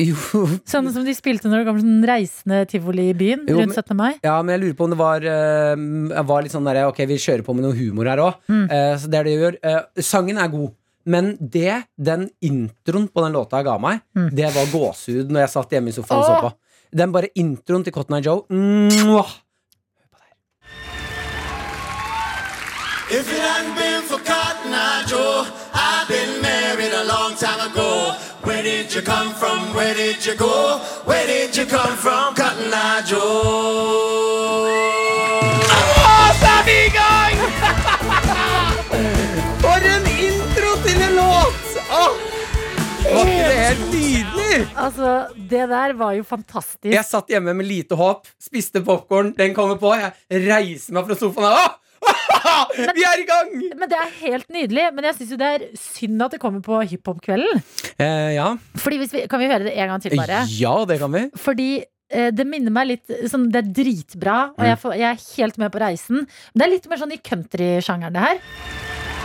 [0.03, 0.16] Jo,
[0.66, 3.95] Sånn som de spilte når det kom sånn reisende tivoli i byen Jo, rundt 17.
[3.99, 4.14] mai?
[4.24, 7.18] ja, men jeg lurer på om det var, uh, var litt sånn derre Ok, vi
[7.22, 8.38] kjører på med noe humor her òg.
[8.49, 8.64] Mm.
[8.99, 9.59] så det er det jeg gjør.
[9.62, 10.72] Uh, sangen er god.
[11.05, 14.29] Men det den introen på den låta jeg ga meg, Mm.
[14.35, 16.53] det var gåsehud når jeg satt hjemme i sofaen og så på.
[16.95, 18.43] Den bare introen til Cotton Eye Joe.
[18.51, 19.31] Mwah!
[23.11, 25.45] If it hadn't been for Cotton Eye Joe,
[25.75, 28.15] I'd been married a long time ago.
[28.45, 29.75] Where did you come from?
[29.75, 30.79] Where did you go?
[31.05, 35.02] Where did you come from, Cotton Eye Joe?
[44.77, 45.13] Altså,
[45.51, 46.91] det der var jo fantastisk.
[46.93, 49.93] Jeg satt hjemme med lite håp, spiste popkorn, den kommer på.
[49.99, 51.53] Jeg reiser meg fra sofaen.
[51.53, 51.79] Åh!
[52.97, 53.51] Vi er i gang!
[53.79, 54.89] Men Det er helt nydelig.
[54.97, 57.63] Men jeg syns jo det er synd at det kommer på hiphop-kvelden.
[57.97, 58.49] Eh, ja.
[58.83, 60.43] Fordi vi, Kan vi høre det en gang til, bare?
[60.51, 61.23] ja, det kan vi.
[61.39, 61.69] Fordi
[62.11, 65.63] eh, det minner meg litt sånn, Det er dritbra, og jeg, får, jeg er helt
[65.63, 66.25] med på reisen.
[66.27, 68.43] Men det er litt mer sånn i countrysjangeren, det her.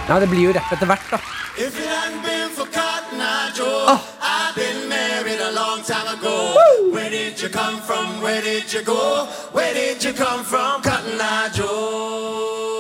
[0.08, 1.20] Ja, Det blir jo rapp etter hvert, da.
[1.58, 5.17] If it hadn't been for Cotton Eye Joe, I'd been married a
[5.58, 6.36] long time ago.
[6.94, 8.22] Where did you come from?
[8.22, 9.28] Where did you go?
[9.58, 12.78] Where did you come from, Cotton Eye Joe?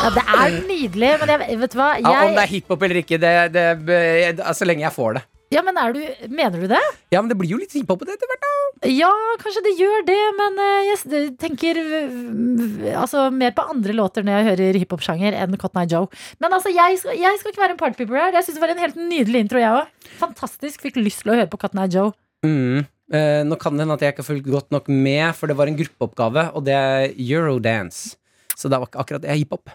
[0.00, 1.90] Ja, det er nydelig, men jeg, vet du hva?
[2.00, 5.22] Ja, om det er hiphop eller ikke, det, det, det, så lenge jeg får det.
[5.50, 6.80] Ja, men du, Mener du det?
[7.10, 8.90] Ja, men det blir jo litt hiphop etter hvert, da.
[8.90, 9.10] Ja,
[9.42, 14.38] kanskje det gjør det, men eh, jeg tenker øh, altså, mer på andre låter når
[14.38, 16.06] jeg hører hiphop-sjanger enn Cotton Eye Joe.
[16.38, 18.38] Men altså, jeg skal, jeg skal ikke være en partypooper her.
[18.38, 20.08] Jeg synes det var en helt nydelig intro, jeg òg.
[20.22, 20.86] Fantastisk.
[20.86, 22.14] Fikk lyst til å høre på Cotton Eye Joe.
[22.46, 22.86] Mm.
[23.10, 25.58] Eh, nå kan det hende at jeg ikke har fulgt godt nok med, for det
[25.58, 28.14] var en gruppeoppgave, og det er Eurodance.
[28.54, 29.72] Så det var ikke akkurat det er hiphop.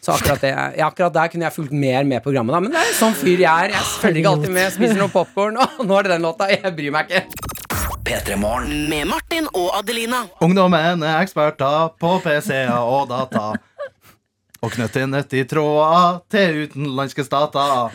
[0.00, 2.60] Så akkurat, det, ja, akkurat der kunne jeg fulgt mer med programmet, da.
[2.64, 3.74] Men det er sånn fyr jeg er.
[3.74, 5.58] Jeg følger ikke alltid med, spiser noe popkorn.
[5.64, 6.50] og nå er det den låta.
[6.52, 7.48] Jeg bryr meg ikke.
[8.08, 8.86] P3 Morgen.
[8.88, 10.22] Med Martin og Adelina.
[10.44, 13.50] Ungdommen er eksperter på PC-er og data.
[14.62, 17.92] Og knytter nett i tråder til utenlandske stater.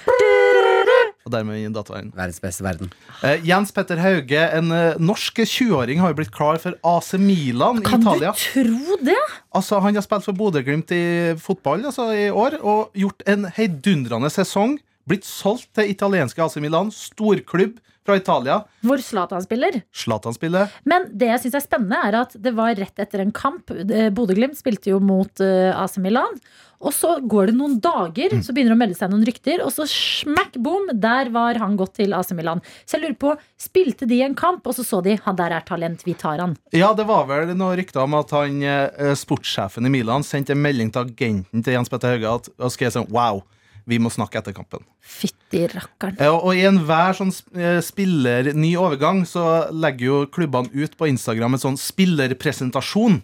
[1.23, 2.09] Og dermed i dataen.
[2.11, 2.89] Verdens beste verden.
[3.23, 7.79] Eh, Jens Petter Hauge, en eh, norsk 20-åring, har jo blitt klar for AC Milan
[7.79, 8.33] i Kan Italia.
[8.35, 9.15] du tro det?
[9.55, 11.03] Altså, han har spilt for Bodø-Glimt i
[11.39, 14.75] fotball altså, i år og gjort en heidundrende sesong.
[15.07, 18.57] Blitt solgt til italienske AC Milan, storklubb fra Italia.
[18.83, 19.77] Hvor Zlatan spiller.
[19.95, 20.71] Zlatan spiller.
[20.83, 23.71] Men det jeg syns er spennende, er at det var rett etter en kamp.
[23.71, 26.35] Eh, Bodø-Glimt spilte jo mot eh, AC Milan.
[26.83, 29.71] Og så går det noen dager, så begynner det å melde seg noen rykter, og
[29.71, 32.61] så smack boom, der var han gått til AC Milan.
[32.83, 35.65] Så jeg lurer på, spilte de en kamp, og så så de han der er
[35.67, 36.57] talent, vi tar han.
[36.75, 40.63] Ja, det var vel noen rykter om at han, eh, sportssjefen i Milan sendte en
[40.63, 43.43] melding til agenten til Jens Petter Hauge at, og skrev sånn Wow,
[43.89, 44.85] Vi må snakke etter kampen.
[45.03, 46.19] Fytti rakkeren.
[46.39, 51.57] Og i enhver sånn eh, spiller ny overgang så legger jo klubbene ut på Instagram
[51.57, 53.19] en sånn spillerpresentasjon.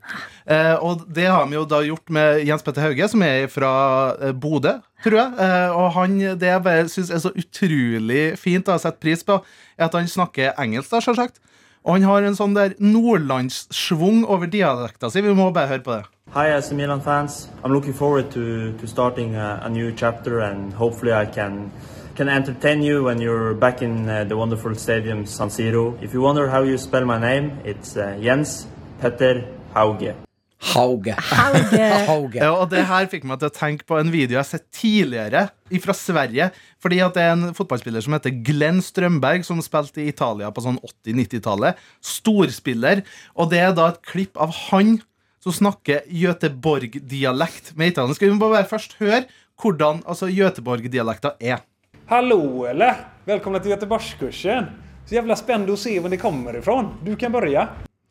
[0.50, 3.72] Eh, og det har vi jo da gjort med Jens Petter Hauge, som er fra
[4.20, 4.76] eh, Bodø,
[5.06, 5.52] tror jeg.
[5.80, 9.40] Og han, det jeg bare syns er så utrolig fint å sette pris på,
[9.80, 11.40] er at han snakker engelsk, da, selvsagt.
[11.86, 15.24] Og han har en sånn der nordlandssvung over dialekta si.
[15.24, 16.06] Vi må bare høre på det.
[16.36, 17.48] Hi, AC Milan fans.
[17.64, 21.72] I'm looking forward to, to starting a, a new chapter, and hopefully, I can
[22.16, 25.98] can entertain you when you're back in uh, the wonderful stadium San Siro.
[26.04, 28.68] If you wonder how you spell my name, it's uh, Jens
[29.00, 30.29] Petter Hauge.
[30.60, 31.16] Hauge.
[31.16, 31.86] Hauge.
[32.10, 32.40] Hauge.
[32.42, 34.68] Ja, og det her fikk meg til å tenke på en video jeg har sett
[34.76, 35.46] tidligere
[35.84, 36.50] fra Sverige.
[36.84, 40.64] Fordi at det er en fotballspiller som heter Glenn Strømberg, som spilte i Italia på
[40.66, 41.80] sånn 80-90-tallet.
[42.04, 43.06] Storspiller.
[43.40, 44.98] Og det er da et klipp av han
[45.40, 48.28] som snakker Göteborg-dialekt med italiensk.
[48.28, 49.24] Vi må bare først høre
[49.60, 51.64] hvordan altså, Göteborg-dialekta er.
[52.12, 53.06] Hallo, eller?
[53.28, 54.72] Velkommen til Göteborgskursen.
[55.08, 56.98] Så jævla spennende å se hvor det kommer ifrån.
[57.06, 57.70] Du kan börja.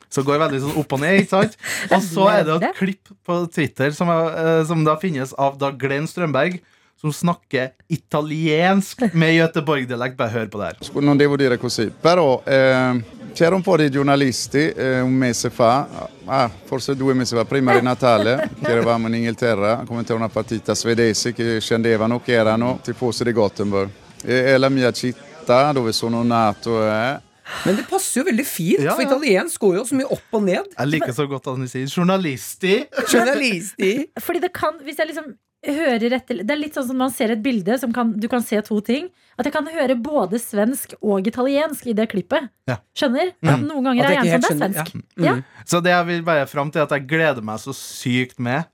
[0.09, 1.59] Så går veldig sånn opp og ned, ikke sant?
[1.93, 5.59] Og så er det et klipp på Twitter som, er, eh, som da finnes av
[5.60, 6.59] da Glenn Strømberg,
[7.01, 10.16] som snakker italiensk med Göteborg-dialekt.
[10.18, 11.02] Bare hør på det her.
[11.05, 16.09] Non devo dire così, però eh, c'era un po' di giornalisti eh, un mese fa,
[16.24, 20.28] ah, forse due mesi fa, prima di Natale, che eravamo in Inghilterra a commentare una
[20.28, 23.90] partita svedese che scendevano, che erano tifosi di Gothenburg.
[24.24, 26.85] E, è la mia città dove sono nato.
[26.85, 27.20] Eh.
[27.65, 29.09] Men det passer jo veldig fint, Ja, for ja.
[29.09, 30.66] italiensk går jo så mye opp og ned.
[30.79, 32.75] Jeg liker så godt at de sier journalisti.
[33.12, 33.93] Journalisti.
[34.27, 35.35] Fordi det kan, hvis jeg liksom
[35.69, 38.45] hører etter Det er litt sånn som man ser et bilde som kan, du kan
[38.47, 39.09] se to ting.
[39.39, 42.47] At jeg kan høre både svensk og italiensk i det klippet.
[42.70, 42.77] Ja.
[42.99, 43.33] Skjønner?
[43.43, 44.95] At noen ganger At er jeg jeg en som det er svensk.
[45.19, 45.25] ja.
[45.25, 45.35] Ja.
[45.39, 45.45] Mm.
[45.66, 48.69] Så det jeg vil bare fram til at jeg gleder meg så sykt med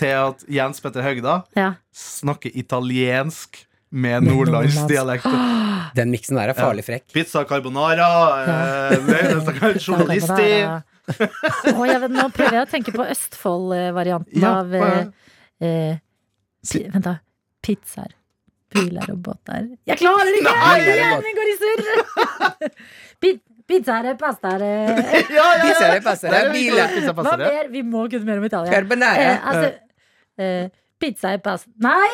[0.00, 1.70] til at Jens Petter Høgda Ja.
[1.94, 5.26] snakker italiensk med nordlandsdialekt.
[5.96, 7.06] Den miksen der er farlig frekk.
[7.14, 8.08] Pizza carbonara,
[8.42, 10.50] eh, journalisti.
[11.72, 15.02] oh, vet, nå prøver jeg å tenke på Østfold-varianten Ja, av eh,
[15.62, 15.98] eh,
[16.66, 17.14] pi, Vent, da.
[17.62, 18.10] Pizzaer,
[18.74, 20.56] biler og båter Jeg klarer det ikke!
[20.72, 22.74] Er Hjernen min går i surr!
[23.22, 25.14] Pi- Pizzaer, pastaer eh.
[25.36, 26.98] Ja, ja, er biler.
[27.14, 27.70] Hva mer?
[27.72, 28.70] Vi må kunne mer om Italia.
[28.74, 29.22] Carbonara.
[29.30, 29.70] Eh, altså,
[30.42, 30.68] eh,
[31.00, 32.10] pizza er pasta Nei!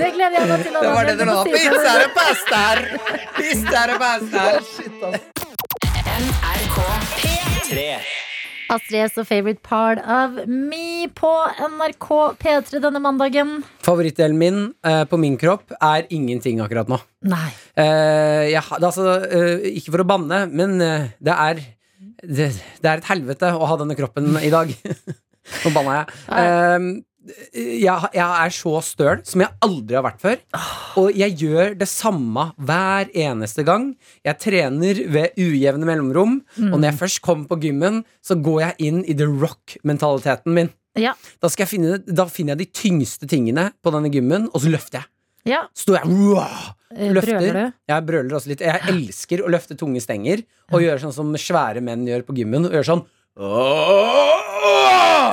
[0.00, 0.72] det gleder jeg meg til.
[0.74, 1.42] Det var det du Anna.
[1.46, 2.78] Pizza er si Pizza er pastar!
[3.36, 4.58] Pizza og pastar.
[8.70, 11.30] Astrid S og Favorite Part of Me på
[11.72, 12.08] NRK
[12.38, 13.64] P3 denne mandagen.
[13.82, 17.00] Favorittdelen min eh, på min kropp er ingenting akkurat nå.
[17.26, 17.50] Nei.
[17.74, 21.64] Eh, jeg, det er altså, eh, ikke for å banne, men eh, det er
[22.20, 22.52] det,
[22.82, 24.70] det er et helvete å ha denne kroppen i dag.
[25.64, 26.18] Nå banna jeg.
[26.40, 26.90] Eh,
[27.84, 28.10] jeg.
[28.16, 30.38] Jeg er så støl som jeg aldri har vært før.
[31.02, 33.90] Og jeg gjør det samme hver eneste gang.
[34.26, 36.38] Jeg trener ved ujevne mellomrom.
[36.70, 40.72] Og når jeg først kommer på gymmen, så går jeg inn i the rock-mentaliteten min.
[40.98, 41.12] Ja.
[41.40, 45.10] Da, finne, da finner jeg de tyngste tingene på denne gymmen, og så løfter jeg.
[45.54, 45.62] Ja.
[45.76, 47.36] Står jeg wow, Eh, løfter.
[47.38, 47.74] brøler du?
[47.86, 48.62] Jeg brøler også litt.
[48.66, 50.40] Jeg elsker å løfte tunge stenger
[50.72, 52.66] og gjøre sånn som svære menn gjør på gymmen.
[52.66, 53.04] Og gjøre sånn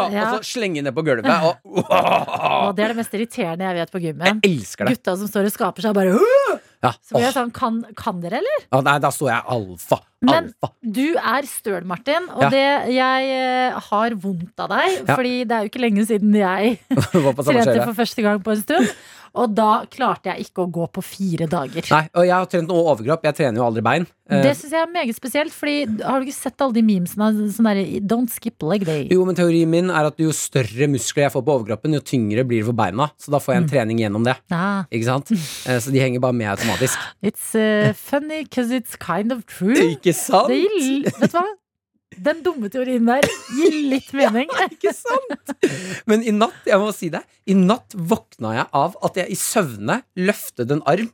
[0.08, 0.30] Ja.
[0.32, 1.28] Og så slenge ned på gulvet.
[1.48, 4.40] Og, og det er det mest irriterende jeg vet på gymmen.
[4.44, 4.96] jeg elsker det.
[4.98, 6.14] Gutta som står og skaper seg, bare
[6.86, 6.92] Ja.
[7.04, 8.60] Så blir jeg sånn, kan, kan dere, eller?
[8.70, 10.00] Ja, nei, da står jeg alfa.
[10.22, 10.72] Men Alfa.
[10.82, 12.50] du er støl, Martin, og Ja.
[12.50, 15.04] det, jeg eh, har vondt av deg.
[15.08, 15.16] Ja.
[15.16, 18.90] Fordi det er jo ikke lenge siden jeg trente for første gang på en stund.
[19.38, 21.86] Og da klarte jeg ikke å gå på fire dager.
[21.92, 23.22] Nei, og jeg har trent noe overkropp.
[23.28, 24.08] Jeg trener jo aldri bein.
[24.32, 27.28] Eh, Det syns jeg er meget spesielt, Fordi har du ikke sett alle de memesene?
[27.54, 29.04] Sånn derre Don't skip leg day.
[29.12, 32.44] jo, men teorien min er at jo større muskler jeg får på overkroppen, jo tyngre
[32.48, 33.12] blir det for beina.
[33.22, 34.36] Så da får jeg en trening gjennom det.
[34.50, 35.30] Ah, Ikke sant?
[35.32, 36.98] Eh, Så de henger bare med automatisk.
[37.22, 39.76] it's uh, funny because it's kind of true.
[39.96, 40.48] Ikke sant?
[40.52, 41.46] Det gir, vet du hva?
[42.28, 43.26] Den dumme teorien der
[43.58, 44.48] gir litt mening.
[44.72, 45.54] Ikke sant?
[46.10, 49.38] Men i natt, jeg må si det, i natt våkna jeg av at jeg i
[49.38, 51.12] søvne løftet en arm,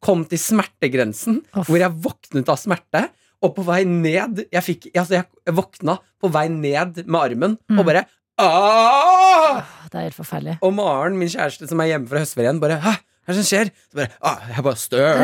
[0.00, 1.66] kom til smertegrensen, Off.
[1.68, 3.02] hvor jeg våknet av smerte,
[3.44, 7.84] og på vei ned Jeg, fikk, altså jeg våkna på vei ned med armen, og
[7.88, 8.06] bare
[8.40, 9.60] «Aah!»
[9.90, 10.54] Det er helt forferdelig.
[10.64, 12.92] Og Maren, min kjæreste som er hjemme fra høstferien, bare Hæ?
[13.20, 13.70] Hva er det som skjer?
[13.90, 15.20] Så bare, ah, jeg bare støl.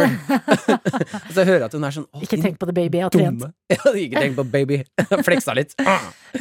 [1.27, 3.01] Og så hører jeg at hun er sånn «Å, Ikke tenk på det, baby.
[3.01, 3.47] Jeg har trent.
[4.05, 4.78] ikke tenk på baby.
[5.27, 5.73] Fleksa litt.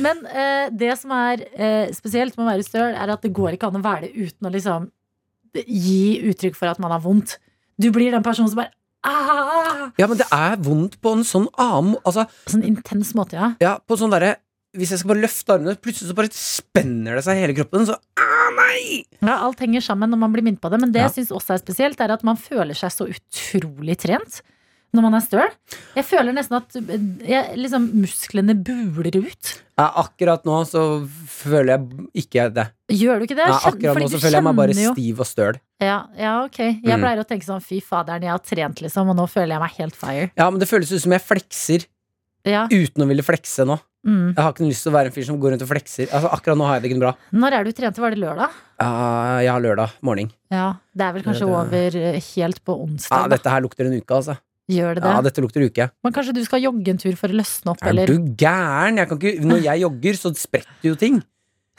[0.03, 3.55] Men eh, det som er eh, spesielt med å være støl, er at det går
[3.55, 4.89] ikke an å være det uten å liksom
[5.55, 7.37] gi uttrykk for at man har vondt.
[7.79, 8.73] Du blir den personen som bare
[9.07, 9.87] ah!
[9.99, 13.53] Ja, men det er vondt på en sånn annen Altså, Sånn intens måte, ja.
[13.63, 14.35] Ja, på sånn derre
[14.75, 17.85] hvis jeg skal bare løfte armene, plutselig så bare spenner det seg i hele kroppen.
[17.89, 19.03] Så ah, nei!
[19.21, 20.79] Ja, alt henger sammen når man blir minnet på det.
[20.83, 21.07] Men det Ja.
[21.09, 24.41] jeg syns også er spesielt, er at man føler seg så utrolig trent
[24.95, 25.49] når man er støl.
[25.97, 26.71] Jeg føler nesten at
[27.27, 29.49] jeg, liksom, musklene buler ut.
[29.75, 30.83] Ja, akkurat nå så
[31.27, 32.63] føler jeg ikke det.
[32.95, 33.49] Gjør du ikke det?
[33.49, 35.59] Ja, akkurat fordi nå så føler jeg meg bare jo- stiv og støl.
[35.83, 36.59] Ja, ja, ok.
[36.59, 37.01] Jeg Mm.
[37.03, 39.71] pleier å tenke sånn fy faderen, jeg har trent, liksom, og nå føler jeg meg
[39.81, 40.31] helt fire.
[40.37, 41.85] Ja, men det føles ut som jeg flekser
[42.45, 42.67] Ja.
[42.69, 43.79] uten å ville flekse nå.
[44.05, 44.35] Mm.
[44.35, 46.09] Jeg har ikke lyst til å være en fyr som går rundt og flekser.
[46.13, 47.13] Altså, akkurat nå har jeg det ikke bra.
[47.33, 48.01] Når er du trente?
[48.03, 48.57] Var det lørdag?
[49.45, 50.29] Ja, lørdag morgen.
[50.53, 53.23] Ja, Det er vel kanskje over eh, helt på onsdag.
[53.23, 54.37] Ja, dette her lukter en uke, altså.
[54.69, 55.09] Gjør det det?
[55.13, 55.89] Ja, dette lukter uke.
[56.05, 58.97] Men kanskje du skal jogge en tur for å løsne opp, Er eller du gæren?
[59.01, 61.19] Jeg kan ikke, når jeg jogger, så spretter jo ting.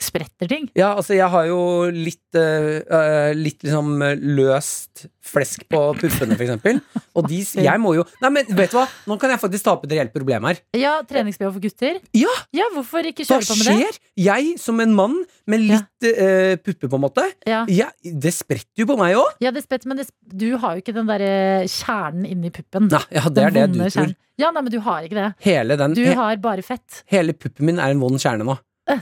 [0.03, 0.67] Spretter ting?
[0.77, 1.59] Ja, altså, jeg har jo
[1.93, 3.95] litt eh, Litt liksom
[4.37, 6.77] løst flesk på puppene, for eksempel.
[7.19, 8.85] Og de, jeg må jo Nei, men vet du hva?
[9.09, 10.61] Nå kan jeg faktisk ta opp et reelt problem her.
[10.77, 11.97] Ja, treningsbh for gutter?
[12.15, 12.31] Ja!
[12.55, 13.73] Ja, hvorfor ikke kjøre på med det?
[13.73, 13.99] Hva skjer?
[14.27, 15.17] Jeg som en mann
[15.51, 17.25] med litt uh, pupper, på en måte.
[17.49, 17.65] Ja.
[17.67, 19.35] jeg- det spretter jo på meg òg.
[19.43, 22.87] Ja, det spretter, men det, du har jo ikke den derre kjernen inni puppen.
[22.93, 23.91] Nei, ja, det er det du tror.
[23.97, 24.15] kjernen.
[24.37, 25.27] Ja, nei, men du har ikke det.
[25.43, 27.01] Hele, den, Du he, har bare fett.
[27.11, 28.55] hele puppen min er en vond kjerne nå.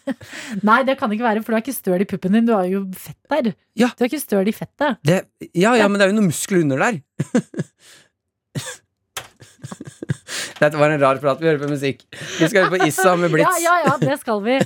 [0.68, 2.46] Nei, det kan ikke være, for du er ikke støl i puppen din.
[2.48, 3.52] Du har jo fett der.
[3.78, 3.88] Ja.
[3.96, 4.98] Du er ikke støl i fettet.
[5.06, 5.22] Det,
[5.54, 7.00] ja, ja, men det er jo noen muskler under der.
[10.62, 11.40] Dette var en rar prat.
[11.42, 12.02] Vi hører på musikk.
[12.38, 13.46] Vi skal høre på Issa med Blitz.
[13.62, 14.56] Ja, ja, ja, det skal vi.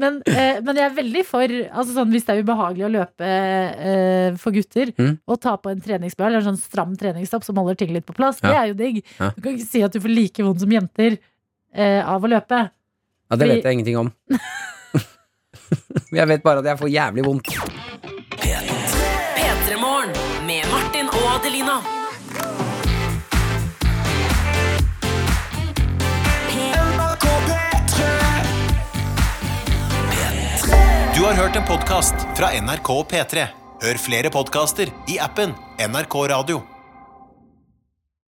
[0.00, 3.30] Men, eh, men jeg er veldig for altså sånn, Hvis det er ubehagelig å løpe
[3.30, 5.14] eh, for gutter, Mm.
[5.30, 8.14] og ta på en treningsbøl eller en sånn stram treningstopp som holder ting litt på
[8.16, 9.00] plass, det er jo digg.
[9.18, 9.30] Ja.
[9.34, 11.16] Du kan ikke si at du får like vondt som jenter
[11.74, 12.60] eh, av å løpe.
[13.30, 14.12] Ja, det vet jeg ingenting om.
[16.18, 17.50] jeg vet bare at jeg får jævlig vondt.
[18.38, 20.14] P3 Morgen
[20.46, 21.78] med Martin og Adelina.
[31.14, 33.48] Du har hørt en podkast fra NRK P3.
[33.84, 36.73] Hør flere podkaster i appen NRK Radio.